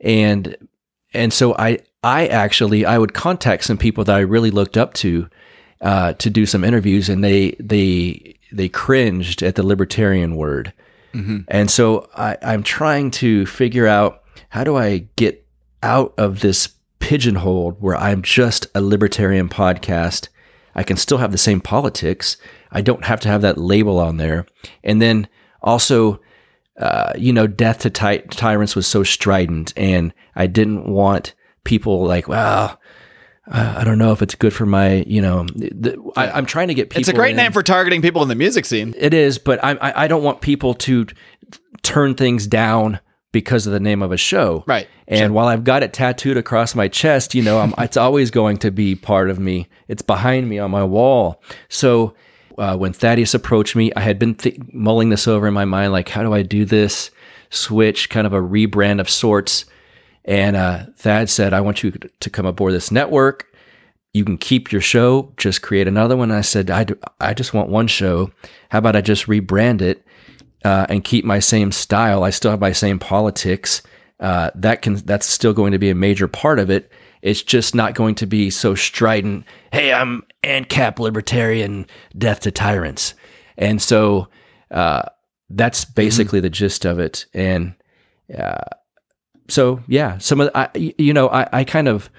and 0.00 0.56
and 1.14 1.32
so 1.32 1.54
I 1.56 1.78
I 2.02 2.26
actually 2.28 2.84
I 2.84 2.98
would 2.98 3.14
contact 3.14 3.64
some 3.64 3.78
people 3.78 4.04
that 4.04 4.14
I 4.14 4.20
really 4.20 4.50
looked 4.50 4.76
up 4.76 4.94
to 4.94 5.28
uh, 5.80 6.12
to 6.14 6.30
do 6.30 6.46
some 6.46 6.64
interviews, 6.64 7.08
and 7.08 7.24
they 7.24 7.56
they 7.58 8.38
they 8.52 8.68
cringed 8.68 9.42
at 9.42 9.56
the 9.56 9.66
libertarian 9.66 10.36
word, 10.36 10.72
mm-hmm. 11.12 11.38
and 11.48 11.70
so 11.70 12.08
I, 12.14 12.36
I'm 12.42 12.62
trying 12.62 13.10
to 13.12 13.44
figure 13.46 13.86
out 13.86 14.22
how 14.50 14.64
do 14.64 14.76
I 14.76 15.08
get 15.16 15.46
out 15.82 16.14
of 16.16 16.40
this 16.40 16.68
pigeonhole 16.98 17.72
where 17.72 17.96
I'm 17.96 18.22
just 18.22 18.66
a 18.74 18.80
libertarian 18.80 19.48
podcast. 19.48 20.28
I 20.74 20.82
can 20.82 20.96
still 20.96 21.18
have 21.18 21.32
the 21.32 21.38
same 21.38 21.60
politics. 21.60 22.36
I 22.70 22.82
don't 22.82 23.04
have 23.04 23.20
to 23.20 23.28
have 23.28 23.42
that 23.42 23.58
label 23.58 23.98
on 23.98 24.16
there, 24.16 24.46
and 24.84 25.00
then 25.02 25.28
also. 25.62 26.20
Uh, 26.78 27.12
you 27.16 27.32
know, 27.32 27.46
death 27.46 27.80
to 27.80 27.90
ty- 27.90 28.18
tyrants 28.18 28.76
was 28.76 28.86
so 28.86 29.02
strident, 29.02 29.72
and 29.76 30.12
I 30.34 30.46
didn't 30.46 30.86
want 30.86 31.34
people 31.64 32.06
like, 32.06 32.28
well, 32.28 32.78
uh, 33.50 33.74
I 33.78 33.84
don't 33.84 33.98
know 33.98 34.12
if 34.12 34.22
it's 34.22 34.34
good 34.34 34.52
for 34.52 34.66
my, 34.66 35.04
you 35.06 35.22
know, 35.22 35.44
the, 35.54 35.96
I, 36.16 36.38
am 36.38 36.46
trying 36.46 36.68
to 36.68 36.74
get 36.74 36.90
people. 36.90 37.00
It's 37.00 37.08
a 37.08 37.14
great 37.14 37.30
in. 37.30 37.36
name 37.36 37.52
for 37.52 37.62
targeting 37.62 38.02
people 38.02 38.22
in 38.22 38.28
the 38.28 38.34
music 38.34 38.64
scene. 38.66 38.94
It 38.96 39.14
is, 39.14 39.38
but 39.38 39.62
I, 39.64 39.72
I, 39.72 40.04
I 40.04 40.08
don't 40.08 40.22
want 40.22 40.40
people 40.40 40.74
to 40.74 41.06
turn 41.82 42.14
things 42.14 42.46
down 42.46 43.00
because 43.32 43.66
of 43.66 43.72
the 43.72 43.80
name 43.80 44.02
of 44.02 44.12
a 44.12 44.16
show. 44.16 44.64
Right. 44.66 44.88
And 45.06 45.18
sure. 45.18 45.32
while 45.32 45.46
I've 45.46 45.62
got 45.62 45.82
it 45.82 45.92
tattooed 45.92 46.36
across 46.36 46.74
my 46.74 46.88
chest, 46.88 47.34
you 47.34 47.42
know, 47.42 47.72
it's 47.78 47.96
always 47.96 48.30
going 48.30 48.56
to 48.58 48.70
be 48.70 48.94
part 48.94 49.30
of 49.30 49.38
me. 49.38 49.68
It's 49.88 50.02
behind 50.02 50.48
me 50.48 50.58
on 50.58 50.70
my 50.70 50.84
wall. 50.84 51.42
So 51.68 52.14
uh, 52.58 52.76
when 52.76 52.92
Thaddeus 52.92 53.34
approached 53.34 53.76
me, 53.76 53.92
I 53.94 54.00
had 54.00 54.18
been 54.18 54.34
th- 54.34 54.58
mulling 54.72 55.10
this 55.10 55.28
over 55.28 55.46
in 55.46 55.54
my 55.54 55.64
mind, 55.64 55.92
like, 55.92 56.08
how 56.08 56.22
do 56.22 56.32
I 56.32 56.42
do 56.42 56.64
this? 56.64 57.10
Switch, 57.50 58.08
kind 58.08 58.26
of 58.26 58.32
a 58.32 58.40
rebrand 58.40 59.00
of 59.00 59.08
sorts. 59.08 59.66
And 60.24 60.56
uh, 60.56 60.86
Thad 60.96 61.28
said, 61.30 61.52
I 61.52 61.60
want 61.60 61.82
you 61.82 61.92
to 61.92 62.30
come 62.30 62.46
aboard 62.46 62.72
this 62.72 62.90
network. 62.90 63.46
You 64.12 64.24
can 64.24 64.38
keep 64.38 64.72
your 64.72 64.80
show, 64.80 65.32
just 65.36 65.62
create 65.62 65.86
another 65.86 66.16
one. 66.16 66.30
And 66.30 66.38
I 66.38 66.42
said, 66.42 66.70
I, 66.70 66.86
I 67.20 67.34
just 67.34 67.54
want 67.54 67.68
one 67.68 67.86
show. 67.86 68.32
How 68.70 68.78
about 68.78 68.96
I 68.96 69.02
just 69.02 69.26
rebrand 69.26 69.82
it 69.82 70.04
uh, 70.64 70.86
and 70.88 71.04
keep 71.04 71.24
my 71.24 71.38
same 71.38 71.70
style? 71.70 72.24
I 72.24 72.30
still 72.30 72.50
have 72.50 72.60
my 72.60 72.72
same 72.72 72.98
politics. 72.98 73.82
Uh, 74.18 74.50
that 74.54 74.80
can 74.80 74.94
that's 74.94 75.26
still 75.26 75.52
going 75.52 75.72
to 75.72 75.78
be 75.78 75.90
a 75.90 75.94
major 75.94 76.26
part 76.26 76.58
of 76.58 76.70
it. 76.70 76.90
It's 77.26 77.42
just 77.42 77.74
not 77.74 77.94
going 77.94 78.14
to 78.16 78.26
be 78.26 78.50
so 78.50 78.76
strident. 78.76 79.46
Hey, 79.72 79.92
I'm 79.92 80.22
ANCAP 80.44 81.00
libertarian, 81.00 81.88
death 82.16 82.38
to 82.40 82.52
tyrants, 82.52 83.14
and 83.58 83.82
so 83.82 84.28
uh, 84.70 85.02
that's 85.50 85.84
basically 85.84 86.38
mm-hmm. 86.38 86.44
the 86.44 86.50
gist 86.50 86.84
of 86.84 87.00
it. 87.00 87.26
And 87.34 87.74
uh, 88.32 88.62
so 89.48 89.82
yeah, 89.88 90.18
some 90.18 90.40
of 90.40 90.52
the, 90.52 90.56
I, 90.56 90.68
you 90.98 91.12
know 91.12 91.28
I, 91.28 91.48
I 91.52 91.64
kind 91.64 91.88
of 91.88 92.10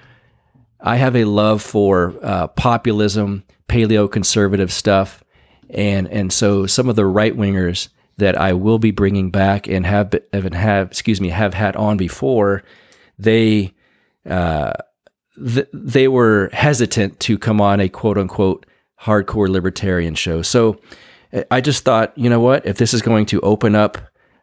I 0.78 0.96
have 0.96 1.16
a 1.16 1.24
love 1.24 1.62
for 1.62 2.14
uh, 2.22 2.48
populism, 2.48 3.44
paleo 3.66 4.12
conservative 4.12 4.70
stuff, 4.70 5.24
and 5.70 6.06
and 6.08 6.30
so 6.30 6.66
some 6.66 6.90
of 6.90 6.96
the 6.96 7.06
right 7.06 7.34
wingers 7.34 7.88
that 8.18 8.38
I 8.38 8.52
will 8.52 8.78
be 8.78 8.90
bringing 8.90 9.30
back 9.30 9.68
and 9.68 9.86
have 9.86 10.14
have 10.34 10.52
have 10.52 10.88
excuse 10.88 11.18
me 11.18 11.30
have 11.30 11.54
had 11.54 11.76
on 11.76 11.96
before, 11.96 12.62
they 13.18 13.72
uh, 14.28 14.74
th- 15.38 15.68
they 15.72 16.08
were 16.08 16.50
hesitant 16.52 17.20
to 17.20 17.38
come 17.38 17.60
on 17.60 17.80
a 17.80 17.88
quote 17.88 18.18
unquote 18.18 18.66
hardcore 19.02 19.48
libertarian 19.48 20.14
show. 20.14 20.42
So 20.42 20.80
I 21.50 21.60
just 21.60 21.84
thought, 21.84 22.16
you 22.16 22.30
know 22.30 22.40
what, 22.40 22.66
if 22.66 22.78
this 22.78 22.94
is 22.94 23.02
going 23.02 23.26
to 23.26 23.40
open 23.40 23.74
up 23.74 23.98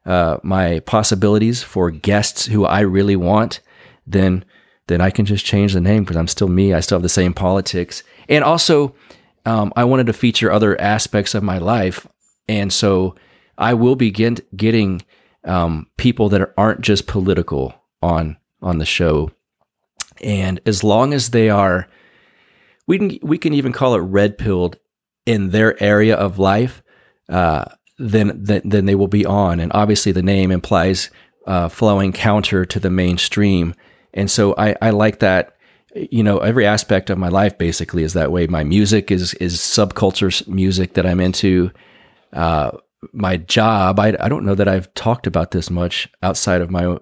uh, 0.06 0.38
my 0.44 0.80
possibilities 0.82 1.64
for 1.64 1.90
guests 1.90 2.46
who 2.46 2.66
I 2.66 2.82
really 2.82 3.16
want, 3.16 3.62
then 4.06 4.46
then 4.88 5.02
I 5.02 5.10
can 5.10 5.26
just 5.26 5.46
change 5.46 5.74
the 5.74 5.82
name 5.82 6.04
because 6.04 6.16
I'm 6.16 6.28
still 6.28 6.48
me. 6.48 6.72
I 6.72 6.80
still 6.80 6.98
have 6.98 7.04
the 7.04 7.10
same 7.10 7.34
politics, 7.34 8.04
and 8.30 8.44
also 8.44 8.96
um, 9.46 9.74
I 9.76 9.84
wanted 9.84 10.06
to 10.08 10.14
feature 10.14 10.52
other 10.52 10.80
aspects 10.80 11.34
of 11.34 11.42
my 11.42 11.58
life, 11.58 12.06
and 12.48 12.72
so 12.72 13.16
I 13.58 13.74
will 13.74 13.96
begin 13.96 14.38
getting 14.56 15.02
um, 15.44 15.88
people 15.98 16.30
that 16.30 16.54
aren't 16.56 16.82
just 16.82 17.08
political 17.08 17.74
on 18.04 18.38
on 18.62 18.78
the 18.78 18.86
show, 18.86 19.32
and 20.22 20.60
as 20.66 20.84
long 20.84 21.14
as 21.14 21.30
they 21.30 21.50
are, 21.50 21.88
we 22.88 22.98
can 22.98 23.20
we 23.22 23.38
can 23.38 23.54
even 23.54 23.72
call 23.72 23.96
it 23.96 24.00
red 24.00 24.38
pilled 24.38 24.78
in 25.26 25.50
their 25.50 25.82
area 25.82 26.16
of 26.16 26.40
life. 26.40 26.84
Uh, 27.28 27.66
then, 27.98 28.44
then 28.44 28.62
then 28.66 28.86
they 28.86 28.96
will 28.96 29.08
be 29.08 29.26
on, 29.26 29.60
and 29.60 29.72
obviously 29.74 30.12
the 30.12 30.22
name 30.22 30.52
implies 30.52 31.10
uh, 31.48 31.70
flowing 31.70 32.12
counter 32.12 32.66
to 32.66 32.80
the 32.80 32.90
mainstream, 32.90 33.74
and 34.14 34.30
so 34.30 34.54
I, 34.58 34.76
I 34.82 34.90
like 34.90 35.20
that 35.20 35.56
you 35.96 36.24
know 36.24 36.40
every 36.40 36.66
aspect 36.66 37.10
of 37.10 37.18
my 37.18 37.30
life 37.30 37.58
basically 37.58 38.04
is 38.04 38.14
that 38.14 38.32
way. 38.32 38.48
My 38.48 38.64
music 38.64 39.12
is 39.12 39.34
is 39.36 39.58
subculture 39.58 40.46
music 40.48 40.94
that 40.94 41.06
i'm 41.06 41.20
into. 41.20 41.72
Uh, 42.34 42.72
my 43.14 43.38
job, 43.38 44.00
I, 44.00 44.16
I 44.20 44.30
don't 44.30 44.46
know 44.46 44.56
that 44.56 44.68
I've 44.68 44.94
talked 44.96 45.28
about 45.28 45.52
this 45.52 45.70
much 45.70 46.10
outside 46.24 46.62
of 46.62 46.72
my 46.72 46.98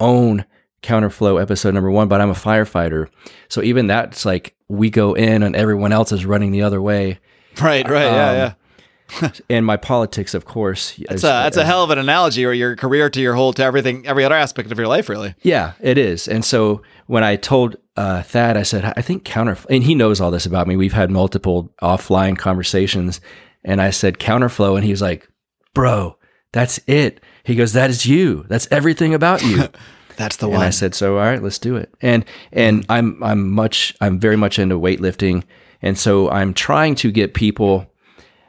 own 0.00 0.44
counterflow 0.82 1.40
episode 1.40 1.74
number 1.74 1.90
one, 1.90 2.08
but 2.08 2.20
I'm 2.20 2.30
a 2.30 2.34
firefighter. 2.34 3.08
So 3.48 3.62
even 3.62 3.86
that's 3.86 4.24
like 4.24 4.54
we 4.68 4.90
go 4.90 5.14
in 5.14 5.42
and 5.42 5.56
everyone 5.56 5.92
else 5.92 6.12
is 6.12 6.24
running 6.24 6.52
the 6.52 6.62
other 6.62 6.80
way. 6.80 7.18
Right, 7.60 7.88
right, 7.88 8.06
um, 8.06 8.14
yeah, 8.14 8.52
yeah. 9.22 9.30
and 9.50 9.66
my 9.66 9.76
politics, 9.76 10.34
of 10.34 10.44
course. 10.44 10.94
That's, 11.08 11.24
a, 11.24 11.26
that's 11.26 11.56
a 11.56 11.64
hell 11.64 11.82
of 11.82 11.90
an 11.90 11.98
analogy, 11.98 12.44
or 12.44 12.52
your 12.52 12.76
career 12.76 13.10
to 13.10 13.20
your 13.20 13.34
whole 13.34 13.52
to 13.54 13.64
everything, 13.64 14.06
every 14.06 14.24
other 14.24 14.36
aspect 14.36 14.70
of 14.70 14.78
your 14.78 14.86
life, 14.86 15.08
really. 15.08 15.34
Yeah, 15.42 15.72
it 15.80 15.98
is. 15.98 16.28
And 16.28 16.44
so 16.44 16.82
when 17.06 17.24
I 17.24 17.36
told 17.36 17.76
uh, 17.96 18.22
Thad, 18.22 18.56
I 18.56 18.62
said, 18.62 18.92
I 18.96 19.02
think 19.02 19.24
counter, 19.24 19.56
and 19.68 19.82
he 19.82 19.96
knows 19.96 20.20
all 20.20 20.30
this 20.30 20.46
about 20.46 20.68
me. 20.68 20.76
We've 20.76 20.92
had 20.92 21.10
multiple 21.10 21.72
offline 21.82 22.38
conversations, 22.38 23.20
and 23.64 23.80
I 23.80 23.90
said 23.90 24.18
counterflow, 24.18 24.76
and 24.76 24.84
he 24.84 24.92
was 24.92 25.02
like, 25.02 25.28
bro, 25.74 26.16
that's 26.52 26.78
it. 26.86 27.20
He 27.42 27.56
goes, 27.56 27.72
that 27.72 27.90
is 27.90 28.06
you. 28.06 28.44
That's 28.48 28.68
everything 28.70 29.14
about 29.14 29.42
you. 29.42 29.68
that's 30.18 30.36
the 30.36 30.46
and 30.46 30.56
one. 30.56 30.66
I 30.66 30.70
said, 30.70 30.94
so 30.94 31.16
all 31.16 31.24
right, 31.24 31.42
let's 31.42 31.58
do 31.58 31.76
it. 31.76 31.94
And 32.02 32.24
and 32.52 32.84
I'm 32.88 33.22
I'm 33.22 33.50
much 33.50 33.94
I'm 34.00 34.18
very 34.18 34.36
much 34.36 34.58
into 34.58 34.78
weightlifting, 34.78 35.44
and 35.80 35.96
so 35.96 36.28
I'm 36.28 36.52
trying 36.52 36.96
to 36.96 37.10
get 37.10 37.34
people 37.34 37.86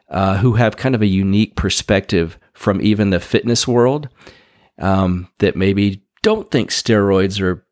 uh, 0.10 0.38
who 0.38 0.54
have 0.54 0.78
kind 0.78 0.96
of 0.96 1.02
a 1.02 1.08
unique 1.08 1.56
perspective 1.56 2.38
from 2.54 2.82
even 2.82 3.12
the 3.12 3.20
fitness 3.20 3.68
world 3.68 4.10
um, 4.80 5.30
that 5.38 5.56
maybe 5.56 6.04
don't 6.24 6.50
think 6.50 6.72
steroids 6.72 7.40
are 7.40 7.66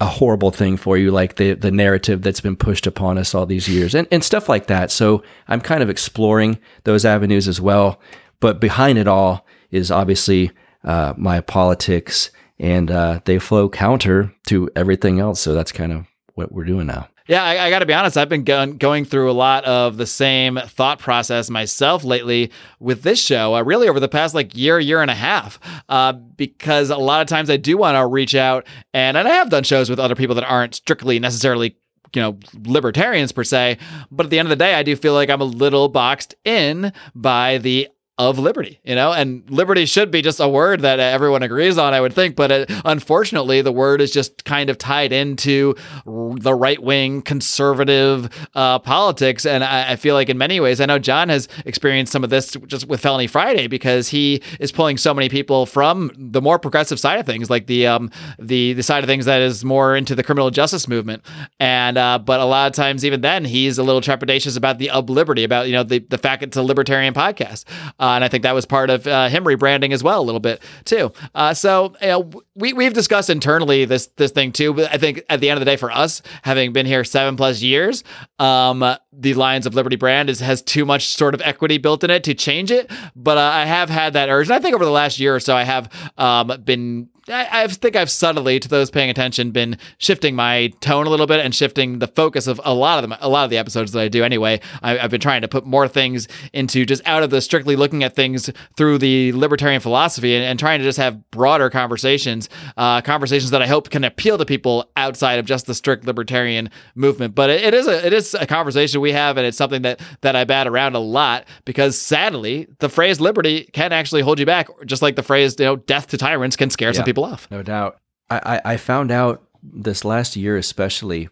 a 0.00 0.06
horrible 0.06 0.50
thing 0.50 0.76
for 0.76 0.96
you, 0.96 1.10
like 1.10 1.36
the 1.36 1.54
the 1.54 1.70
narrative 1.70 2.22
that's 2.22 2.40
been 2.40 2.56
pushed 2.56 2.86
upon 2.86 3.18
us 3.18 3.34
all 3.34 3.46
these 3.46 3.68
years, 3.68 3.94
and 3.94 4.08
and 4.10 4.24
stuff 4.24 4.48
like 4.48 4.66
that. 4.66 4.90
So 4.90 5.22
I'm 5.46 5.60
kind 5.60 5.82
of 5.82 5.90
exploring 5.90 6.58
those 6.84 7.04
avenues 7.04 7.48
as 7.48 7.60
well. 7.60 8.00
But 8.40 8.60
behind 8.60 8.98
it 8.98 9.08
all 9.08 9.46
is 9.70 9.90
obviously 9.90 10.50
uh, 10.84 11.14
my 11.16 11.40
politics, 11.40 12.30
and 12.58 12.90
uh, 12.90 13.20
they 13.24 13.38
flow 13.38 13.68
counter 13.68 14.32
to 14.46 14.68
everything 14.74 15.20
else. 15.20 15.40
So 15.40 15.54
that's 15.54 15.72
kind 15.72 15.92
of 15.92 16.06
what 16.34 16.52
we're 16.52 16.64
doing 16.64 16.86
now. 16.86 17.08
Yeah, 17.28 17.44
I, 17.44 17.66
I 17.66 17.70
got 17.70 17.80
to 17.80 17.86
be 17.86 17.92
honest. 17.92 18.16
I've 18.16 18.30
been 18.30 18.44
go- 18.44 18.72
going 18.72 19.04
through 19.04 19.30
a 19.30 19.32
lot 19.32 19.62
of 19.66 19.98
the 19.98 20.06
same 20.06 20.56
thought 20.56 20.98
process 20.98 21.50
myself 21.50 22.02
lately 22.02 22.50
with 22.80 23.02
this 23.02 23.22
show, 23.22 23.54
uh, 23.54 23.62
really 23.62 23.86
over 23.86 24.00
the 24.00 24.08
past 24.08 24.34
like 24.34 24.56
year, 24.56 24.78
year 24.78 25.02
and 25.02 25.10
a 25.10 25.14
half, 25.14 25.60
uh, 25.90 26.12
because 26.14 26.88
a 26.88 26.96
lot 26.96 27.20
of 27.20 27.26
times 27.26 27.50
I 27.50 27.58
do 27.58 27.76
want 27.76 27.96
to 27.96 28.06
reach 28.06 28.34
out 28.34 28.66
and, 28.94 29.14
and 29.14 29.28
I 29.28 29.32
have 29.32 29.50
done 29.50 29.62
shows 29.62 29.90
with 29.90 30.00
other 30.00 30.14
people 30.14 30.34
that 30.36 30.44
aren't 30.44 30.74
strictly 30.74 31.18
necessarily 31.18 31.76
you 32.14 32.22
know 32.22 32.38
libertarians 32.64 33.32
per 33.32 33.44
se 33.44 33.76
but 34.10 34.24
at 34.24 34.30
the 34.30 34.38
end 34.38 34.46
of 34.46 34.50
the 34.50 34.56
day 34.56 34.72
i 34.72 34.82
do 34.82 34.96
feel 34.96 35.12
like 35.12 35.28
i'm 35.28 35.42
a 35.42 35.44
little 35.44 35.90
boxed 35.90 36.34
in 36.42 36.90
by 37.14 37.58
the 37.58 37.86
of 38.18 38.36
liberty, 38.36 38.80
you 38.82 38.96
know, 38.96 39.12
and 39.12 39.48
liberty 39.48 39.86
should 39.86 40.10
be 40.10 40.20
just 40.20 40.40
a 40.40 40.48
word 40.48 40.80
that 40.80 40.98
everyone 40.98 41.44
agrees 41.44 41.78
on, 41.78 41.94
I 41.94 42.00
would 42.00 42.12
think. 42.12 42.34
But 42.34 42.50
it, 42.50 42.70
unfortunately, 42.84 43.62
the 43.62 43.70
word 43.70 44.00
is 44.00 44.10
just 44.10 44.44
kind 44.44 44.70
of 44.70 44.76
tied 44.76 45.12
into 45.12 45.76
the 46.04 46.52
right 46.52 46.82
wing 46.82 47.22
conservative 47.22 48.28
uh, 48.56 48.80
politics. 48.80 49.46
And 49.46 49.62
I, 49.62 49.92
I, 49.92 49.96
feel 49.96 50.16
like 50.16 50.28
in 50.28 50.36
many 50.36 50.58
ways, 50.58 50.80
I 50.80 50.86
know 50.86 50.98
John 50.98 51.28
has 51.28 51.48
experienced 51.64 52.10
some 52.10 52.24
of 52.24 52.30
this 52.30 52.56
just 52.66 52.88
with 52.88 53.00
Felony 53.00 53.28
Friday 53.28 53.68
because 53.68 54.08
he 54.08 54.42
is 54.58 54.72
pulling 54.72 54.96
so 54.96 55.14
many 55.14 55.28
people 55.28 55.64
from 55.64 56.10
the 56.16 56.42
more 56.42 56.58
progressive 56.58 56.98
side 56.98 57.20
of 57.20 57.26
things, 57.26 57.48
like 57.48 57.68
the 57.68 57.86
um, 57.86 58.10
the 58.40 58.72
the 58.72 58.82
side 58.82 59.04
of 59.04 59.08
things 59.08 59.26
that 59.26 59.40
is 59.42 59.64
more 59.64 59.96
into 59.96 60.16
the 60.16 60.24
criminal 60.24 60.50
justice 60.50 60.88
movement. 60.88 61.24
And 61.60 61.96
uh, 61.96 62.18
but 62.18 62.40
a 62.40 62.44
lot 62.44 62.66
of 62.66 62.72
times, 62.74 63.04
even 63.04 63.20
then, 63.20 63.44
he's 63.44 63.78
a 63.78 63.84
little 63.84 64.00
trepidatious 64.00 64.56
about 64.56 64.78
the 64.78 64.90
of 64.90 65.08
liberty, 65.08 65.44
about 65.44 65.68
you 65.68 65.72
know 65.72 65.84
the 65.84 66.00
the 66.00 66.18
fact 66.18 66.42
it's 66.42 66.56
a 66.56 66.62
libertarian 66.64 67.14
podcast. 67.14 67.64
Uh, 68.00 68.07
uh, 68.07 68.07
and 68.14 68.24
I 68.24 68.28
think 68.28 68.42
that 68.42 68.54
was 68.54 68.66
part 68.66 68.90
of 68.90 69.06
uh, 69.06 69.28
him 69.28 69.44
rebranding 69.44 69.92
as 69.92 70.02
well 70.02 70.20
a 70.20 70.22
little 70.22 70.40
bit 70.40 70.62
too. 70.84 71.12
Uh, 71.34 71.54
so 71.54 71.94
you 72.00 72.08
know, 72.08 72.30
we 72.54 72.72
we've 72.72 72.92
discussed 72.92 73.30
internally 73.30 73.84
this 73.84 74.06
this 74.16 74.30
thing 74.30 74.52
too. 74.52 74.74
But 74.74 74.92
I 74.92 74.98
think 74.98 75.22
at 75.28 75.40
the 75.40 75.50
end 75.50 75.58
of 75.58 75.60
the 75.60 75.70
day, 75.70 75.76
for 75.76 75.90
us, 75.90 76.22
having 76.42 76.72
been 76.72 76.86
here 76.86 77.04
seven 77.04 77.36
plus 77.36 77.62
years, 77.62 78.04
um, 78.38 78.84
the 79.12 79.34
Lions 79.34 79.66
of 79.66 79.74
Liberty 79.74 79.96
brand 79.96 80.30
is 80.30 80.40
has 80.40 80.62
too 80.62 80.84
much 80.84 81.08
sort 81.08 81.34
of 81.34 81.42
equity 81.42 81.78
built 81.78 82.04
in 82.04 82.10
it 82.10 82.24
to 82.24 82.34
change 82.34 82.70
it. 82.70 82.90
But 83.14 83.38
uh, 83.38 83.42
I 83.42 83.64
have 83.64 83.90
had 83.90 84.12
that 84.14 84.28
urge, 84.28 84.48
and 84.48 84.54
I 84.54 84.60
think 84.60 84.74
over 84.74 84.84
the 84.84 84.90
last 84.90 85.18
year 85.18 85.34
or 85.34 85.40
so, 85.40 85.56
I 85.56 85.64
have 85.64 85.90
um, 86.16 86.52
been 86.64 87.08
I, 87.30 87.64
I 87.64 87.66
think 87.68 87.96
I've 87.96 88.10
subtly, 88.10 88.58
to 88.60 88.68
those 88.68 88.90
paying 88.90 89.10
attention, 89.10 89.50
been 89.50 89.78
shifting 89.98 90.34
my 90.34 90.72
tone 90.80 91.06
a 91.06 91.10
little 91.10 91.26
bit 91.26 91.40
and 91.44 91.54
shifting 91.54 91.98
the 91.98 92.06
focus 92.06 92.46
of 92.46 92.60
a 92.64 92.74
lot 92.74 93.02
of 93.02 93.08
them, 93.08 93.18
a 93.20 93.28
lot 93.28 93.44
of 93.44 93.50
the 93.50 93.58
episodes 93.58 93.92
that 93.92 94.00
I 94.00 94.08
do. 94.08 94.24
Anyway, 94.24 94.60
I, 94.82 94.96
have 94.96 95.10
been 95.10 95.20
trying 95.20 95.42
to 95.42 95.48
put 95.48 95.66
more 95.66 95.88
things 95.88 96.28
into 96.52 96.84
just 96.84 97.06
out 97.06 97.22
of 97.22 97.30
the 97.30 97.40
strictly 97.40 97.76
looking 97.76 98.02
at 98.02 98.14
things 98.14 98.50
through 98.76 98.98
the 98.98 99.32
libertarian 99.32 99.80
philosophy 99.80 100.34
and, 100.34 100.44
and 100.44 100.58
trying 100.58 100.78
to 100.78 100.84
just 100.84 100.98
have 100.98 101.30
broader 101.30 101.70
conversations, 101.70 102.48
uh, 102.76 103.00
conversations 103.00 103.50
that 103.50 103.62
I 103.62 103.66
hope 103.66 103.90
can 103.90 104.04
appeal 104.04 104.38
to 104.38 104.44
people 104.44 104.90
outside 104.96 105.38
of 105.38 105.46
just 105.46 105.66
the 105.66 105.74
strict 105.74 106.06
libertarian 106.06 106.70
movement. 106.94 107.34
But 107.34 107.50
it, 107.50 107.62
it 107.62 107.74
is 107.74 107.86
a 107.86 108.06
it 108.06 108.12
is 108.12 108.34
a 108.34 108.46
conversation 108.46 109.00
we 109.00 109.12
have, 109.12 109.36
and 109.36 109.46
it's 109.46 109.58
something 109.58 109.82
that 109.82 110.00
that 110.22 110.36
I 110.36 110.44
bat 110.44 110.66
around 110.66 110.94
a 110.94 111.00
lot 111.00 111.46
because 111.64 111.98
sadly, 111.98 112.66
the 112.78 112.88
phrase 112.88 113.20
liberty 113.20 113.68
can 113.72 113.92
actually 113.92 114.22
hold 114.22 114.38
you 114.38 114.46
back, 114.46 114.68
just 114.86 115.02
like 115.02 115.16
the 115.16 115.22
phrase 115.22 115.56
you 115.58 115.64
know 115.64 115.76
death 115.76 116.08
to 116.08 116.18
tyrants 116.18 116.56
can 116.56 116.70
scare 116.70 116.88
yeah. 116.88 116.94
some 116.94 117.04
people 117.04 117.17
off. 117.24 117.50
No 117.50 117.62
doubt. 117.62 117.98
I, 118.30 118.60
I 118.64 118.76
found 118.76 119.10
out 119.10 119.42
this 119.62 120.04
last 120.04 120.36
year, 120.36 120.56
especially 120.56 121.28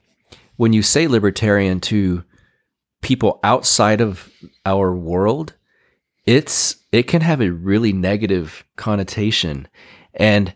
when 0.57 0.73
you 0.73 0.83
say 0.83 1.07
libertarian 1.07 1.81
to 1.81 2.25
people 3.03 3.39
outside 3.45 4.01
of 4.01 4.31
our 4.65 4.95
world, 4.95 5.55
it's 6.25 6.77
it 6.93 7.05
can 7.05 7.21
have 7.21 7.41
a 7.41 7.53
really 7.53 7.93
negative 7.93 8.65
connotation, 8.77 9.69
and 10.15 10.55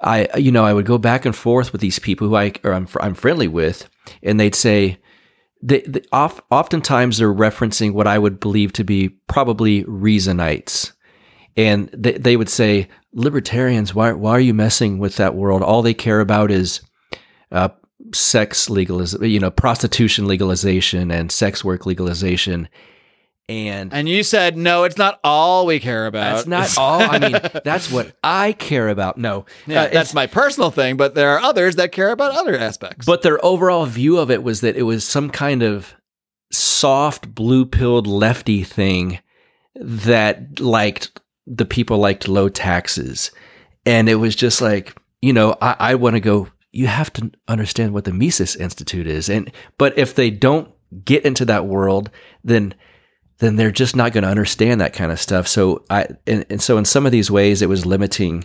I 0.00 0.28
you 0.38 0.52
know 0.52 0.64
I 0.64 0.72
would 0.72 0.86
go 0.86 0.98
back 0.98 1.24
and 1.24 1.34
forth 1.34 1.72
with 1.72 1.80
these 1.80 1.98
people 1.98 2.28
who 2.28 2.36
I 2.36 2.52
or 2.64 2.72
I'm 2.72 2.88
I'm 3.00 3.14
friendly 3.14 3.48
with, 3.48 3.88
and 4.22 4.40
they'd 4.40 4.54
say. 4.54 4.98
They, 5.62 5.80
they 5.80 6.02
oft, 6.12 6.44
oftentimes 6.50 7.16
they're 7.16 7.32
referencing 7.32 7.94
what 7.94 8.06
I 8.06 8.18
would 8.18 8.38
believe 8.38 8.74
to 8.74 8.84
be 8.84 9.08
probably 9.26 9.84
reasonites, 9.84 10.92
and 11.56 11.88
they, 11.88 12.12
they 12.12 12.36
would 12.36 12.48
say 12.48 12.88
libertarians 13.12 13.94
why, 13.94 14.12
why 14.12 14.32
are 14.32 14.40
you 14.40 14.54
messing 14.54 14.98
with 14.98 15.16
that 15.16 15.34
world? 15.34 15.62
All 15.62 15.82
they 15.82 15.94
care 15.94 16.20
about 16.20 16.50
is 16.50 16.80
uh, 17.50 17.70
sex 18.14 18.68
legalization 18.70 19.30
you 19.30 19.40
know 19.40 19.50
prostitution 19.50 20.26
legalization 20.26 21.10
and 21.10 21.32
sex 21.32 21.64
work 21.64 21.86
legalization. 21.86 22.68
And 23.48 23.94
and 23.94 24.08
you 24.08 24.24
said 24.24 24.56
no 24.56 24.84
it's 24.84 24.98
not 24.98 25.20
all 25.22 25.66
we 25.66 25.78
care 25.80 26.06
about. 26.06 26.44
That's 26.46 26.76
not 26.76 26.78
all. 26.78 27.00
I 27.00 27.18
mean 27.18 27.38
that's 27.64 27.90
what 27.90 28.16
i 28.22 28.52
care 28.52 28.88
about. 28.88 29.18
No. 29.18 29.46
Yeah, 29.66 29.84
uh, 29.84 29.88
that's 29.88 30.14
my 30.14 30.26
personal 30.26 30.70
thing 30.70 30.96
but 30.96 31.14
there 31.14 31.30
are 31.30 31.40
others 31.40 31.76
that 31.76 31.92
care 31.92 32.10
about 32.10 32.36
other 32.36 32.56
aspects. 32.56 33.06
But 33.06 33.22
their 33.22 33.42
overall 33.44 33.86
view 33.86 34.18
of 34.18 34.30
it 34.30 34.42
was 34.42 34.60
that 34.60 34.76
it 34.76 34.82
was 34.82 35.04
some 35.04 35.30
kind 35.30 35.62
of 35.62 35.94
soft 36.52 37.34
blue 37.34 37.64
pilled 37.64 38.06
lefty 38.06 38.62
thing 38.62 39.20
that 39.74 40.60
liked 40.60 41.20
the 41.46 41.64
people 41.64 41.98
liked 41.98 42.28
low 42.28 42.48
taxes. 42.48 43.30
And 43.84 44.08
it 44.08 44.16
was 44.16 44.34
just 44.34 44.60
like, 44.60 44.96
you 45.22 45.32
know, 45.32 45.56
I, 45.60 45.76
I 45.78 45.94
want 45.94 46.14
to 46.14 46.20
go. 46.20 46.48
You 46.72 46.88
have 46.88 47.12
to 47.14 47.30
understand 47.48 47.94
what 47.94 48.04
the 48.04 48.12
Mises 48.12 48.54
Institute 48.56 49.06
is, 49.06 49.30
and 49.30 49.50
but 49.78 49.96
if 49.96 50.14
they 50.14 50.30
don't 50.30 50.70
get 51.04 51.24
into 51.24 51.44
that 51.46 51.66
world, 51.66 52.10
then 52.44 52.74
then 53.38 53.56
they're 53.56 53.70
just 53.70 53.96
not 53.96 54.12
going 54.12 54.24
to 54.24 54.30
understand 54.30 54.80
that 54.80 54.92
kind 54.92 55.12
of 55.12 55.20
stuff. 55.20 55.48
So 55.48 55.84
I 55.88 56.06
and, 56.26 56.44
and 56.50 56.60
so 56.62 56.76
in 56.76 56.84
some 56.84 57.06
of 57.06 57.12
these 57.12 57.30
ways, 57.30 57.62
it 57.62 57.68
was 57.68 57.86
limiting 57.86 58.44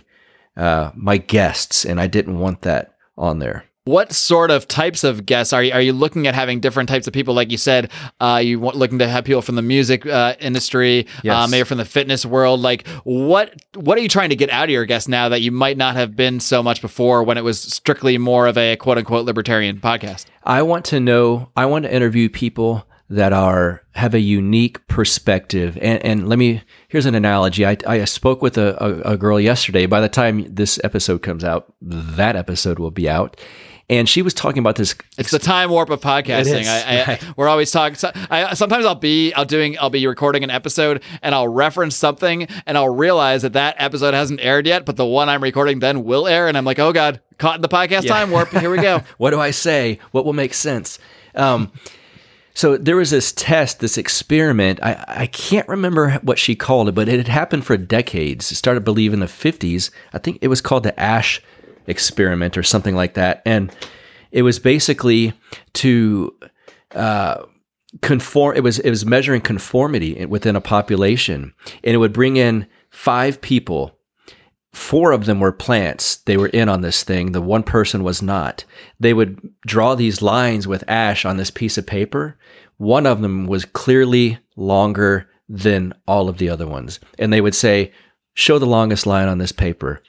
uh, 0.56 0.92
my 0.94 1.18
guests, 1.18 1.84
and 1.84 2.00
I 2.00 2.06
didn't 2.06 2.38
want 2.38 2.62
that 2.62 2.94
on 3.18 3.38
there. 3.38 3.64
What 3.84 4.12
sort 4.12 4.52
of 4.52 4.68
types 4.68 5.02
of 5.02 5.26
guests 5.26 5.52
are 5.52 5.60
you? 5.60 5.72
Are 5.72 5.80
you 5.80 5.92
looking 5.92 6.28
at 6.28 6.36
having 6.36 6.60
different 6.60 6.88
types 6.88 7.08
of 7.08 7.12
people? 7.12 7.34
Like 7.34 7.50
you 7.50 7.58
said, 7.58 7.90
uh, 8.20 8.40
you 8.40 8.60
want 8.60 8.76
looking 8.76 9.00
to 9.00 9.08
have 9.08 9.24
people 9.24 9.42
from 9.42 9.56
the 9.56 9.62
music 9.62 10.06
uh, 10.06 10.36
industry, 10.38 11.08
uh, 11.28 11.48
maybe 11.48 11.64
from 11.64 11.78
the 11.78 11.84
fitness 11.84 12.24
world. 12.24 12.60
Like 12.60 12.86
what 13.02 13.60
what 13.74 13.98
are 13.98 14.00
you 14.00 14.08
trying 14.08 14.30
to 14.30 14.36
get 14.36 14.50
out 14.50 14.64
of 14.64 14.70
your 14.70 14.84
guests 14.84 15.08
now 15.08 15.28
that 15.30 15.40
you 15.40 15.50
might 15.50 15.76
not 15.76 15.96
have 15.96 16.14
been 16.14 16.38
so 16.38 16.62
much 16.62 16.80
before 16.80 17.24
when 17.24 17.36
it 17.36 17.42
was 17.42 17.60
strictly 17.60 18.18
more 18.18 18.46
of 18.46 18.56
a 18.56 18.76
quote 18.76 18.98
unquote 18.98 19.26
libertarian 19.26 19.78
podcast? 19.78 20.26
I 20.44 20.62
want 20.62 20.84
to 20.86 21.00
know. 21.00 21.50
I 21.56 21.66
want 21.66 21.84
to 21.84 21.92
interview 21.92 22.28
people 22.28 22.86
that 23.10 23.32
are 23.32 23.82
have 23.94 24.14
a 24.14 24.20
unique 24.20 24.86
perspective. 24.86 25.76
And, 25.82 26.00
and 26.04 26.28
let 26.28 26.38
me. 26.38 26.62
Here's 26.86 27.06
an 27.06 27.16
analogy. 27.16 27.66
I, 27.66 27.76
I 27.86 28.04
spoke 28.04 28.42
with 28.42 28.56
a, 28.56 28.80
a, 28.82 29.14
a 29.14 29.16
girl 29.16 29.40
yesterday. 29.40 29.86
By 29.86 30.00
the 30.00 30.08
time 30.08 30.46
this 30.48 30.78
episode 30.84 31.22
comes 31.22 31.42
out, 31.42 31.74
that 31.80 32.36
episode 32.36 32.78
will 32.78 32.92
be 32.92 33.10
out. 33.10 33.40
And 33.92 34.08
she 34.08 34.22
was 34.22 34.32
talking 34.32 34.58
about 34.58 34.76
this. 34.76 34.94
It's 35.18 35.30
the 35.30 35.38
time 35.38 35.68
warp 35.68 35.90
of 35.90 36.00
podcasting. 36.00 36.64
I, 36.64 37.02
I, 37.02 37.06
right. 37.06 37.36
We're 37.36 37.48
always 37.48 37.70
talking. 37.70 37.94
So 37.96 38.10
I, 38.30 38.54
sometimes 38.54 38.86
I'll 38.86 38.94
be 38.94 39.34
I'll 39.34 39.44
doing 39.44 39.78
I'll 39.78 39.90
be 39.90 40.06
recording 40.06 40.42
an 40.42 40.48
episode 40.48 41.02
and 41.20 41.34
I'll 41.34 41.46
reference 41.46 41.94
something 41.94 42.48
and 42.64 42.78
I'll 42.78 42.88
realize 42.88 43.42
that 43.42 43.52
that 43.52 43.76
episode 43.76 44.14
hasn't 44.14 44.40
aired 44.40 44.66
yet, 44.66 44.86
but 44.86 44.96
the 44.96 45.04
one 45.04 45.28
I'm 45.28 45.42
recording 45.42 45.80
then 45.80 46.04
will 46.04 46.26
air, 46.26 46.48
and 46.48 46.56
I'm 46.56 46.64
like, 46.64 46.78
oh 46.78 46.94
god, 46.94 47.20
caught 47.36 47.56
in 47.56 47.60
the 47.60 47.68
podcast 47.68 48.08
time 48.08 48.30
warp. 48.30 48.48
Here 48.48 48.70
we 48.70 48.78
go. 48.78 49.02
what 49.18 49.28
do 49.32 49.38
I 49.38 49.50
say? 49.50 49.98
What 50.12 50.24
will 50.24 50.32
make 50.32 50.54
sense? 50.54 50.98
Um, 51.34 51.70
so 52.54 52.78
there 52.78 52.96
was 52.96 53.10
this 53.10 53.32
test, 53.32 53.80
this 53.80 53.98
experiment. 53.98 54.80
I, 54.82 55.04
I 55.06 55.26
can't 55.26 55.68
remember 55.68 56.12
what 56.22 56.38
she 56.38 56.54
called 56.54 56.88
it, 56.88 56.92
but 56.92 57.10
it 57.10 57.18
had 57.18 57.28
happened 57.28 57.66
for 57.66 57.76
decades. 57.76 58.50
It 58.50 58.54
started, 58.54 58.80
I 58.80 58.84
believe, 58.84 59.12
in 59.12 59.20
the 59.20 59.26
50s. 59.26 59.90
I 60.14 60.18
think 60.18 60.38
it 60.40 60.48
was 60.48 60.62
called 60.62 60.82
the 60.82 60.98
Asch 60.98 61.42
experiment 61.86 62.56
or 62.56 62.62
something 62.62 62.94
like 62.94 63.14
that. 63.14 63.42
And 63.44 63.74
it 64.30 64.42
was 64.42 64.58
basically 64.58 65.32
to 65.74 66.36
uh, 66.94 67.44
conform. 68.00 68.56
It 68.56 68.62
was 68.62 68.78
it 68.78 68.90
was 68.90 69.04
measuring 69.04 69.40
conformity 69.40 70.24
within 70.26 70.56
a 70.56 70.60
population, 70.60 71.52
and 71.84 71.94
it 71.94 71.98
would 71.98 72.12
bring 72.12 72.36
in 72.36 72.66
five 72.90 73.40
people 73.40 73.98
four 74.72 75.12
of 75.12 75.26
them 75.26 75.40
were 75.40 75.52
plants. 75.52 76.16
They 76.16 76.36
were 76.36 76.48
in 76.48 76.68
on 76.68 76.80
this 76.80 77.02
thing. 77.02 77.32
The 77.32 77.42
one 77.42 77.62
person 77.62 78.02
was 78.02 78.22
not. 78.22 78.64
They 78.98 79.14
would 79.14 79.40
draw 79.66 79.94
these 79.94 80.22
lines 80.22 80.66
with 80.66 80.88
ash 80.88 81.24
on 81.24 81.36
this 81.36 81.50
piece 81.50 81.78
of 81.78 81.86
paper. 81.86 82.38
One 82.78 83.06
of 83.06 83.20
them 83.20 83.46
was 83.46 83.64
clearly 83.64 84.38
longer 84.56 85.28
than 85.48 85.92
all 86.06 86.28
of 86.28 86.38
the 86.38 86.48
other 86.48 86.66
ones. 86.66 87.00
And 87.18 87.32
they 87.32 87.40
would 87.40 87.54
say, 87.54 87.92
Show 88.34 88.58
the 88.58 88.64
longest 88.64 89.06
line 89.06 89.28
on 89.28 89.36
this 89.36 89.52
paper. 89.52 90.02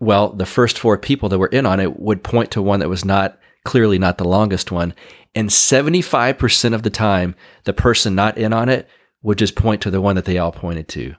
Well, 0.00 0.32
the 0.32 0.46
first 0.46 0.78
four 0.78 0.96
people 0.98 1.28
that 1.28 1.38
were 1.38 1.48
in 1.48 1.66
on 1.66 1.80
it 1.80 1.98
would 1.98 2.22
point 2.22 2.50
to 2.52 2.62
one 2.62 2.80
that 2.80 2.88
was 2.88 3.04
not 3.04 3.38
clearly 3.64 3.98
not 3.98 4.18
the 4.18 4.28
longest 4.28 4.70
one. 4.70 4.94
And 5.34 5.50
75% 5.50 6.74
of 6.74 6.82
the 6.82 6.90
time, 6.90 7.34
the 7.64 7.72
person 7.72 8.14
not 8.14 8.38
in 8.38 8.52
on 8.52 8.68
it 8.68 8.88
would 9.22 9.38
just 9.38 9.56
point 9.56 9.82
to 9.82 9.90
the 9.90 10.00
one 10.00 10.16
that 10.16 10.24
they 10.24 10.38
all 10.38 10.52
pointed 10.52 10.88
to 10.88 11.14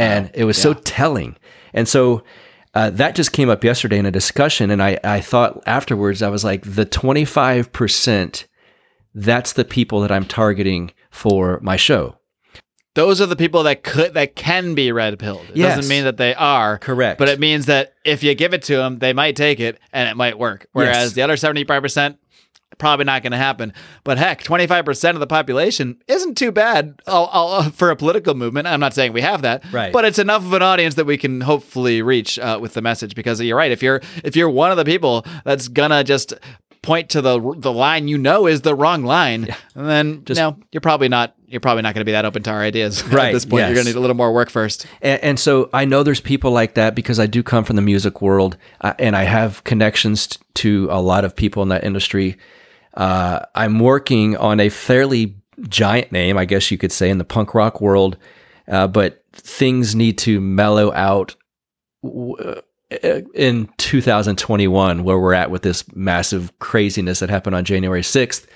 and 0.00 0.30
it 0.34 0.44
was 0.44 0.56
so 0.56 0.74
telling. 0.74 1.36
And 1.74 1.86
so 1.86 2.24
uh, 2.74 2.90
that 2.90 3.14
just 3.14 3.32
came 3.32 3.50
up 3.50 3.64
yesterday 3.64 3.98
in 3.98 4.06
a 4.06 4.10
discussion, 4.10 4.70
and 4.70 4.82
I, 4.82 4.98
I 5.04 5.20
thought 5.20 5.62
afterwards, 5.66 6.22
I 6.22 6.28
was 6.28 6.44
like, 6.44 6.62
the 6.62 6.86
25%, 6.86 8.44
that's 9.14 9.52
the 9.52 9.64
people 9.64 10.00
that 10.00 10.12
I'm 10.12 10.24
targeting 10.24 10.92
for 11.10 11.60
my 11.62 11.76
show. 11.76 12.16
Those 12.94 13.20
are 13.20 13.26
the 13.26 13.36
people 13.36 13.62
that 13.64 13.84
could 13.84 14.14
that 14.14 14.34
can 14.34 14.74
be 14.74 14.90
red 14.90 15.18
pilled. 15.18 15.46
It 15.50 15.56
Yes. 15.58 15.76
doesn't 15.76 15.88
mean 15.88 16.04
that 16.04 16.16
they 16.16 16.34
are 16.34 16.78
Correct. 16.78 17.18
but 17.18 17.28
it 17.28 17.38
means 17.38 17.66
that 17.66 17.94
if 18.04 18.22
you 18.22 18.34
give 18.34 18.52
it 18.52 18.62
to 18.64 18.76
them, 18.76 18.98
they 18.98 19.12
might 19.12 19.36
take 19.36 19.60
it 19.60 19.78
and 19.92 20.08
it 20.08 20.16
might 20.16 20.38
work. 20.38 20.66
Whereas 20.72 20.96
Yes. 20.96 21.12
the 21.12 21.22
other 21.22 21.36
seventy 21.36 21.64
five 21.64 21.82
percent. 21.82 22.16
Probably 22.78 23.04
not 23.04 23.22
going 23.22 23.32
to 23.32 23.36
happen, 23.36 23.74
but 24.04 24.16
heck, 24.16 24.42
twenty 24.42 24.66
five 24.66 24.86
percent 24.86 25.14
of 25.14 25.20
the 25.20 25.26
population 25.26 25.98
isn't 26.08 26.38
too 26.38 26.50
bad 26.50 26.94
I'll, 27.06 27.28
I'll, 27.30 27.62
for 27.70 27.90
a 27.90 27.96
political 27.96 28.34
movement. 28.34 28.66
I'm 28.68 28.80
not 28.80 28.94
saying 28.94 29.12
we 29.12 29.20
have 29.20 29.42
that, 29.42 29.64
Right. 29.70 29.92
But 29.92 30.04
it's 30.06 30.18
enough 30.18 30.42
of 30.46 30.52
an 30.54 30.62
audience 30.62 30.94
that 30.94 31.04
we 31.04 31.18
can 31.18 31.42
hopefully 31.42 32.00
reach 32.00 32.38
uh, 32.38 32.58
with 32.62 32.72
the 32.74 32.80
message. 32.80 33.14
Because 33.14 33.38
you're 33.40 33.56
right, 33.56 33.70
if 33.70 33.82
you're 33.82 34.00
if 34.24 34.34
you're 34.34 34.48
one 34.48 34.70
of 34.70 34.78
the 34.78 34.84
people 34.86 35.26
that's 35.44 35.68
gonna 35.68 36.02
just 36.04 36.32
point 36.82 37.10
to 37.10 37.20
the 37.20 37.54
the 37.58 37.72
line 37.72 38.08
you 38.08 38.18
know 38.18 38.46
is 38.46 38.62
the 38.62 38.74
wrong 38.74 39.04
line, 39.04 39.54
and 39.74 39.88
then 39.88 40.24
no, 40.38 40.58
you're 40.72 40.80
probably 40.80 41.08
not 41.08 41.34
you're 41.46 41.60
probably 41.60 41.82
not 41.82 41.94
going 41.94 42.00
to 42.00 42.06
be 42.06 42.12
that 42.12 42.24
open 42.24 42.42
to 42.44 42.50
our 42.50 42.60
ideas 42.60 43.02
at 43.12 43.32
this 43.32 43.44
point. 43.44 43.66
You're 43.66 43.74
going 43.74 43.86
to 43.86 43.92
need 43.92 43.98
a 43.98 44.00
little 44.00 44.16
more 44.16 44.32
work 44.32 44.50
first. 44.50 44.86
And, 45.02 45.22
and 45.22 45.40
so 45.40 45.68
I 45.72 45.84
know 45.84 46.02
there's 46.02 46.20
people 46.20 46.52
like 46.52 46.74
that 46.74 46.94
because 46.94 47.18
I 47.18 47.26
do 47.26 47.42
come 47.42 47.64
from 47.64 47.76
the 47.76 47.82
music 47.82 48.22
world 48.22 48.56
uh, 48.82 48.94
and 49.00 49.16
I 49.16 49.24
have 49.24 49.64
connections 49.64 50.28
t- 50.28 50.38
to 50.54 50.88
a 50.90 51.00
lot 51.00 51.24
of 51.24 51.34
people 51.34 51.62
in 51.64 51.68
that 51.70 51.82
industry. 51.82 52.38
Uh, 52.94 53.40
I'm 53.56 53.80
working 53.80 54.36
on 54.36 54.60
a 54.60 54.68
fairly 54.68 55.34
giant 55.68 56.12
name, 56.12 56.38
I 56.38 56.44
guess 56.44 56.70
you 56.70 56.78
could 56.78 56.92
say, 56.92 57.10
in 57.10 57.18
the 57.18 57.24
punk 57.24 57.52
rock 57.52 57.80
world, 57.80 58.16
uh, 58.68 58.86
but 58.86 59.24
things 59.32 59.96
need 59.96 60.18
to 60.18 60.40
mellow 60.40 60.92
out 60.92 61.34
w- 62.02 62.62
in 63.34 63.68
2021, 63.78 65.04
where 65.04 65.18
we're 65.18 65.34
at 65.34 65.50
with 65.50 65.62
this 65.62 65.84
massive 65.94 66.56
craziness 66.58 67.20
that 67.20 67.30
happened 67.30 67.54
on 67.56 67.64
January 67.64 68.02
6th 68.02 68.46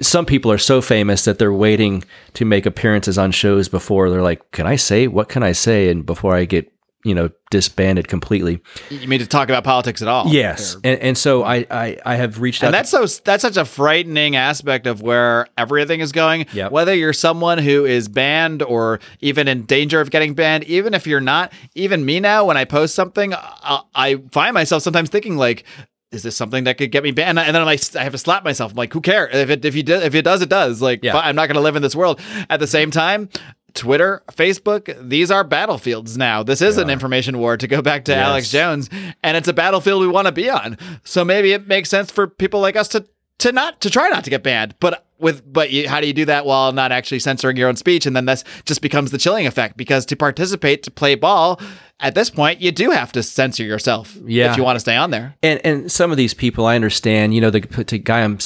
some 0.00 0.26
people 0.26 0.50
are 0.50 0.58
so 0.58 0.80
famous 0.80 1.24
that 1.24 1.38
they're 1.38 1.52
waiting 1.52 2.04
to 2.34 2.44
make 2.44 2.66
appearances 2.66 3.18
on 3.18 3.30
shows 3.30 3.68
before 3.68 4.10
they're 4.10 4.22
like, 4.22 4.50
"Can 4.50 4.66
I 4.66 4.76
say 4.76 5.06
what 5.06 5.28
can 5.28 5.42
I 5.42 5.52
say?" 5.52 5.88
and 5.88 6.04
before 6.04 6.34
I 6.34 6.44
get 6.44 6.70
you 7.04 7.14
know 7.14 7.30
disbanded 7.50 8.08
completely. 8.08 8.60
You 8.90 9.06
mean 9.06 9.20
to 9.20 9.26
talk 9.26 9.48
about 9.48 9.62
politics 9.62 10.02
at 10.02 10.08
all? 10.08 10.26
Yes, 10.28 10.76
and 10.82 10.98
and 11.00 11.16
so 11.16 11.44
I 11.44 11.66
I, 11.70 11.98
I 12.04 12.14
have 12.16 12.40
reached 12.40 12.62
out. 12.62 12.68
And 12.68 12.74
that's 12.74 12.90
so 12.90 13.06
that's 13.24 13.42
such 13.42 13.56
a 13.56 13.64
frightening 13.64 14.34
aspect 14.36 14.86
of 14.86 15.02
where 15.02 15.46
everything 15.56 16.00
is 16.00 16.10
going. 16.12 16.46
Yep. 16.52 16.72
Whether 16.72 16.94
you're 16.94 17.12
someone 17.12 17.58
who 17.58 17.84
is 17.84 18.08
banned 18.08 18.62
or 18.62 19.00
even 19.20 19.46
in 19.46 19.66
danger 19.66 20.00
of 20.00 20.10
getting 20.10 20.34
banned, 20.34 20.64
even 20.64 20.94
if 20.94 21.06
you're 21.06 21.20
not, 21.20 21.52
even 21.74 22.04
me 22.04 22.20
now, 22.20 22.46
when 22.46 22.56
I 22.56 22.64
post 22.64 22.94
something, 22.94 23.34
I, 23.34 23.82
I 23.94 24.16
find 24.32 24.54
myself 24.54 24.82
sometimes 24.82 25.10
thinking 25.10 25.36
like. 25.36 25.64
Is 26.12 26.22
this 26.22 26.36
something 26.36 26.62
that 26.62 26.78
could 26.78 26.92
get 26.92 27.02
me 27.02 27.10
banned? 27.10 27.40
And 27.40 27.48
then 27.48 27.56
I'm 27.56 27.66
like, 27.66 27.80
I 27.96 28.04
have 28.04 28.12
to 28.12 28.18
slap 28.18 28.44
myself. 28.44 28.70
I'm 28.70 28.76
like, 28.76 28.92
who 28.92 29.00
cares? 29.00 29.34
If 29.34 29.50
it 29.50 29.64
if 29.64 29.74
you 29.74 29.82
do, 29.82 29.94
if 29.94 30.14
it 30.14 30.22
does, 30.22 30.42
it 30.42 30.48
does. 30.48 30.80
Like, 30.80 31.02
Yeah. 31.02 31.18
I'm 31.18 31.34
not 31.34 31.48
going 31.48 31.56
to 31.56 31.60
live 31.60 31.74
in 31.74 31.82
this 31.82 31.96
world. 31.96 32.20
At 32.48 32.60
the 32.60 32.68
same 32.68 32.92
time, 32.92 33.28
Twitter, 33.74 34.22
Facebook, 34.32 34.96
these 35.08 35.30
are 35.30 35.42
battlefields 35.44 36.16
now. 36.16 36.42
This 36.42 36.62
is 36.62 36.78
an 36.78 36.90
information 36.90 37.38
war. 37.38 37.56
To 37.56 37.66
go 37.66 37.82
back 37.82 38.04
to 38.06 38.12
Yes. 38.12 38.26
Alex 38.26 38.50
Jones, 38.50 38.90
and 39.22 39.36
it's 39.36 39.48
a 39.48 39.52
battlefield 39.52 40.00
we 40.00 40.08
want 40.08 40.26
to 40.26 40.32
be 40.32 40.48
on. 40.48 40.78
So 41.04 41.24
maybe 41.24 41.52
it 41.52 41.66
makes 41.66 41.88
sense 41.90 42.10
for 42.10 42.26
people 42.28 42.60
like 42.60 42.76
us 42.76 42.88
to 42.88 43.04
to 43.40 43.50
not 43.50 43.80
to 43.80 43.90
try 43.90 44.08
not 44.08 44.22
to 44.24 44.30
get 44.30 44.42
banned. 44.44 44.76
But 44.78 45.04
with 45.18 45.42
but 45.52 45.70
you, 45.70 45.88
how 45.88 46.00
do 46.00 46.06
you 46.06 46.12
do 46.12 46.24
that 46.26 46.46
while 46.46 46.70
not 46.72 46.92
actually 46.92 47.18
censoring 47.18 47.56
your 47.56 47.68
own 47.68 47.74
speech? 47.76 48.06
And 48.06 48.14
then 48.14 48.26
this 48.26 48.44
just 48.64 48.80
becomes 48.80 49.10
the 49.10 49.18
chilling 49.18 49.46
effect 49.46 49.76
because 49.76 50.06
to 50.06 50.16
participate 50.16 50.82
to 50.84 50.90
play 50.92 51.16
ball 51.16 51.60
at 52.00 52.14
this 52.14 52.30
point, 52.30 52.60
you 52.60 52.70
do 52.70 52.90
have 52.90 53.10
to 53.12 53.22
censor 53.24 53.64
yourself 53.64 54.16
Yeah. 54.24 54.50
if 54.52 54.56
you 54.56 54.62
want 54.64 54.76
to 54.76 54.80
stay 54.80 54.96
on 54.96 55.10
there. 55.10 55.34
and 55.42 55.60
and 55.64 55.90
some 55.90 56.10
of 56.12 56.16
these 56.16 56.32
people 56.34 56.66
I 56.66 56.76
understand. 56.76 57.34
You 57.34 57.40
know, 57.40 57.50
the, 57.50 57.60
the 57.60 57.98
guy 57.98 58.22
I'm 58.22 58.38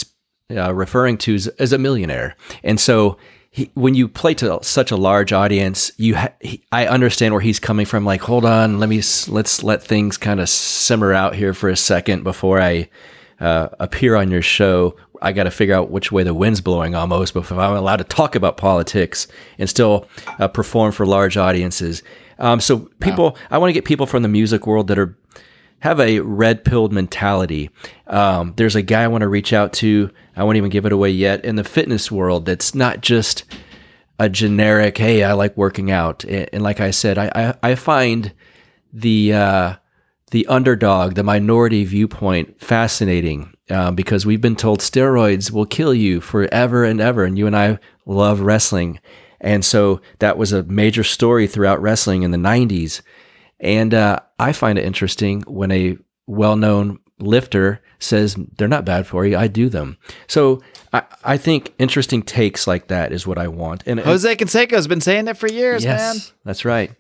uh, 0.51 0.73
referring 0.73 1.19
to 1.19 1.35
is, 1.35 1.49
is 1.59 1.75
a 1.75 1.79
millionaire, 1.79 2.35
and 2.65 2.81
so. 2.81 3.19
He, 3.51 3.71
when 3.75 3.95
you 3.95 4.09
play 4.09 4.35
to 4.35 4.59
such 4.63 4.91
a 4.91 4.97
large 4.97 5.33
audience, 5.33 5.91
you 5.97 6.17
ha- 6.17 6.35
he, 6.41 6.63
I 6.71 6.87
understand 6.87 7.33
where 7.33 7.41
he's 7.41 7.59
coming 7.59 7.87
from. 7.87 8.05
Like, 8.05 8.21
hold 8.21 8.45
on, 8.45 8.79
let 8.79 8.89
me 8.89 9.03
let's 9.29 9.63
let 9.63 9.83
things 9.83 10.17
kind 10.17 10.39
of 10.39 10.49
simmer 10.49 11.13
out 11.13 11.35
here 11.35 11.55
for 11.55 11.69
a 11.69 11.77
second 11.77 12.25
before 12.25 12.61
I 12.61 12.89
uh, 13.41 13.69
appear 13.81 14.17
on 14.17 14.31
your 14.31 14.43
show. 14.43 14.97
I 15.21 15.33
got 15.33 15.45
to 15.45 15.51
figure 15.51 15.75
out 15.75 15.91
which 15.91 16.13
way 16.13 16.23
the 16.23 16.35
wind's 16.35 16.61
blowing 16.61 16.95
almost 16.95 17.35
before 17.35 17.59
I'm 17.59 17.77
allowed 17.77 17.97
to 17.97 18.05
talk 18.05 18.35
about 18.35 18.57
politics 18.57 19.27
and 19.59 19.69
still 19.69 20.07
uh, 20.39 20.49
perform 20.49 20.93
for 20.93 21.07
large 21.07 21.37
audiences. 21.37 22.03
Um, 22.39 22.61
so 22.61 22.89
people, 23.01 23.37
I 23.51 23.59
want 23.59 23.71
to 23.71 23.73
get 23.73 23.85
people 23.85 24.07
from 24.07 24.23
the 24.23 24.29
music 24.29 24.67
world 24.67 24.87
that 24.89 24.99
are 24.99 25.17
have 25.81 26.01
a 26.01 26.21
red 26.21 26.65
pilled 26.65 26.93
mentality. 26.93 27.71
Um, 28.07 28.55
there's 28.57 28.77
a 28.77 28.83
guy 28.83 29.05
I 29.05 29.09
want 29.09 29.23
to 29.23 29.29
reach 29.29 29.53
out 29.53 29.73
to. 29.75 30.11
I 30.37 30.45
won't 30.45 30.57
even 30.57 30.71
give 30.71 30.87
it 30.87 30.93
away 30.93 31.11
yet 31.11 31.45
in 31.45 31.57
the 31.57 31.65
fitness 31.65 32.11
world. 32.11 32.47
That's 32.47 32.75
not 32.75 33.01
just 33.01 33.45
a 34.19 34.29
generic, 34.29 34.99
hey, 34.99 35.23
I 35.23 35.33
like 35.33 35.57
working 35.57 35.91
out. 35.91 36.25
And, 36.25 36.49
and 36.53 36.63
like 36.63 36.81
I 36.81 36.91
said, 36.91 37.19
I, 37.19 37.31
I, 37.35 37.71
I 37.71 37.75
find 37.77 38.33
the 38.93 39.33
uh, 39.33 39.75
the 40.31 40.47
underdog, 40.47 41.15
the 41.15 41.23
minority 41.23 41.85
viewpoint 41.85 42.61
fascinating 42.61 43.55
um, 43.71 43.95
because 43.95 44.27
we've 44.27 44.41
been 44.41 44.57
told 44.57 44.81
steroids 44.81 45.51
will 45.51 45.67
kill 45.67 45.95
you 45.95 46.21
forever 46.21 46.85
and 46.85 47.01
ever. 47.01 47.25
And 47.25 47.39
you 47.39 47.47
and 47.47 47.57
I 47.57 47.79
love 48.07 48.41
wrestling. 48.41 49.01
And 49.41 49.65
so 49.65 50.01
that 50.19 50.37
was 50.37 50.53
a 50.53 50.65
major 50.65 51.05
story 51.05 51.47
throughout 51.47 51.81
wrestling 51.81 52.23
in 52.23 52.31
the 52.31 52.39
90s. 52.39 53.01
And 53.61 53.93
uh, 53.95 54.21
I 54.39 54.53
find 54.53 54.79
it 54.79 54.85
interesting 54.85 55.43
when 55.43 55.71
a 55.71 55.97
well 56.27 56.57
known 56.57 56.99
lifter 57.19 57.83
says 57.99 58.37
they're 58.57 58.69
not 58.69 58.85
bad 58.85 59.07
for 59.07 59.27
you. 59.27 59.37
I 59.37 59.49
do 59.49 59.69
them. 59.69 59.99
So 60.29 60.63
I, 60.93 61.03
I 61.25 61.37
think 61.37 61.75
interesting 61.79 62.23
takes 62.23 62.67
like 62.67 62.89
that 62.89 63.13
is 63.13 63.27
what 63.27 63.39
I 63.39 63.49
want. 63.49 63.83
And 63.87 63.99
Jose 64.01 64.37
Canseco's 64.37 64.87
been 64.87 65.01
saying 65.01 65.25
that 65.25 65.37
for 65.37 65.49
years, 65.49 65.83
yes, 65.83 65.99
man. 66.01 66.35
that's 66.45 66.65
right. 66.65 66.93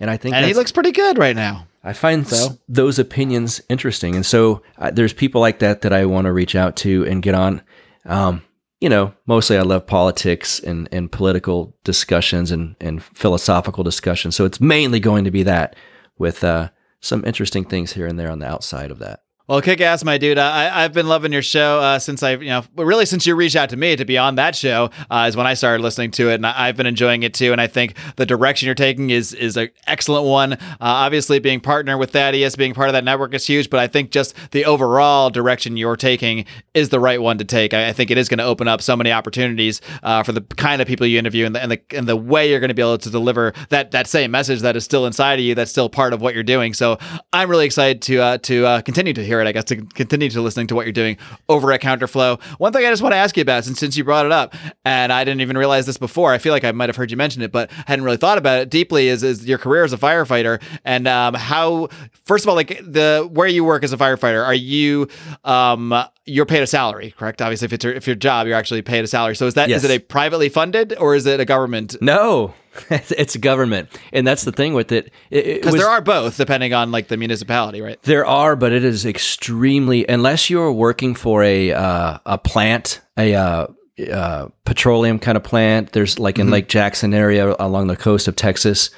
And 0.00 0.10
I 0.10 0.16
think 0.16 0.34
And 0.34 0.46
he 0.46 0.54
looks 0.54 0.72
pretty 0.72 0.92
good 0.92 1.18
right 1.18 1.36
now. 1.36 1.66
I 1.84 1.92
find 1.92 2.24
s- 2.26 2.56
those 2.68 2.98
opinions 2.98 3.60
interesting, 3.68 4.14
and 4.14 4.26
so 4.26 4.62
uh, 4.78 4.90
there's 4.90 5.12
people 5.12 5.40
like 5.40 5.60
that 5.60 5.82
that 5.82 5.92
I 5.92 6.06
want 6.06 6.26
to 6.26 6.32
reach 6.32 6.54
out 6.54 6.76
to 6.76 7.04
and 7.06 7.22
get 7.22 7.34
on. 7.34 7.62
Um, 8.04 8.42
you 8.80 8.88
know, 8.88 9.12
mostly 9.26 9.56
I 9.58 9.62
love 9.62 9.86
politics 9.86 10.60
and, 10.60 10.88
and 10.92 11.10
political 11.10 11.74
discussions 11.84 12.50
and, 12.52 12.76
and 12.80 13.02
philosophical 13.02 13.82
discussions. 13.84 14.36
So 14.36 14.44
it's 14.44 14.60
mainly 14.60 15.00
going 15.00 15.24
to 15.24 15.30
be 15.30 15.42
that 15.44 15.74
with 16.18 16.44
uh, 16.44 16.70
some 17.00 17.24
interesting 17.24 17.64
things 17.64 17.92
here 17.92 18.06
and 18.06 18.18
there 18.18 18.30
on 18.30 18.38
the 18.38 18.48
outside 18.48 18.90
of 18.90 18.98
that. 18.98 19.22
Well, 19.48 19.62
kick 19.62 19.80
ass, 19.80 20.04
my 20.04 20.18
dude. 20.18 20.36
I, 20.36 20.84
I've 20.84 20.92
been 20.92 21.08
loving 21.08 21.32
your 21.32 21.40
show 21.40 21.78
uh, 21.78 21.98
since 21.98 22.22
I, 22.22 22.32
you 22.32 22.50
know, 22.50 22.64
really 22.76 23.06
since 23.06 23.26
you 23.26 23.34
reached 23.34 23.56
out 23.56 23.70
to 23.70 23.78
me 23.78 23.96
to 23.96 24.04
be 24.04 24.18
on 24.18 24.34
that 24.34 24.54
show 24.54 24.90
uh, 25.10 25.24
is 25.26 25.38
when 25.38 25.46
I 25.46 25.54
started 25.54 25.82
listening 25.82 26.10
to 26.12 26.28
it, 26.28 26.34
and 26.34 26.46
I, 26.46 26.68
I've 26.68 26.76
been 26.76 26.84
enjoying 26.86 27.22
it 27.22 27.32
too. 27.32 27.50
And 27.52 27.58
I 27.58 27.66
think 27.66 27.94
the 28.16 28.26
direction 28.26 28.66
you're 28.66 28.74
taking 28.74 29.08
is 29.08 29.32
is 29.32 29.56
an 29.56 29.70
excellent 29.86 30.26
one. 30.26 30.52
Uh, 30.52 30.58
obviously, 30.80 31.38
being 31.38 31.60
partner 31.60 31.96
with 31.96 32.10
Thaddeus, 32.10 32.56
being 32.56 32.74
part 32.74 32.90
of 32.90 32.92
that 32.92 33.04
network 33.04 33.32
is 33.32 33.46
huge, 33.46 33.70
but 33.70 33.80
I 33.80 33.86
think 33.86 34.10
just 34.10 34.34
the 34.50 34.66
overall 34.66 35.30
direction 35.30 35.78
you're 35.78 35.96
taking 35.96 36.44
is 36.74 36.90
the 36.90 37.00
right 37.00 37.22
one 37.22 37.38
to 37.38 37.44
take. 37.46 37.72
I, 37.72 37.88
I 37.88 37.92
think 37.94 38.10
it 38.10 38.18
is 38.18 38.28
going 38.28 38.38
to 38.38 38.44
open 38.44 38.68
up 38.68 38.82
so 38.82 38.96
many 38.96 39.12
opportunities 39.12 39.80
uh, 40.02 40.22
for 40.24 40.32
the 40.32 40.42
kind 40.42 40.82
of 40.82 40.88
people 40.88 41.06
you 41.06 41.18
interview 41.18 41.46
and 41.46 41.54
the 41.54 41.62
and 41.62 41.72
the, 41.72 41.80
and 41.96 42.06
the 42.06 42.16
way 42.16 42.50
you're 42.50 42.60
going 42.60 42.68
to 42.68 42.74
be 42.74 42.82
able 42.82 42.98
to 42.98 43.10
deliver 43.10 43.54
that 43.70 43.92
that 43.92 44.08
same 44.08 44.30
message 44.30 44.60
that 44.60 44.76
is 44.76 44.84
still 44.84 45.06
inside 45.06 45.38
of 45.38 45.44
you, 45.46 45.54
that's 45.54 45.70
still 45.70 45.88
part 45.88 46.12
of 46.12 46.20
what 46.20 46.34
you're 46.34 46.42
doing. 46.42 46.74
So 46.74 46.98
I'm 47.32 47.48
really 47.48 47.64
excited 47.64 48.02
to 48.02 48.20
uh, 48.20 48.38
to 48.38 48.82
continue 48.84 49.14
to 49.14 49.24
hear 49.24 49.37
I 49.46 49.52
guess 49.52 49.64
to 49.64 49.76
continue 49.76 50.28
to 50.30 50.40
listening 50.40 50.66
to 50.68 50.74
what 50.74 50.86
you're 50.86 50.92
doing 50.92 51.16
over 51.48 51.72
at 51.72 51.80
Counterflow. 51.80 52.40
One 52.58 52.72
thing 52.72 52.84
I 52.84 52.90
just 52.90 53.02
want 53.02 53.12
to 53.12 53.16
ask 53.16 53.36
you 53.36 53.42
about, 53.42 53.64
since 53.64 53.78
since 53.78 53.96
you 53.96 54.04
brought 54.04 54.26
it 54.26 54.32
up, 54.32 54.54
and 54.84 55.12
I 55.12 55.24
didn't 55.24 55.40
even 55.40 55.56
realize 55.56 55.86
this 55.86 55.98
before. 55.98 56.32
I 56.32 56.38
feel 56.38 56.52
like 56.52 56.64
I 56.64 56.72
might 56.72 56.88
have 56.88 56.96
heard 56.96 57.10
you 57.10 57.16
mention 57.16 57.42
it, 57.42 57.52
but 57.52 57.70
I 57.70 57.84
hadn't 57.86 58.04
really 58.04 58.16
thought 58.16 58.38
about 58.38 58.60
it 58.60 58.70
deeply. 58.70 59.08
Is 59.08 59.22
is 59.22 59.46
your 59.46 59.58
career 59.58 59.84
as 59.84 59.92
a 59.92 59.98
firefighter 59.98 60.62
and 60.84 61.06
um, 61.06 61.34
how? 61.34 61.88
First 62.24 62.44
of 62.44 62.48
all, 62.48 62.56
like 62.56 62.80
the 62.84 63.28
where 63.32 63.48
you 63.48 63.64
work 63.64 63.84
as 63.84 63.92
a 63.92 63.96
firefighter, 63.96 64.44
are 64.44 64.54
you 64.54 65.08
um, 65.44 65.94
you're 66.28 66.46
paid 66.46 66.62
a 66.62 66.66
salary, 66.66 67.14
correct? 67.18 67.42
Obviously, 67.42 67.66
if 67.66 67.72
it's 67.72 67.84
your, 67.84 67.92
if 67.94 68.06
your 68.06 68.16
job, 68.16 68.46
you're 68.46 68.56
actually 68.56 68.82
paid 68.82 69.04
a 69.04 69.06
salary. 69.08 69.34
So 69.34 69.46
is 69.46 69.54
that 69.54 69.68
is 69.70 69.82
Yes. 69.82 69.90
it 69.90 69.96
a 69.96 69.98
privately 69.98 70.48
funded 70.48 70.94
or 70.98 71.14
is 71.14 71.26
it 71.26 71.40
a 71.40 71.44
government? 71.44 71.96
No, 72.00 72.54
it's, 72.90 73.36
government, 73.36 73.88
and 74.12 74.26
that's 74.26 74.44
the 74.44 74.52
thing 74.52 74.74
with 74.74 74.92
it. 74.92 75.10
It- 75.30 75.46
it 75.46 75.62
Because 75.62 75.74
there 75.76 75.88
are 75.88 76.00
both, 76.00 76.36
depending 76.36 76.74
on 76.74 76.92
like 76.92 77.08
the 77.08 77.16
municipality, 77.16 77.80
right? 77.80 78.00
There 78.02 78.24
are, 78.26 78.54
but 78.56 78.72
it 78.72 78.84
is 78.84 79.04
extremely 79.04 80.06
unless 80.08 80.50
you're 80.50 80.72
working 80.72 81.14
for 81.14 81.42
a 81.42 81.72
uh, 81.72 82.18
a 82.26 82.38
plant, 82.38 83.00
a 83.16 83.34
uh, 83.34 83.66
uh, 84.12 84.48
petroleum 84.64 85.18
kind 85.18 85.36
of 85.36 85.42
plant. 85.42 85.92
There's 85.92 86.18
like 86.18 86.38
in 86.38 86.46
Mm-hmm. 86.46 86.52
Lake 86.52 86.68
Jackson 86.68 87.14
area 87.14 87.56
along 87.58 87.88
the 87.88 87.96
coast 87.96 88.28
of 88.28 88.36
Texas. 88.36 88.90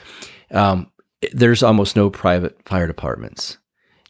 Um, 0.51 0.91
there's 1.33 1.63
almost 1.63 1.97
no 1.97 2.11
private 2.11 2.57
fire 2.67 2.87
departments, 2.87 3.59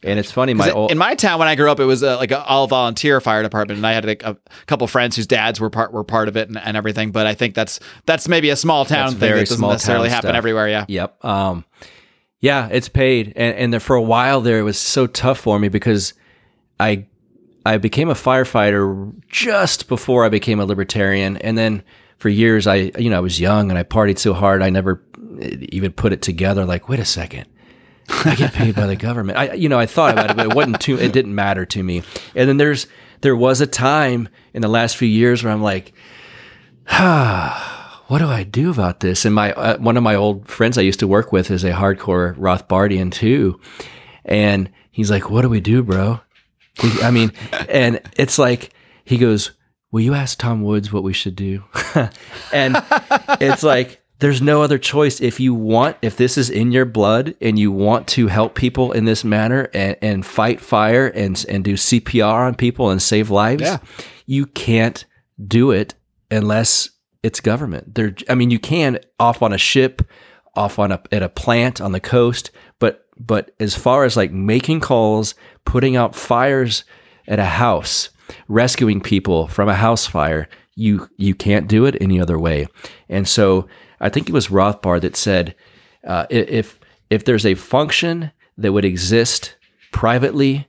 and 0.03 0.19
it's 0.19 0.31
funny. 0.31 0.53
My 0.53 0.71
old, 0.71 0.91
in 0.91 0.97
my 0.97 1.15
town 1.15 1.39
when 1.39 1.47
I 1.47 1.55
grew 1.55 1.69
up, 1.69 1.79
it 1.79 1.85
was 1.85 2.03
uh, 2.03 2.17
like 2.17 2.31
an 2.31 2.41
all 2.45 2.67
volunteer 2.67 3.21
fire 3.21 3.43
department, 3.43 3.77
and 3.77 3.85
I 3.85 3.93
had 3.93 4.05
like, 4.05 4.23
a 4.23 4.37
couple 4.65 4.87
friends 4.87 5.15
whose 5.15 5.27
dads 5.27 5.59
were 5.59 5.69
part 5.69 5.93
were 5.93 6.03
part 6.03 6.27
of 6.27 6.37
it 6.37 6.47
and, 6.47 6.57
and 6.57 6.75
everything. 6.75 7.11
But 7.11 7.27
I 7.27 7.33
think 7.33 7.55
that's 7.55 7.79
that's 8.05 8.27
maybe 8.27 8.49
a 8.49 8.55
small 8.55 8.85
town 8.85 9.07
That's 9.07 9.13
thing 9.13 9.19
very 9.19 9.39
that 9.41 9.49
doesn't 9.49 9.67
necessarily 9.67 10.09
happen 10.09 10.29
stuff. 10.29 10.37
everywhere. 10.37 10.67
Yeah, 10.67 10.85
Yep. 10.87 11.25
Um, 11.25 11.65
yeah, 12.39 12.69
it's 12.71 12.89
paid, 12.89 13.33
and 13.35 13.55
and 13.55 13.73
there, 13.73 13.79
for 13.79 13.95
a 13.95 14.01
while 14.01 14.41
there, 14.41 14.59
it 14.59 14.63
was 14.63 14.79
so 14.79 15.05
tough 15.07 15.39
for 15.39 15.59
me 15.59 15.69
because 15.69 16.13
I 16.79 17.05
I 17.65 17.77
became 17.77 18.09
a 18.09 18.15
firefighter 18.15 19.13
just 19.29 19.87
before 19.87 20.25
I 20.25 20.29
became 20.29 20.59
a 20.59 20.65
libertarian, 20.65 21.37
and 21.37 21.57
then 21.57 21.83
for 22.17 22.29
years 22.29 22.65
I 22.65 22.91
you 22.97 23.09
know 23.09 23.17
I 23.17 23.21
was 23.21 23.39
young 23.39 23.69
and 23.69 23.77
I 23.77 23.83
partied 23.83 24.17
so 24.17 24.33
hard 24.33 24.63
I 24.63 24.69
never 24.71 25.03
even 25.69 25.91
put 25.91 26.13
it 26.13 26.21
together. 26.21 26.65
Like, 26.65 26.89
wait 26.89 26.99
a 26.99 27.05
second. 27.05 27.45
I 28.25 28.35
get 28.35 28.53
paid 28.53 28.75
by 28.75 28.87
the 28.87 28.95
government. 28.95 29.37
I, 29.37 29.53
you 29.53 29.69
know, 29.69 29.79
I 29.79 29.85
thought 29.85 30.13
about 30.13 30.31
it, 30.31 30.37
but 30.37 30.47
it 30.47 30.53
wasn't 30.53 30.79
too. 30.79 30.99
It 30.99 31.13
didn't 31.13 31.35
matter 31.35 31.65
to 31.65 31.83
me. 31.83 32.03
And 32.35 32.49
then 32.49 32.57
there's 32.57 32.87
there 33.21 33.35
was 33.35 33.61
a 33.61 33.67
time 33.67 34.29
in 34.53 34.61
the 34.61 34.67
last 34.67 34.97
few 34.97 35.07
years 35.07 35.43
where 35.43 35.53
I'm 35.53 35.63
like, 35.63 35.93
ah, 36.89 38.03
what 38.07 38.19
do 38.19 38.27
I 38.27 38.43
do 38.43 38.71
about 38.71 38.99
this? 38.99 39.25
And 39.25 39.33
my 39.33 39.53
uh, 39.53 39.77
one 39.77 39.97
of 39.97 40.03
my 40.03 40.15
old 40.15 40.47
friends 40.47 40.77
I 40.77 40.81
used 40.81 40.99
to 40.99 41.07
work 41.07 41.31
with 41.31 41.49
is 41.51 41.63
a 41.63 41.71
hardcore 41.71 42.35
Rothbardian 42.35 43.11
too, 43.11 43.59
and 44.25 44.69
he's 44.91 45.09
like, 45.09 45.29
"What 45.29 45.43
do 45.43 45.49
we 45.49 45.61
do, 45.61 45.83
bro?" 45.83 46.19
I 47.01 47.11
mean, 47.11 47.31
and 47.69 48.01
it's 48.17 48.37
like 48.37 48.73
he 49.05 49.17
goes, 49.17 49.51
"Will 49.91 50.01
you 50.01 50.13
ask 50.13 50.37
Tom 50.37 50.61
Woods 50.61 50.91
what 50.91 51.03
we 51.03 51.13
should 51.13 51.35
do?" 51.35 51.63
and 52.53 52.83
it's 53.39 53.63
like 53.63 54.00
there's 54.21 54.41
no 54.41 54.61
other 54.61 54.77
choice 54.77 55.19
if 55.19 55.39
you 55.39 55.53
want 55.53 55.97
if 56.01 56.15
this 56.15 56.37
is 56.37 56.49
in 56.49 56.71
your 56.71 56.85
blood 56.85 57.35
and 57.41 57.59
you 57.59 57.71
want 57.71 58.07
to 58.07 58.27
help 58.27 58.55
people 58.55 58.91
in 58.93 59.03
this 59.05 59.23
manner 59.25 59.69
and, 59.73 59.97
and 60.01 60.25
fight 60.25 60.61
fire 60.61 61.07
and 61.07 61.45
and 61.49 61.63
do 61.65 61.73
CPR 61.73 62.47
on 62.47 62.55
people 62.55 62.89
and 62.89 63.01
save 63.01 63.29
lives 63.29 63.63
Yeah. 63.63 63.77
you 64.25 64.45
can't 64.45 65.05
do 65.45 65.71
it 65.71 65.93
unless 66.29 66.89
it's 67.23 67.39
government 67.41 67.93
there 67.95 68.15
I 68.29 68.35
mean 68.35 68.49
you 68.51 68.59
can 68.59 68.99
off 69.19 69.41
on 69.41 69.51
a 69.53 69.57
ship 69.57 70.01
off 70.55 70.79
on 70.79 70.91
a 70.91 71.01
at 71.11 71.21
a 71.23 71.29
plant 71.29 71.81
on 71.81 71.91
the 71.91 71.99
coast 71.99 72.51
but 72.79 73.05
but 73.19 73.51
as 73.59 73.75
far 73.75 74.05
as 74.05 74.15
like 74.17 74.31
making 74.31 74.79
calls 74.79 75.35
putting 75.65 75.95
out 75.95 76.15
fires 76.15 76.83
at 77.27 77.39
a 77.39 77.45
house 77.45 78.09
rescuing 78.47 79.01
people 79.01 79.47
from 79.47 79.69
a 79.69 79.75
house 79.75 80.05
fire 80.05 80.47
you 80.75 81.09
you 81.17 81.35
can't 81.35 81.67
do 81.67 81.85
it 81.85 81.97
any 82.01 82.19
other 82.19 82.39
way 82.39 82.67
and 83.09 83.27
so 83.27 83.67
i 83.99 84.09
think 84.09 84.29
it 84.29 84.33
was 84.33 84.47
rothbard 84.47 85.01
that 85.01 85.15
said 85.15 85.55
uh, 86.07 86.25
if 86.29 86.79
if 87.09 87.25
there's 87.25 87.45
a 87.45 87.55
function 87.55 88.31
that 88.57 88.73
would 88.73 88.85
exist 88.85 89.57
privately 89.91 90.67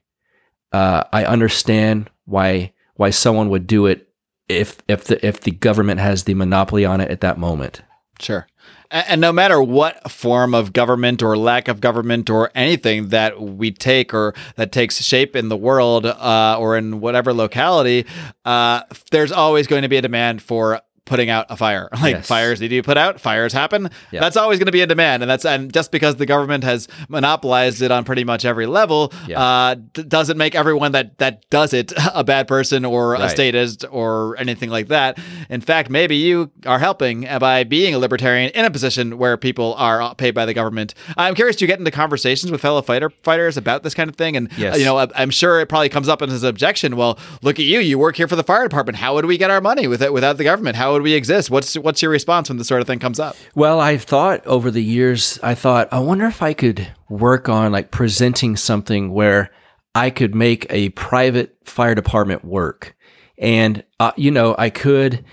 uh, 0.73 1.05
i 1.13 1.25
understand 1.25 2.11
why 2.25 2.73
why 2.95 3.11
someone 3.11 3.49
would 3.49 3.67
do 3.67 3.87
it 3.87 4.09
if 4.49 4.79
if 4.89 5.05
the 5.05 5.25
if 5.27 5.41
the 5.41 5.51
government 5.51 6.01
has 6.01 6.25
the 6.25 6.35
monopoly 6.35 6.85
on 6.85 7.01
it 7.01 7.11
at 7.11 7.21
that 7.21 7.39
moment 7.39 7.83
Sure. 8.23 8.47
And 8.91 9.23
no 9.23 9.33
matter 9.33 9.63
what 9.63 10.11
form 10.11 10.55
of 10.55 10.75
government 10.75 11.23
or 11.23 11.37
lack 11.37 11.67
of 11.67 11.81
government 11.81 12.29
or 12.29 12.51
anything 12.55 13.09
that 13.09 13.41
we 13.41 13.71
take 13.71 14.13
or 14.13 14.35
that 14.57 14.71
takes 14.71 15.03
shape 15.03 15.35
in 15.35 15.49
the 15.49 15.57
world 15.57 16.05
uh, 16.05 16.57
or 16.59 16.77
in 16.77 17.01
whatever 17.01 17.33
locality, 17.33 18.05
uh, 18.45 18.83
there's 19.11 19.33
always 19.33 19.67
going 19.67 19.81
to 19.83 19.89
be 19.89 19.97
a 19.97 20.03
demand 20.03 20.43
for 20.43 20.83
putting 21.05 21.31
out 21.31 21.47
a 21.51 21.57
fire. 21.57 21.89
Like 22.03 22.17
Yes. 22.17 22.27
fires 22.27 22.61
need 22.61 22.69
to 22.69 22.77
be 22.77 22.83
put 22.83 22.97
out, 22.97 23.21
fires 23.21 23.53
happen. 23.53 23.91
That's 24.11 24.37
always 24.37 24.59
going 24.59 24.67
to 24.67 24.73
be 24.73 24.81
in 24.83 24.89
demand, 24.89 25.23
and 25.23 25.31
that's 25.31 25.45
and 25.45 25.73
just 25.73 25.91
because 25.93 26.17
the 26.17 26.27
government 26.27 26.65
has 26.65 26.89
monopolized 27.09 27.81
it 27.83 27.91
on 27.91 28.05
pretty 28.05 28.25
much 28.25 28.45
every 28.45 28.67
level, 28.67 29.13
uh, 29.35 29.75
d- 29.75 30.03
doesn't 30.03 30.37
make 30.37 30.55
everyone 30.55 30.93
that 30.93 31.19
that 31.19 31.49
does 31.51 31.73
it 31.73 31.93
a 32.15 32.25
bad 32.25 32.49
person 32.49 32.85
or 32.85 33.15
a 33.15 33.21
Right. 33.21 33.31
statist 33.31 33.85
or 33.91 34.37
anything 34.39 34.69
like 34.71 34.89
that. 34.89 35.19
In 35.49 35.61
fact, 35.61 35.91
maybe 35.91 36.17
you 36.17 36.51
are 36.67 36.79
helping 36.81 37.27
by 37.39 37.63
being 37.65 37.95
a 37.95 37.99
libertarian 37.99 38.51
in 38.51 38.65
a 38.65 38.71
position 38.71 39.17
where 39.19 39.37
people 39.37 39.75
are 39.79 40.15
paid 40.17 40.33
by 40.35 40.45
the 40.47 40.55
government. 40.55 40.95
I'm 41.17 41.35
curious. 41.35 41.57
Do 41.57 41.65
you 41.65 41.69
get 41.69 41.79
into 41.79 41.91
conversations 41.93 42.51
with 42.51 42.61
fellow 42.61 42.83
fighter 42.83 43.11
fighters 43.23 43.57
about 43.57 43.83
this 43.85 43.95
kind 43.95 44.11
of 44.11 44.17
thing? 44.17 44.37
And 44.37 44.51
Yes. 44.57 44.79
you 44.79 44.85
know, 44.85 44.99
I- 44.99 45.09
I'm 45.15 45.31
sure 45.31 45.61
it 45.61 45.69
probably 45.69 45.89
comes 45.89 46.09
up 46.09 46.21
as 46.23 46.43
an 46.43 46.49
objection. 46.49 46.97
Well, 46.97 47.19
look 47.43 47.59
at 47.59 47.65
you. 47.65 47.79
You 47.81 47.99
work 47.99 48.17
here 48.17 48.27
for 48.29 48.37
the 48.37 48.45
fire 48.45 48.65
department. 48.65 48.99
How 48.99 49.15
would 49.15 49.27
we 49.27 49.39
get 49.39 49.51
our 49.51 49.61
money 49.61 49.87
with 49.87 50.03
it 50.03 50.13
without 50.13 50.37
the 50.39 50.45
government? 50.45 50.77
How 50.77 50.92
would 50.93 51.03
we 51.03 51.15
exist? 51.15 51.51
What's 51.51 51.75
what's 51.75 52.03
your 52.03 52.11
response 52.11 52.49
when 52.49 52.59
this 52.59 52.69
sort 52.69 52.81
of 52.81 52.87
thing 52.87 52.99
comes 52.99 53.19
up? 53.19 53.37
Well, 53.55 53.81
I've 53.81 54.03
thought 54.03 54.47
over 54.47 54.71
the 54.71 54.83
years, 54.83 55.39
I 55.43 55.55
thought, 55.55 55.89
I 55.93 55.99
wonder 56.01 56.27
if 56.27 56.43
I 56.43 56.53
could 56.53 56.93
work 57.09 57.49
on 57.49 57.73
like 57.73 57.91
presenting 57.91 58.57
something 58.57 59.13
where 59.13 59.51
I 59.95 60.11
could 60.11 60.35
make 60.35 60.67
a 60.71 60.91
private 60.91 61.57
fire 61.65 61.95
department 61.95 62.45
work. 62.45 62.97
And, 63.39 63.85
uh, 63.99 64.13
you 64.17 64.31
know, 64.31 64.55
I 64.57 64.71
could, 64.71 65.25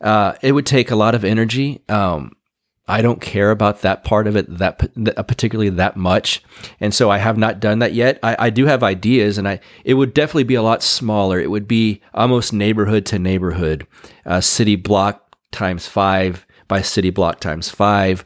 uh, 0.00 0.34
it 0.42 0.52
would 0.52 0.66
take 0.66 0.90
a 0.90 0.96
lot 0.96 1.14
of 1.14 1.24
energy. 1.24 1.82
Um, 1.88 2.32
I 2.88 3.02
don't 3.02 3.20
care 3.20 3.50
about 3.50 3.80
that 3.80 4.04
part 4.04 4.28
of 4.28 4.36
it 4.36 4.46
that 4.58 4.78
pa- 4.78 5.22
particularly 5.24 5.70
that 5.70 5.96
much, 5.96 6.42
and 6.78 6.94
so 6.94 7.10
I 7.10 7.18
have 7.18 7.36
not 7.36 7.58
done 7.58 7.80
that 7.80 7.94
yet. 7.94 8.20
I, 8.22 8.36
I 8.38 8.50
do 8.50 8.66
have 8.66 8.84
ideas, 8.84 9.38
and 9.38 9.48
I 9.48 9.60
it 9.84 9.94
would 9.94 10.14
definitely 10.14 10.44
be 10.44 10.54
a 10.54 10.62
lot 10.62 10.82
smaller. 10.82 11.40
It 11.40 11.50
would 11.50 11.66
be 11.66 12.00
almost 12.14 12.52
neighborhood 12.52 13.04
to 13.06 13.18
neighborhood, 13.18 13.86
uh, 14.24 14.40
city 14.40 14.76
block 14.76 15.36
times 15.50 15.88
five 15.88 16.46
by 16.68 16.82
city 16.82 17.10
block 17.10 17.40
times 17.40 17.70
five. 17.70 18.24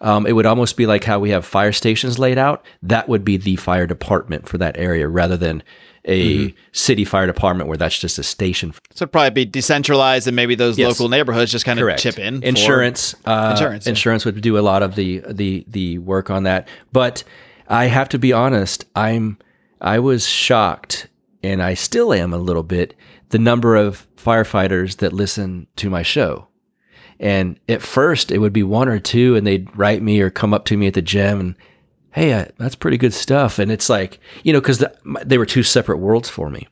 Um, 0.00 0.26
it 0.26 0.32
would 0.32 0.46
almost 0.46 0.76
be 0.76 0.86
like 0.86 1.04
how 1.04 1.18
we 1.18 1.30
have 1.30 1.44
fire 1.46 1.72
stations 1.72 2.18
laid 2.18 2.36
out. 2.36 2.64
That 2.82 3.08
would 3.08 3.24
be 3.24 3.36
the 3.36 3.56
fire 3.56 3.86
department 3.86 4.48
for 4.48 4.58
that 4.58 4.76
area, 4.76 5.08
rather 5.08 5.36
than 5.36 5.62
a 6.08 6.52
city 6.72 7.04
fire 7.04 7.26
department 7.26 7.68
where 7.68 7.76
that's 7.78 7.96
just 7.98 8.18
a 8.18 8.22
station 8.24 8.72
So 8.92 9.04
it'd 9.04 9.12
probably 9.12 9.30
be 9.30 9.44
decentralized, 9.44 10.26
and 10.26 10.34
maybe 10.34 10.54
those 10.56 10.76
Yes. 10.76 10.88
local 10.88 11.08
neighborhoods 11.08 11.52
just 11.52 11.64
kind 11.64 11.78
of 11.78 11.84
Correct. 11.84 12.02
chip 12.02 12.18
in. 12.18 12.40
for- 12.40 12.46
Insurance, 12.46 13.14
uh, 13.24 13.50
Insurance, 13.52 13.86
insurance, 13.86 14.24
would 14.24 14.40
do 14.40 14.58
a 14.58 14.60
lot 14.60 14.82
of 14.82 14.96
the 14.96 15.22
the 15.28 15.64
the 15.68 15.98
work 15.98 16.28
on 16.30 16.42
that. 16.42 16.66
But 16.92 17.22
I 17.68 17.86
have 17.86 18.08
to 18.10 18.18
be 18.18 18.32
honest. 18.32 18.84
I'm 18.96 19.38
I 19.80 19.98
was 20.00 20.26
shocked, 20.28 21.06
and 21.42 21.62
I 21.62 21.74
still 21.74 22.12
am 22.12 22.32
a 22.32 22.38
little 22.38 22.62
bit, 22.64 22.94
the 23.30 23.38
number 23.38 23.76
of 23.76 24.06
firefighters 24.16 24.96
that 24.98 25.12
listen 25.12 25.66
to 25.76 25.88
my 25.90 26.02
show. 26.02 26.48
And 27.20 27.58
at 27.68 27.82
first, 27.82 28.32
it 28.32 28.38
would 28.38 28.52
be 28.52 28.62
one 28.64 28.88
or 28.88 28.98
two, 28.98 29.36
and 29.36 29.46
they'd 29.46 29.68
write 29.76 30.02
me 30.02 30.20
or 30.20 30.30
come 30.30 30.52
up 30.52 30.64
to 30.66 30.76
me 30.76 30.88
at 30.88 30.94
the 30.94 31.02
gym 31.02 31.38
and, 31.40 31.54
hey, 32.12 32.34
I, 32.34 32.50
that's 32.58 32.74
pretty 32.74 32.96
good 32.98 33.12
stuff. 33.14 33.58
And 33.58 33.70
it's 33.72 33.88
like, 33.88 34.20
you 34.44 34.52
know, 34.52 34.60
because 34.60 34.78
the, 34.78 34.94
they 35.24 35.38
were 35.38 35.46
two 35.46 35.62
separate 35.62 35.98
worlds 35.98 36.28
for 36.28 36.48
me. 36.50 36.68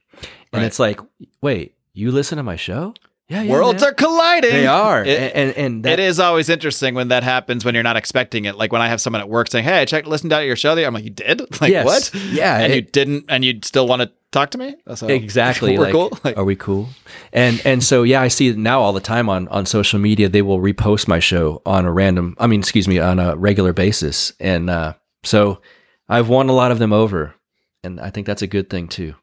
And 0.53 0.63
Right. 0.63 0.65
it's 0.65 0.79
like, 0.79 1.01
wait, 1.43 1.77
you 1.93 2.11
listen 2.11 2.37
to 2.39 2.43
my 2.43 2.57
show? 2.57 2.95
Yeah, 3.29 3.43
yeah. 3.43 3.53
Worlds 3.53 3.81
man. 3.83 3.91
are 3.91 3.95
colliding. 3.95 4.51
They 4.51 4.67
are. 4.67 5.05
It- 5.05 5.33
and, 5.37 5.57
and, 5.57 5.85
that, 5.85 5.93
it 5.93 6.01
is 6.01 6.19
always 6.19 6.49
interesting 6.49 6.95
when 6.97 7.07
that 7.09 7.23
happens 7.23 7.65
when 7.65 7.75
you're 7.75 7.85
not 7.85 7.97
expecting 7.97 8.45
it. 8.47 8.57
Like 8.57 8.73
when 8.73 8.83
I 8.83 8.89
have 8.89 9.01
someone 9.01 9.21
at 9.21 9.29
work 9.29 9.49
saying, 9.49 9.65
"Hey, 9.65 9.79
I 9.81 9.85
checked, 9.85 10.09
listened 10.09 10.31
to 10.33 10.45
your 10.45 10.57
show." 10.57 10.75
The 10.75 10.85
I'm 10.85 10.93
like, 10.93 11.05
"You 11.05 11.11
did? 11.11 11.41
Like 11.61 11.71
Yes. 11.71 11.85
what? 11.87 12.13
Yeah, 12.33 12.59
and 12.59 12.73
it- 12.73 12.75
you 12.77 12.83
didn't, 12.83 13.27
and 13.29 13.45
you 13.45 13.61
still 13.63 13.87
want 13.87 14.03
to 14.03 14.11
talk 14.33 14.51
to 14.51 14.59
me? 14.59 14.75
So, 14.97 15.07
exactly 15.07 15.75
We're 15.79 15.85
like, 15.85 15.93
cool. 15.93 16.19
Like, 16.25 16.37
are 16.37 16.45
we 16.45 16.57
cool 16.57 16.89
and 17.33 17.61
and 17.65 17.83
so 17.85 18.03
yeah 18.05 18.21
i 18.23 18.29
see 18.29 18.53
now 18.53 18.81
all 18.81 18.93
the 18.93 19.01
time 19.01 19.29
on 19.29 19.47
on 19.49 19.67
social 19.67 19.99
media 19.99 20.29
they 20.29 20.43
will 20.43 20.59
repost 20.61 21.09
my 21.09 21.19
show 21.19 21.61
on 21.67 21.85
a 21.85 21.93
random 21.93 22.37
i 22.39 22.47
mean 22.47 22.61
excuse 22.61 22.87
me 22.87 22.99
on 23.01 23.19
a 23.19 23.37
regular 23.37 23.73
basis 23.73 24.33
and 24.41 24.71
uh 24.71 24.93
so 25.23 25.61
i've 26.09 26.29
won 26.29 26.49
a 26.49 26.53
lot 26.53 26.71
of 26.73 26.79
them 26.79 26.93
over 26.93 27.35
and 27.85 28.01
i 28.01 28.11
think 28.11 28.27
that's 28.27 28.43
a 28.43 28.47
good 28.47 28.69
thing 28.71 28.89
too 28.89 29.15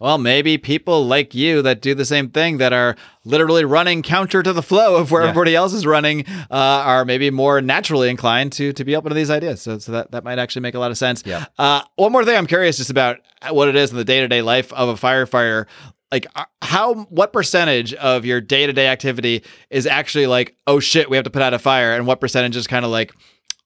well, 0.00 0.16
maybe 0.16 0.58
people 0.58 1.04
like 1.06 1.34
you 1.34 1.60
that 1.62 1.82
do 1.82 1.92
the 1.92 2.04
same 2.04 2.30
thing 2.30 2.58
that 2.58 2.72
are 2.72 2.94
literally 3.24 3.64
running 3.64 4.02
counter 4.02 4.44
to 4.44 4.52
the 4.52 4.62
flow 4.62 4.94
of 4.94 5.10
where 5.10 5.22
Yeah. 5.24 5.30
everybody 5.30 5.56
else 5.56 5.72
is 5.72 5.84
running 5.84 6.24
uh, 6.28 6.54
are 6.54 7.04
maybe 7.04 7.30
more 7.32 7.60
naturally 7.60 8.08
inclined 8.08 8.52
to 8.52 8.72
to 8.74 8.84
be 8.84 8.94
open 8.94 9.08
to 9.08 9.16
these 9.16 9.28
ideas. 9.28 9.60
So, 9.60 9.78
so 9.78 9.90
that 9.90 10.12
that 10.12 10.22
might 10.22 10.38
actually 10.38 10.62
make 10.62 10.76
a 10.76 10.78
lot 10.78 10.92
of 10.92 10.98
sense. 10.98 11.24
Yeah. 11.26 11.46
Uh, 11.58 11.82
one 11.96 12.12
more 12.12 12.24
thing, 12.24 12.36
I'm 12.36 12.46
curious 12.46 12.76
just 12.76 12.90
about 12.90 13.16
what 13.50 13.66
it 13.66 13.74
is 13.74 13.90
in 13.90 13.96
the 13.96 14.04
day 14.04 14.20
to 14.20 14.28
day 14.28 14.40
life 14.40 14.72
of 14.72 14.88
a 14.88 14.94
firefighter. 14.94 15.66
Like 16.12 16.28
uh, 16.36 16.44
how 16.62 16.94
what 17.10 17.32
percentage 17.32 17.92
of 17.94 18.24
your 18.24 18.40
day 18.40 18.66
to 18.66 18.72
day 18.72 18.86
activity 18.86 19.42
is 19.68 19.84
actually 19.84 20.28
like 20.28 20.54
oh 20.68 20.78
shit 20.78 21.10
we 21.10 21.16
have 21.16 21.24
to 21.24 21.30
put 21.30 21.42
out 21.42 21.54
a 21.54 21.58
fire 21.58 21.92
and 21.94 22.06
what 22.06 22.20
percentage 22.20 22.54
is 22.54 22.68
kind 22.68 22.84
of 22.84 22.92
like 22.92 23.12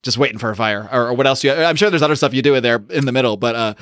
just 0.03 0.19
waiting 0.19 0.39
for 0.39 0.51
a 0.51 0.57
fire 0.57 0.89
or, 0.93 1.09
or 1.09 1.15
what 1.15 1.27
else 1.27 1.45
you 1.45 1.53
I'm 1.53 1.77
sure 1.77 1.91
there's 1.91 2.03
other 2.03 2.17
stuff 2.17 2.35
you 2.35 2.43
do 2.43 2.55
in 2.55 2.63
there 2.63 2.83
in 2.91 3.07
the 3.07 3.13
middle 3.13 3.37
but 3.37 3.55
uh 3.55 3.75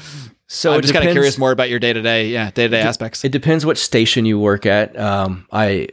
so 0.46 0.72
I'm 0.72 0.82
just 0.82 0.92
kind 0.92 1.06
of 1.06 1.12
curious 1.12 1.38
more 1.38 1.52
about 1.52 1.70
your 1.70 1.78
day 1.78 1.92
to 1.92 2.02
day 2.02 2.28
yeah 2.28 2.50
day 2.50 2.64
to 2.64 2.68
day 2.68 2.82
aspects 2.82 3.24
It 3.24 3.30
depends 3.30 3.64
what 3.64 3.78
station 3.78 4.24
you 4.26 4.38
work 4.38 4.66
at. 4.66 4.98
Um, 4.98 5.46
I 5.52 5.88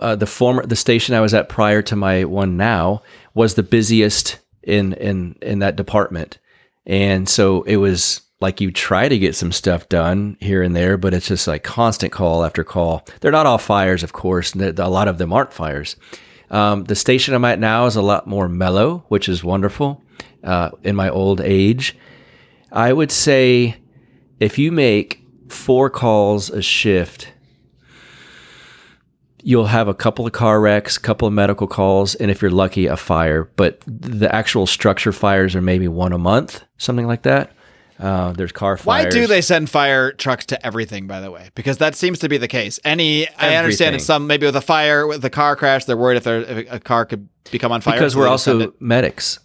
uh, 0.00 0.14
the 0.16 0.26
former 0.26 0.66
the 0.66 0.76
station 0.76 1.14
I 1.14 1.20
was 1.20 1.32
at 1.32 1.48
prior 1.48 1.80
to 1.82 1.96
my 1.96 2.24
one 2.24 2.58
now 2.58 3.02
was 3.32 3.54
the 3.54 3.62
busiest 3.62 4.38
in 4.62 4.92
in 4.94 5.36
in 5.40 5.60
that 5.60 5.76
department, 5.76 6.38
and 6.84 7.26
so 7.26 7.62
it 7.62 7.76
was 7.76 8.20
like 8.40 8.60
you 8.60 8.70
try 8.70 9.08
to 9.08 9.18
get 9.18 9.34
some 9.34 9.52
stuff 9.52 9.88
done 9.88 10.36
here 10.40 10.62
and 10.62 10.76
there, 10.76 10.98
but 10.98 11.14
it's 11.14 11.28
just 11.28 11.46
like 11.48 11.62
constant 11.62 12.12
call 12.12 12.44
after 12.44 12.64
call. 12.64 13.06
They're 13.20 13.32
not 13.32 13.46
all 13.46 13.56
fires, 13.56 14.02
of 14.02 14.12
course. 14.12 14.54
A 14.54 14.72
lot 14.72 15.08
of 15.08 15.16
them 15.16 15.32
aren't 15.32 15.52
fires. 15.52 15.96
Um, 16.52 16.84
the 16.84 16.94
station 16.94 17.34
I'm 17.34 17.44
at 17.46 17.58
now 17.58 17.86
is 17.86 17.96
a 17.96 18.02
lot 18.02 18.26
more 18.26 18.48
mellow, 18.48 19.04
which 19.08 19.28
is 19.28 19.42
wonderful. 19.42 20.02
Uh, 20.44 20.70
in 20.84 20.94
my 20.94 21.08
old 21.08 21.40
age, 21.40 21.96
I 22.70 22.92
would 22.92 23.10
say 23.10 23.76
if 24.38 24.58
you 24.58 24.70
make 24.70 25.24
four 25.48 25.88
calls 25.88 26.50
a 26.50 26.60
shift, 26.60 27.32
you'll 29.42 29.66
have 29.66 29.88
a 29.88 29.94
couple 29.94 30.26
of 30.26 30.32
car 30.32 30.60
wrecks, 30.60 30.96
a 30.96 31.00
couple 31.00 31.26
of 31.26 31.34
medical 31.34 31.66
calls, 31.66 32.14
and 32.16 32.30
if 32.30 32.42
you're 32.42 32.50
lucky, 32.50 32.86
a 32.86 32.96
fire. 32.96 33.50
But 33.56 33.80
the 33.86 34.32
actual 34.32 34.66
structure 34.66 35.12
fires 35.12 35.56
are 35.56 35.62
maybe 35.62 35.88
one 35.88 36.12
a 36.12 36.18
month, 36.18 36.62
something 36.76 37.06
like 37.06 37.22
that. 37.22 37.52
Uh, 38.02 38.32
there's 38.32 38.52
car 38.52 38.76
fires. 38.76 39.04
Why 39.04 39.08
do 39.10 39.26
they 39.26 39.40
send 39.40 39.70
fire 39.70 40.12
trucks 40.12 40.44
to 40.46 40.66
everything? 40.66 41.06
By 41.06 41.20
the 41.20 41.30
way, 41.30 41.50
because 41.54 41.78
that 41.78 41.94
seems 41.94 42.18
to 42.18 42.28
be 42.28 42.36
the 42.36 42.48
case. 42.48 42.80
Any, 42.84 43.28
I 43.28 43.54
understand 43.54 43.62
Everything. 43.64 43.94
it's 43.94 44.04
some 44.04 44.26
maybe 44.26 44.44
with 44.46 44.56
a 44.56 44.60
fire 44.60 45.06
with 45.06 45.24
a 45.24 45.30
car 45.30 45.54
crash, 45.56 45.84
they're 45.84 45.96
worried 45.96 46.16
if, 46.16 46.26
if 46.26 46.72
a 46.72 46.80
car 46.80 47.06
could 47.06 47.28
become 47.50 47.70
on 47.72 47.80
fire 47.80 47.94
because 47.94 48.16
we're 48.16 48.24
they 48.24 48.30
just 48.30 48.44
send 48.44 48.62
also 48.62 48.74
medics 48.80 49.38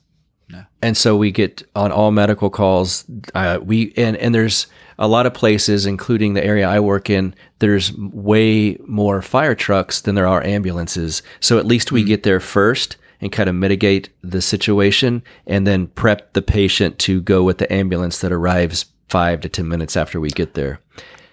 Yeah. 0.50 0.64
and 0.82 0.96
so 0.96 1.18
we 1.18 1.32
get 1.32 1.64
on 1.76 1.92
all 1.92 2.12
medical 2.12 2.50
calls 2.50 3.06
uh, 3.36 3.60
we 3.62 3.92
and, 3.98 4.16
and 4.18 4.34
there's 4.36 4.68
a 5.00 5.08
lot 5.08 5.26
of 5.26 5.34
places 5.34 5.86
including 5.88 6.34
the 6.36 6.44
area 6.46 6.68
i 6.70 6.80
work 6.80 7.10
in 7.10 7.34
there's 7.60 7.92
way 7.98 8.78
more 8.88 9.22
fire 9.24 9.56
trucks 9.56 10.00
than 10.02 10.14
there 10.16 10.28
are 10.28 10.44
ambulances 10.44 11.22
so 11.40 11.58
at 11.58 11.66
least 11.66 11.92
we 11.92 12.04
get 12.04 12.22
there 12.24 12.40
first 12.40 12.98
and 13.22 13.32
kind 13.32 13.50
of 13.50 13.56
mitigate 13.56 14.10
the 14.22 14.42
situation 14.42 15.24
and 15.46 15.66
then 15.66 15.88
prep 15.88 16.34
the 16.34 16.42
patient 16.42 17.00
to 17.00 17.22
go 17.22 17.44
with 17.44 17.58
the 17.58 17.72
ambulance 17.72 18.20
that 18.20 18.32
arrives 18.32 18.86
five 19.10 19.42
to 19.42 19.50
ten 19.50 19.68
minutes 19.68 19.96
after 19.96 20.20
we 20.20 20.30
get 20.30 20.54
there 20.54 20.80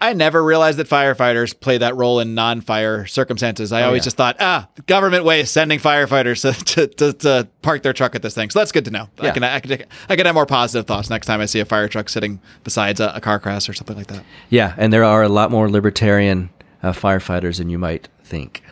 I 0.04 0.12
never 0.12 0.44
realized 0.44 0.78
that 0.78 0.86
firefighters 0.86 1.58
play 1.58 1.78
that 1.78 1.96
role 1.96 2.20
in 2.20 2.34
non-fire 2.34 3.06
circumstances. 3.06 3.72
I 3.72 3.84
always 3.84 4.00
yeah. 4.00 4.04
just 4.04 4.16
thought, 4.18 4.36
ah, 4.38 4.68
government 4.86 5.24
way 5.24 5.44
sending 5.44 5.78
firefighters 5.78 6.42
to, 6.74 6.86
to, 6.86 7.12
to, 7.14 7.48
park 7.62 7.82
their 7.82 7.94
truck 7.94 8.14
at 8.14 8.20
this 8.20 8.34
thing. 8.34 8.50
So 8.50 8.58
that's 8.58 8.70
good 8.70 8.84
to 8.84 8.90
know. 8.90 9.08
I 9.18 9.30
can 9.30 9.42
I 9.42 9.60
can 9.60 9.84
I 10.10 10.16
can 10.16 10.26
have 10.26 10.34
more 10.34 10.44
positive 10.44 10.86
thoughts 10.86 11.08
next 11.08 11.26
time 11.26 11.40
I 11.40 11.46
see 11.46 11.60
a 11.60 11.64
fire 11.64 11.88
truck 11.88 12.10
sitting 12.10 12.40
besides 12.64 13.00
a, 13.00 13.12
a 13.14 13.20
car 13.22 13.38
crash 13.40 13.66
or 13.66 13.72
something 13.72 13.96
like 13.96 14.08
that. 14.08 14.22
yeah 14.50 14.74
and 14.76 14.92
there 14.92 15.04
are 15.04 15.22
a 15.22 15.28
lot 15.30 15.50
more 15.50 15.70
libertarian 15.70 16.50
uh, 16.82 16.92
firefighters 16.92 17.56
than 17.56 17.70
you 17.70 17.78
might 17.78 18.08
think 18.22 18.62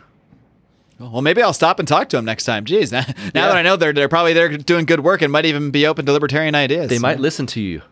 Well, 1.10 1.22
maybe 1.22 1.42
I'll 1.42 1.52
stop 1.52 1.78
and 1.78 1.88
talk 1.88 2.08
to 2.10 2.16
them 2.16 2.24
next 2.24 2.44
time. 2.44 2.64
Geez, 2.64 2.92
now, 2.92 3.04
now 3.34 3.48
that 3.48 3.56
I 3.56 3.62
know 3.62 3.76
they're 3.76 3.92
they're 3.92 4.08
probably 4.08 4.32
there 4.32 4.56
doing 4.56 4.86
good 4.86 5.00
work 5.00 5.22
and 5.22 5.32
might 5.32 5.46
even 5.46 5.70
be 5.70 5.86
open 5.86 6.06
to 6.06 6.12
libertarian 6.12 6.54
ideas. 6.54 6.88
they 6.90 6.98
might 6.98 7.20
listen 7.20 7.46
to 7.46 7.60
you 7.60 7.82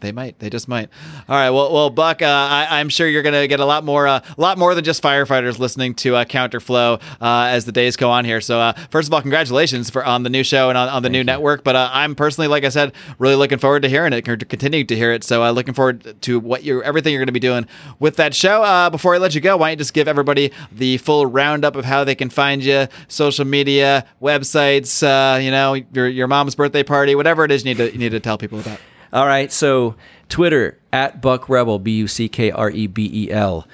They 0.00 0.12
might. 0.12 0.38
They 0.38 0.50
just 0.50 0.68
might. 0.68 0.90
All 1.28 1.36
right. 1.36 1.50
Well, 1.50 1.72
well, 1.72 1.88
Buck, 1.88 2.20
uh, 2.20 2.26
I, 2.26 2.66
I'm 2.80 2.88
sure 2.88 3.08
you're 3.08 3.22
going 3.22 3.34
to 3.34 3.48
get 3.48 3.60
a 3.60 3.64
lot 3.64 3.84
more, 3.84 4.06
a 4.06 4.22
lot 4.36 4.58
more 4.58 4.74
than 4.74 4.84
just 4.84 5.02
firefighters 5.02 5.58
listening 5.58 5.94
to 5.94 6.16
uh, 6.16 6.24
Counterflow 6.24 7.00
uh, 7.22 7.46
as 7.48 7.64
the 7.64 7.72
days 7.72 7.96
go 7.96 8.10
on 8.10 8.24
here. 8.24 8.40
So, 8.42 8.60
uh, 8.60 8.72
first 8.90 9.08
of 9.08 9.14
all, 9.14 9.22
congratulations 9.22 9.88
for 9.88 10.04
on 10.04 10.22
the 10.22 10.28
new 10.28 10.42
show 10.42 10.68
and 10.68 10.76
on, 10.76 10.88
on 10.88 11.02
the 11.02 11.08
new 11.08 11.24
network. 11.24 11.64
But 11.64 11.76
uh, 11.76 11.88
I'm 11.92 12.14
personally, 12.14 12.48
like 12.48 12.64
I 12.64 12.68
said, 12.68 12.92
really 13.18 13.36
looking 13.36 13.58
forward 13.58 13.82
to 13.82 13.88
hearing 13.88 14.12
it, 14.12 14.22
continuing 14.22 14.86
to 14.88 14.96
hear 14.96 15.10
it. 15.12 15.24
So, 15.24 15.42
uh, 15.42 15.52
looking 15.52 15.74
forward 15.74 16.20
to 16.22 16.38
what 16.38 16.64
you're, 16.64 16.82
everything 16.82 17.12
you're 17.12 17.20
going 17.20 17.28
to 17.28 17.32
be 17.32 17.40
doing 17.40 17.66
with 17.98 18.16
that 18.16 18.34
show. 18.34 18.62
Uh, 18.62 18.90
before 18.90 19.14
I 19.14 19.18
let 19.18 19.34
you 19.34 19.40
go, 19.40 19.56
why 19.56 19.68
don't 19.68 19.72
you 19.72 19.76
just 19.76 19.94
give 19.94 20.08
everybody 20.08 20.52
the 20.70 20.98
full 20.98 21.24
roundup 21.24 21.76
of 21.76 21.84
how 21.86 22.04
they 22.04 22.14
can 22.14 22.28
find 22.28 22.62
you, 22.62 22.88
social 23.08 23.46
media, 23.46 24.04
websites, 24.20 25.02
uh, 25.02 25.38
you 25.38 25.50
know, 25.50 25.74
your 25.94 26.08
your 26.08 26.26
mom's 26.26 26.54
birthday 26.54 26.82
party, 26.82 27.14
whatever 27.14 27.44
it 27.44 27.50
is 27.50 27.64
you 27.64 27.70
need 27.70 27.78
to 27.78 27.90
you 27.90 27.98
need 27.98 28.10
to 28.10 28.20
tell 28.20 28.36
people 28.36 28.60
about. 28.60 28.78
All 29.14 29.26
right. 29.26 29.50
So 29.52 29.94
Twitter 30.28 30.78
at 30.92 31.22
Buck 31.22 31.48
Rebel, 31.48 31.78
B 31.78 31.92
U 31.98 32.08
C 32.08 32.28
K 32.28 32.50
R 32.50 32.70
E 32.70 32.88
B 32.88 33.08
E 33.12 33.30
L. 33.30 33.66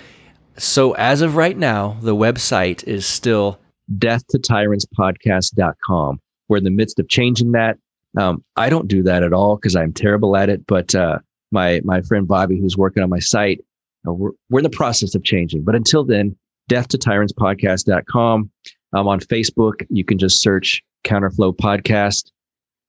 So 0.59 0.93
as 0.93 1.23
of 1.23 1.35
right 1.35 1.57
now, 1.57 1.97
the 2.03 2.15
website 2.15 2.85
is 2.85 3.07
still 3.07 3.59
death 3.99 4.27
to 4.29 4.39
tyrants 4.39 4.85
podcast.com. 4.99 6.21
We're 6.49 6.59
in 6.59 6.65
the 6.65 6.71
midst 6.71 6.99
of 6.99 7.09
changing 7.09 7.53
that. 7.53 7.79
Um, 8.19 8.45
I 8.57 8.69
don't 8.69 8.87
do 8.87 9.03
that 9.05 9.23
at 9.23 9.33
all 9.33 9.57
because 9.57 9.75
I'm 9.75 9.95
terrible 9.95 10.37
at 10.37 10.51
it. 10.51 10.67
But 10.67 10.95
uh, 10.95 11.21
my 11.51 11.81
my 11.85 12.03
friend 12.03 12.29
Bobby, 12.29 12.61
who's 12.61 12.77
working 12.77 13.03
on 13.03 13.09
my 13.09 13.21
site, 13.21 13.65
uh, 14.07 14.13
we're, 14.13 14.33
we're 14.51 14.61
in 14.61 14.65
the 14.65 14.71
process 14.71 15.15
of 15.15 15.25
changing. 15.25 15.63
But 15.63 15.75
until 15.75 16.05
then, 16.05 16.37
death 16.69 16.89
to 16.89 16.99
tyrants 16.99 17.33
podcast.com. 17.33 18.51
I'm 18.93 19.09
on 19.09 19.21
Facebook. 19.21 19.87
You 19.89 20.05
can 20.05 20.19
just 20.19 20.43
search 20.43 20.83
Counterflow 21.05 21.57
Podcast. 21.57 22.31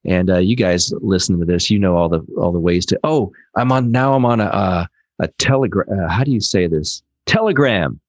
And 0.05 0.29
uh, 0.29 0.37
you 0.39 0.55
guys 0.55 0.91
listening 1.01 1.39
to 1.39 1.45
this, 1.45 1.69
you 1.69 1.77
know 1.77 1.95
all 1.95 2.09
the 2.09 2.21
all 2.37 2.51
the 2.51 2.59
ways 2.59 2.85
to. 2.87 2.99
Oh, 3.03 3.31
I'm 3.55 3.71
on 3.71 3.91
now. 3.91 4.13
I'm 4.13 4.25
on 4.25 4.39
a 4.39 4.45
uh, 4.45 4.85
a 5.19 5.27
telegram. 5.37 5.87
Uh, 5.89 6.09
how 6.09 6.23
do 6.23 6.31
you 6.31 6.41
say 6.41 6.67
this? 6.67 7.03
Telegram. 7.25 7.99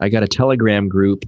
I 0.00 0.08
got 0.08 0.22
a 0.22 0.28
Telegram 0.28 0.88
group. 0.88 1.24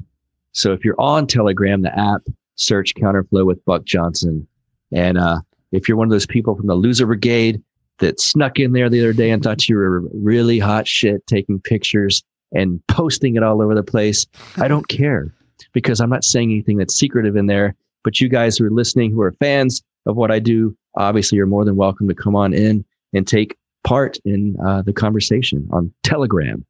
So 0.53 0.73
if 0.73 0.85
you're 0.85 1.01
on 1.01 1.27
Telegram, 1.27 1.83
the 1.83 1.99
app, 1.99 2.23
search 2.57 2.95
Counterflow 2.95 3.47
with 3.47 3.65
Buck 3.65 3.85
Johnson. 3.85 4.47
And 4.93 5.19
uh, 5.19 5.41
if 5.73 5.89
you're 5.89 5.97
one 5.97 6.07
of 6.07 6.13
those 6.13 6.27
people 6.27 6.55
from 6.55 6.67
the 6.67 6.75
Loser 6.75 7.07
Brigade 7.07 7.63
that 7.99 8.21
snuck 8.21 8.59
in 8.59 8.73
there 8.73 8.89
the 8.89 9.01
other 9.01 9.13
day 9.13 9.31
and 9.31 9.43
thought 9.43 9.69
you 9.69 9.77
were 9.77 10.01
really 10.13 10.59
hot 10.59 10.87
shit, 10.87 11.27
taking 11.27 11.61
pictures 11.61 12.23
and 12.53 12.81
posting 12.89 13.37
it 13.37 13.43
all 13.43 13.63
over 13.63 13.75
the 13.75 13.83
place, 13.83 14.27
I 14.57 14.69
don't 14.69 14.89
care 14.89 15.33
because 15.73 16.01
I'm 16.01 16.11
not 16.11 16.25
saying 16.25 16.51
anything 16.51 16.77
that's 16.77 16.97
secretive 16.97 17.37
in 17.37 17.47
there. 17.47 17.75
But 18.03 18.19
you 18.19 18.29
guys 18.29 18.57
who 18.57 18.65
are 18.65 18.71
listening, 18.71 19.13
who 19.13 19.21
are 19.21 19.33
fans 19.33 19.83
of 20.07 20.17
what 20.17 20.31
I 20.31 20.39
do, 20.39 20.77
obviously 20.97 21.37
you're 21.37 21.47
more 21.47 21.65
than 21.65 21.77
welcome 21.77 22.09
to 22.09 22.15
come 22.15 22.35
on 22.37 22.53
in 22.55 22.85
and 23.13 23.27
take 23.27 23.57
part 23.85 24.19
in 24.25 24.57
uh, 24.65 24.83
the 24.83 24.93
conversation 24.93 25.69
on 25.73 25.93
Telegram. 26.03 26.65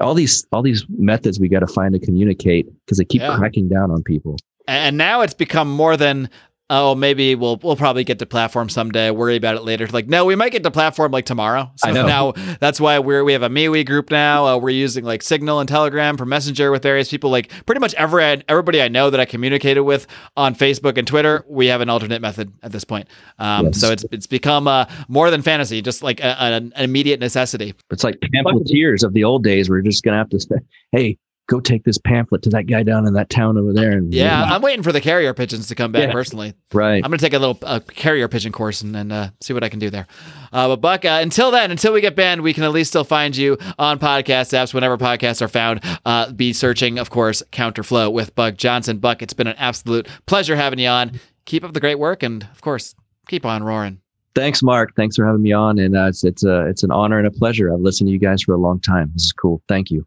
All 0.00 0.14
these 0.14 0.46
all 0.52 0.62
these 0.62 0.84
methods 0.88 1.40
we 1.40 1.48
got 1.48 1.60
to 1.60 1.66
find 1.66 1.92
to 1.94 1.98
communicate 1.98 2.66
because 2.84 2.98
they 2.98 3.04
keep 3.04 3.20
Yeah. 3.22 3.36
cracking 3.36 3.68
down 3.68 3.90
on 3.90 4.02
people. 4.02 4.36
and 4.68 4.96
now 4.98 5.22
it's 5.22 5.34
become 5.34 5.70
more 5.70 5.96
than 5.96 6.28
oh, 6.70 6.94
maybe 6.94 7.34
we'll 7.34 7.58
we'll 7.62 7.76
probably 7.76 8.04
get 8.04 8.18
to 8.18 8.26
platform 8.26 8.68
someday. 8.68 9.10
Worry 9.10 9.36
about 9.36 9.56
it 9.56 9.62
later. 9.62 9.86
Like, 9.86 10.08
no, 10.08 10.24
we 10.24 10.34
might 10.36 10.52
get 10.52 10.62
to 10.64 10.70
platform 10.70 11.12
like 11.12 11.24
tomorrow. 11.24 11.70
So 11.76 11.88
I 11.88 11.92
know. 11.92 12.06
now 12.06 12.32
that's 12.60 12.80
why 12.80 12.98
we're 12.98 13.24
we 13.24 13.32
have 13.32 13.42
a 13.42 13.48
MeWe 13.48 13.86
group 13.86 14.10
now. 14.10 14.46
Uh, 14.46 14.56
we're 14.58 14.70
using 14.70 15.04
like 15.04 15.22
Signal 15.22 15.60
and 15.60 15.68
Telegram 15.68 16.16
for 16.16 16.26
Messenger 16.26 16.70
with 16.70 16.82
various 16.82 17.10
people. 17.10 17.30
Like 17.30 17.50
pretty 17.66 17.80
much 17.80 17.94
every 17.94 18.24
everybody 18.48 18.82
I 18.82 18.88
know 18.88 19.10
that 19.10 19.20
I 19.20 19.24
communicated 19.24 19.82
with 19.82 20.06
on 20.36 20.54
Facebook 20.54 20.98
and 20.98 21.06
Twitter, 21.06 21.44
we 21.48 21.66
have 21.66 21.80
an 21.80 21.88
alternate 21.88 22.20
method 22.20 22.52
at 22.62 22.72
this 22.72 22.84
point. 22.84 23.08
Um, 23.38 23.66
Yes. 23.68 23.80
So 23.80 23.90
it's 23.90 24.04
it's 24.12 24.26
become 24.26 24.66
uh, 24.66 24.86
more 25.08 25.30
than 25.30 25.42
fantasy, 25.42 25.82
just 25.82 26.02
like 26.02 26.20
a, 26.20 26.40
an, 26.40 26.72
an 26.74 26.84
immediate 26.84 27.20
necessity. 27.20 27.74
It's 27.90 28.04
like 28.04 28.18
pamphleteers 28.32 29.02
of 29.02 29.12
the 29.14 29.24
old 29.24 29.44
days. 29.44 29.68
We're 29.68 29.82
just 29.82 30.02
gonna 30.04 30.16
have 30.16 30.30
to 30.30 30.40
say, 30.40 30.56
"Hey, 30.92 31.18
go 31.48 31.58
take 31.60 31.82
this 31.84 31.98
pamphlet 31.98 32.42
to 32.42 32.50
that 32.50 32.64
guy 32.66 32.82
down 32.82 33.06
in 33.06 33.14
that 33.14 33.28
town 33.30 33.58
over 33.58 33.72
there." 33.72 33.92
And 33.92 34.14
Yeah, 34.14 34.44
I'm 34.44 34.62
waiting 34.62 34.82
for 34.82 34.92
the 34.92 35.00
carrier 35.00 35.34
pigeons 35.34 35.66
to 35.68 35.74
come 35.74 35.90
back 35.92 36.08
Yeah. 36.08 36.12
personally. 36.12 36.54
right. 36.72 37.02
I'm 37.04 37.10
going 37.10 37.18
to 37.18 37.24
take 37.24 37.32
a 37.34 37.38
little 37.38 37.58
uh, 37.62 37.80
carrier 37.88 38.28
pigeon 38.28 38.52
course 38.52 38.82
and, 38.82 38.94
and 38.96 39.12
uh, 39.12 39.30
see 39.40 39.52
what 39.52 39.64
I 39.64 39.68
can 39.68 39.78
do 39.78 39.90
there. 39.90 40.06
Uh, 40.52 40.68
but 40.68 40.76
Buck, 40.80 41.04
uh, 41.04 41.18
until 41.20 41.50
then, 41.50 41.70
until 41.70 41.92
we 41.92 42.00
get 42.00 42.14
banned, 42.16 42.42
we 42.42 42.54
can 42.54 42.62
at 42.64 42.70
least 42.72 42.90
still 42.90 43.04
find 43.04 43.36
you 43.36 43.58
on 43.78 43.98
podcast 43.98 44.52
apps 44.56 44.72
whenever 44.72 44.96
podcasts 44.96 45.42
are 45.42 45.48
found. 45.48 45.80
Uh, 46.06 46.30
be 46.32 46.52
searching, 46.52 46.98
of 46.98 47.10
course, 47.10 47.42
Counterflow 47.52 48.12
with 48.12 48.34
Buck 48.34 48.56
Johnson. 48.56 48.98
Buck, 48.98 49.22
it's 49.22 49.34
been 49.34 49.46
an 49.46 49.56
absolute 49.58 50.08
pleasure 50.26 50.56
having 50.56 50.78
you 50.78 50.88
on. 50.88 51.20
Keep 51.44 51.64
up 51.64 51.72
the 51.72 51.80
great 51.80 51.98
work, 51.98 52.22
and 52.22 52.42
of 52.44 52.60
course, 52.60 52.94
keep 53.26 53.44
on 53.46 53.62
roaring. 53.62 54.00
Thanks, 54.34 54.62
Marc. 54.62 54.94
Thanks 54.94 55.16
for 55.16 55.26
having 55.26 55.42
me 55.42 55.52
on, 55.52 55.78
and 55.78 55.96
uh, 55.96 56.04
it's 56.08 56.22
it's 56.22 56.44
a 56.44 56.66
it's 56.66 56.82
an 56.84 56.90
honor 56.92 57.18
and 57.18 57.26
a 57.26 57.30
pleasure. 57.30 57.72
I've 57.72 57.80
listened 57.80 58.08
to 58.08 58.12
you 58.12 58.18
guys 58.20 58.42
for 58.42 58.52
a 58.54 58.58
long 58.58 58.78
time. 58.80 59.10
This 59.14 59.24
is 59.24 59.32
cool. 59.32 59.60
Thank 59.66 59.90
you. 59.90 60.06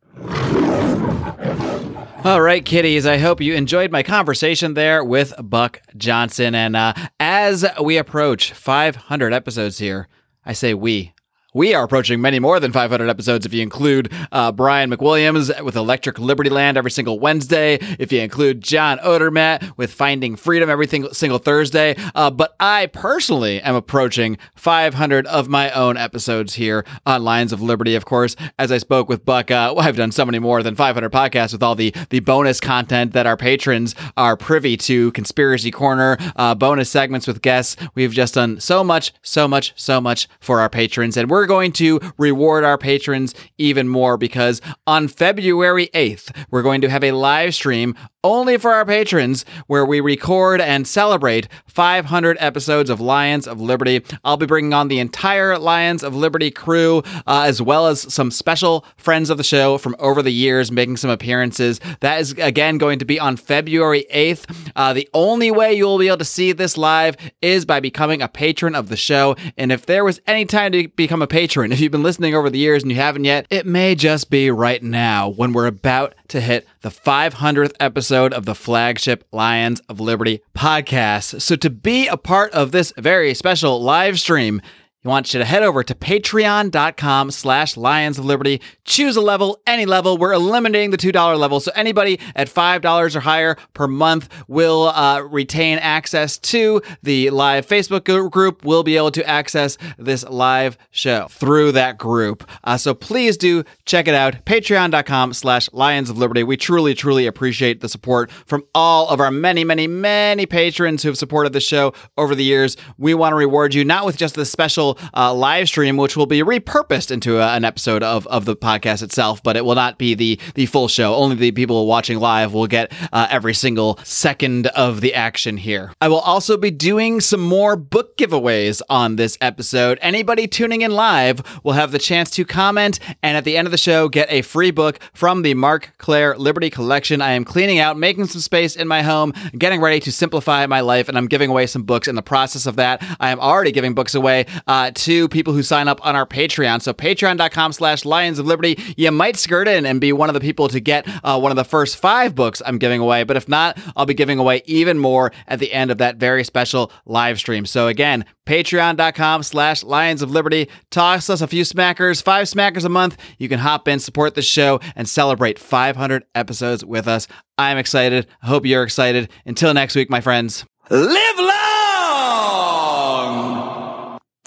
All 2.23 2.39
right, 2.39 2.63
kiddies. 2.63 3.07
I 3.07 3.17
hope 3.17 3.41
you 3.41 3.55
enjoyed 3.55 3.91
my 3.91 4.03
conversation 4.03 4.75
there 4.75 5.03
with 5.03 5.33
Buck 5.39 5.81
Johnson. 5.97 6.53
And 6.53 6.75
uh, 6.75 6.93
as 7.19 7.65
we 7.81 7.97
approach 7.97 8.53
500 8.53 9.33
episodes 9.33 9.79
here, 9.79 10.07
I 10.45 10.53
say 10.53 10.75
we. 10.75 11.13
We 11.53 11.73
are 11.73 11.83
approaching 11.83 12.21
many 12.21 12.39
more 12.39 12.61
than 12.61 12.71
500 12.71 13.09
episodes 13.09 13.45
if 13.45 13.53
you 13.53 13.61
include 13.61 14.09
uh, 14.31 14.53
Brian 14.53 14.89
McWilliams 14.89 15.61
with 15.65 15.75
Electric 15.75 16.17
Liberty 16.17 16.49
Land 16.49 16.77
every 16.77 16.91
single 16.91 17.19
Wednesday, 17.19 17.77
if 17.99 18.09
you 18.13 18.21
include 18.21 18.61
John 18.61 18.99
Odermatt 18.99 19.75
with 19.75 19.91
Finding 19.91 20.37
Freedom 20.37 20.69
every 20.69 20.87
single, 20.87 21.39
Thursday. 21.39 21.97
Uh, 22.15 22.31
but 22.31 22.55
I 22.61 22.85
personally 22.85 23.61
am 23.61 23.75
approaching 23.75 24.37
500 24.55 25.27
of 25.27 25.49
my 25.49 25.71
own 25.71 25.97
episodes 25.97 26.53
here 26.53 26.85
on 27.05 27.25
Lions 27.25 27.51
of 27.51 27.61
Liberty, 27.61 27.95
of 27.95 28.05
course. 28.05 28.37
As 28.57 28.71
I 28.71 28.77
spoke 28.77 29.09
with 29.09 29.25
Buck, 29.25 29.51
uh, 29.51 29.75
I've 29.77 29.97
done 29.97 30.13
so 30.13 30.23
many 30.23 30.39
more 30.39 30.63
than 30.63 30.75
500 30.75 31.11
podcasts 31.11 31.51
with 31.51 31.63
all 31.63 31.75
the, 31.75 31.93
the 32.11 32.21
bonus 32.21 32.61
content 32.61 33.11
that 33.11 33.27
our 33.27 33.35
patrons 33.35 33.93
are 34.15 34.37
privy 34.37 34.77
to 34.77 35.11
Conspiracy 35.11 35.71
Corner, 35.71 36.17
uh, 36.37 36.55
bonus 36.55 36.89
segments 36.89 37.27
with 37.27 37.41
guests. 37.41 37.75
We've 37.93 38.13
just 38.13 38.35
done 38.35 38.61
so 38.61 38.85
much, 38.85 39.11
so 39.21 39.49
much, 39.49 39.73
so 39.75 39.99
much 39.99 40.29
for 40.39 40.61
our 40.61 40.69
patrons. 40.69 41.17
And 41.17 41.29
we're 41.29 41.40
going 41.45 41.71
to 41.73 41.99
reward 42.17 42.63
our 42.63 42.77
patrons 42.77 43.33
even 43.57 43.87
more 43.87 44.17
because 44.17 44.61
on 44.87 45.07
February 45.07 45.89
8th, 45.93 46.35
we're 46.49 46.63
going 46.63 46.81
to 46.81 46.89
have 46.89 47.03
a 47.03 47.11
live 47.11 47.53
stream 47.55 47.95
only 48.23 48.57
for 48.57 48.71
our 48.71 48.85
patrons 48.85 49.45
where 49.67 49.85
we 49.85 49.99
record 49.99 50.61
and 50.61 50.87
celebrate 50.87 51.47
500 51.67 52.37
episodes 52.39 52.89
of 52.89 53.01
Lions 53.01 53.47
of 53.47 53.59
Liberty. 53.59 54.03
I'll 54.23 54.37
be 54.37 54.45
bringing 54.45 54.73
on 54.73 54.87
the 54.87 54.99
entire 54.99 55.57
Lions 55.57 56.03
of 56.03 56.15
Liberty 56.15 56.51
crew, 56.51 57.03
uh, 57.27 57.43
as 57.45 57.61
well 57.61 57.87
as 57.87 58.13
some 58.13 58.31
special 58.31 58.85
friends 58.97 59.29
of 59.29 59.37
the 59.37 59.43
show 59.43 59.77
from 59.77 59.95
over 59.99 60.21
the 60.21 60.31
years 60.31 60.71
making 60.71 60.97
some 60.97 61.09
appearances. 61.09 61.79
That 62.01 62.21
is, 62.21 62.33
again, 62.33 62.77
going 62.77 62.99
to 62.99 63.05
be 63.05 63.19
on 63.19 63.37
February 63.37 64.05
8th. 64.13 64.71
Uh, 64.75 64.93
the 64.93 65.09
only 65.13 65.51
way 65.51 65.73
you'll 65.73 65.97
be 65.97 66.07
able 66.07 66.17
to 66.17 66.25
see 66.25 66.51
this 66.51 66.77
live 66.77 67.17
is 67.41 67.65
by 67.65 67.79
becoming 67.79 68.21
a 68.21 68.27
patron 68.27 68.75
of 68.75 68.89
the 68.89 68.97
show. 68.97 69.35
And 69.57 69.71
if 69.71 69.85
there 69.85 70.03
was 70.03 70.21
any 70.27 70.45
time 70.45 70.71
to 70.73 70.87
become 70.89 71.21
a 71.21 71.27
patron, 71.27 71.71
if 71.71 71.79
you've 71.79 71.91
been 71.91 72.03
listening 72.03 72.35
over 72.35 72.49
the 72.49 72.59
years 72.59 72.83
and 72.83 72.91
you 72.91 72.97
haven't 72.97 73.25
yet, 73.25 73.47
it 73.49 73.65
may 73.65 73.95
just 73.95 74.29
be 74.29 74.51
right 74.51 74.81
now 74.83 75.29
when 75.29 75.53
we're 75.53 75.67
about 75.67 76.13
to 76.31 76.41
hit 76.41 76.65
the 76.81 76.89
500th 76.89 77.75
episode 77.79 78.33
of 78.33 78.45
the 78.45 78.55
flagship 78.55 79.25
Lions 79.33 79.81
of 79.89 79.99
Liberty 79.99 80.41
podcast. 80.55 81.41
So 81.41 81.57
to 81.57 81.69
be 81.69 82.07
a 82.07 82.15
part 82.15 82.53
of 82.53 82.71
this 82.71 82.93
very 82.97 83.33
special 83.33 83.81
live 83.81 84.17
stream, 84.17 84.61
you 85.03 85.09
want 85.09 85.33
you 85.33 85.39
to 85.39 85.45
head 85.45 85.63
over 85.63 85.83
to 85.83 85.95
patreon.com 85.95 87.31
slash 87.31 87.75
lions 87.75 88.19
of 88.19 88.25
liberty. 88.25 88.61
Choose 88.83 89.15
a 89.15 89.21
level 89.21 89.59
any 89.65 89.87
level. 89.87 90.15
We're 90.15 90.33
eliminating 90.33 90.91
the 90.91 90.97
$2 90.97 91.39
level. 91.39 91.59
So 91.59 91.71
anybody 91.73 92.19
at 92.35 92.47
$5 92.47 93.15
or 93.15 93.19
higher 93.19 93.57
per 93.73 93.87
month 93.87 94.29
will 94.47 94.89
uh, 94.89 95.21
retain 95.21 95.79
access 95.79 96.37
to 96.37 96.83
the 97.01 97.31
live 97.31 97.65
facebook 97.65 98.03
group 98.31 98.63
will 98.63 98.83
be 98.83 98.95
able 98.95 99.09
to 99.11 99.27
access 99.27 99.77
this 99.97 100.23
live 100.23 100.77
show 100.91 101.27
through 101.29 101.71
that 101.71 101.97
group. 101.97 102.47
Uh, 102.63 102.77
so 102.77 102.93
please 102.93 103.37
do 103.37 103.63
check 103.85 104.07
it 104.07 104.13
out. 104.13 104.45
Patreon.com 104.45 105.33
slash 105.33 105.71
lions 105.73 106.11
of 106.11 106.17
liberty. 106.19 106.43
We 106.43 106.57
truly 106.57 106.93
truly 106.93 107.25
appreciate 107.25 107.81
the 107.81 107.89
support 107.89 108.29
from 108.31 108.63
all 108.75 109.09
of 109.09 109.19
our 109.19 109.31
many 109.31 109.63
many 109.63 109.87
many 109.87 110.45
patrons 110.45 111.01
who 111.01 111.09
have 111.09 111.17
supported 111.17 111.53
the 111.53 111.59
show 111.59 111.93
over 112.17 112.35
the 112.35 112.43
years. 112.43 112.77
We 112.99 113.15
want 113.15 113.31
to 113.31 113.37
reward 113.37 113.73
you 113.73 113.83
not 113.83 114.05
with 114.05 114.17
just 114.17 114.35
the 114.35 114.45
special 114.45 114.90
uh, 115.15 115.33
live 115.33 115.67
stream 115.67 115.97
which 115.97 116.15
will 116.17 116.25
be 116.25 116.41
repurposed 116.41 117.11
into 117.11 117.39
a, 117.39 117.55
an 117.55 117.65
episode 117.65 118.03
of, 118.03 118.27
of 118.27 118.45
the 118.45 118.55
podcast 118.55 119.03
itself 119.03 119.41
but 119.43 119.55
it 119.55 119.65
will 119.65 119.75
not 119.75 119.97
be 119.97 120.13
the 120.13 120.39
the 120.55 120.65
full 120.65 120.87
show. 120.87 121.15
Only 121.15 121.35
the 121.35 121.51
people 121.51 121.85
watching 121.87 122.19
live 122.19 122.53
will 122.53 122.67
get 122.67 122.91
uh, 123.11 123.27
every 123.29 123.53
single 123.53 123.99
second 124.03 124.67
of 124.67 125.01
the 125.01 125.13
action 125.13 125.57
here. 125.57 125.93
I 126.01 126.07
will 126.07 126.19
also 126.19 126.57
be 126.57 126.71
doing 126.71 127.21
some 127.21 127.41
more 127.41 127.75
book 127.75 128.17
giveaways 128.17 128.81
on 128.89 129.15
this 129.15 129.37
episode. 129.41 129.99
Anybody 130.01 130.47
tuning 130.47 130.81
in 130.81 130.91
live 130.91 131.41
will 131.63 131.73
have 131.73 131.91
the 131.91 131.99
chance 131.99 132.29
to 132.31 132.45
comment 132.45 132.99
and 133.21 133.37
at 133.37 133.43
the 133.43 133.57
end 133.57 133.67
of 133.67 133.71
the 133.71 133.77
show 133.77 134.09
get 134.09 134.31
a 134.31 134.41
free 134.41 134.71
book 134.71 134.99
from 135.13 135.41
the 135.41 135.53
Marc 135.53 135.93
Clair 135.97 136.37
liberty 136.37 136.69
collection. 136.69 137.21
I 137.21 137.31
am 137.31 137.43
cleaning 137.43 137.79
out 137.79 137.97
making 137.97 138.27
some 138.27 138.41
space 138.41 138.75
in 138.75 138.87
my 138.87 139.01
home 139.01 139.33
getting 139.57 139.81
ready 139.81 139.99
to 140.01 140.11
simplify 140.11 140.65
my 140.65 140.81
life 140.81 141.09
and 141.09 141.17
i'm 141.17 141.27
giving 141.27 141.49
away 141.49 141.67
some 141.67 141.83
books 141.83 142.07
in 142.07 142.15
the 142.15 142.21
process 142.21 142.65
of 142.65 142.77
that. 142.77 143.03
I 143.19 143.29
am 143.29 143.39
already 143.39 143.71
giving 143.71 143.93
books 143.93 144.15
away 144.15 144.45
uh, 144.67 144.80
to 144.89 145.29
people 145.29 145.53
who 145.53 145.61
sign 145.61 145.87
up 145.87 146.03
on 146.05 146.15
our 146.15 146.25
patreon. 146.25 146.81
So 146.81 146.93
patreon.com 146.93 147.73
slash 147.73 148.05
lions 148.05 148.39
of 148.39 148.45
liberty. 148.47 148.81
You 148.97 149.11
might 149.11 149.37
skirt 149.37 149.67
in 149.67 149.85
and 149.85 150.01
be 150.01 150.11
one 150.13 150.29
of 150.29 150.33
the 150.33 150.39
people 150.39 150.67
to 150.69 150.79
get 150.79 151.07
uh, 151.23 151.39
one 151.39 151.51
of 151.51 151.55
the 151.55 151.63
first 151.63 151.97
five 151.97 152.33
books 152.35 152.61
i'm 152.65 152.77
giving 152.77 152.99
away. 152.99 153.23
But 153.23 153.37
if 153.37 153.47
not 153.47 153.77
i'll 153.95 154.05
be 154.05 154.13
giving 154.13 154.39
away 154.39 154.61
even 154.65 154.97
more 154.97 155.31
at 155.47 155.59
the 155.59 155.71
end 155.71 155.91
of 155.91 155.99
that 155.99 156.17
very 156.17 156.43
special 156.43 156.91
live 157.05 157.37
stream. 157.37 157.65
So 157.65 157.87
again 157.87 158.25
patreon.com 158.45 159.43
slash 159.43 159.83
lions 159.83 160.21
of 160.21 160.31
liberty. 160.31 160.69
Toss 160.89 161.29
us 161.29 161.41
a 161.41 161.47
few 161.47 161.63
smackers 161.63 162.23
five 162.23 162.47
smackers 162.47 162.85
a 162.85 162.89
month. 162.89 163.17
You 163.37 163.49
can 163.49 163.59
hop 163.59 163.87
in 163.87 163.99
support 163.99 164.35
the 164.35 164.41
show 164.41 164.79
and 164.95 165.07
celebrate 165.07 165.59
500 165.59 166.23
episodes 166.35 166.83
with 166.83 167.07
us. 167.07 167.27
I'm 167.57 167.77
excited. 167.77 168.27
I 168.41 168.47
hope 168.47 168.65
you're 168.65 168.83
excited. 168.83 169.29
Until 169.45 169.73
next 169.73 169.95
week 169.95 170.09
my 170.09 170.21
friends. 170.21 170.65
Live 170.89 171.39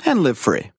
and 0.07 0.22
live 0.22 0.38
free 0.38 0.70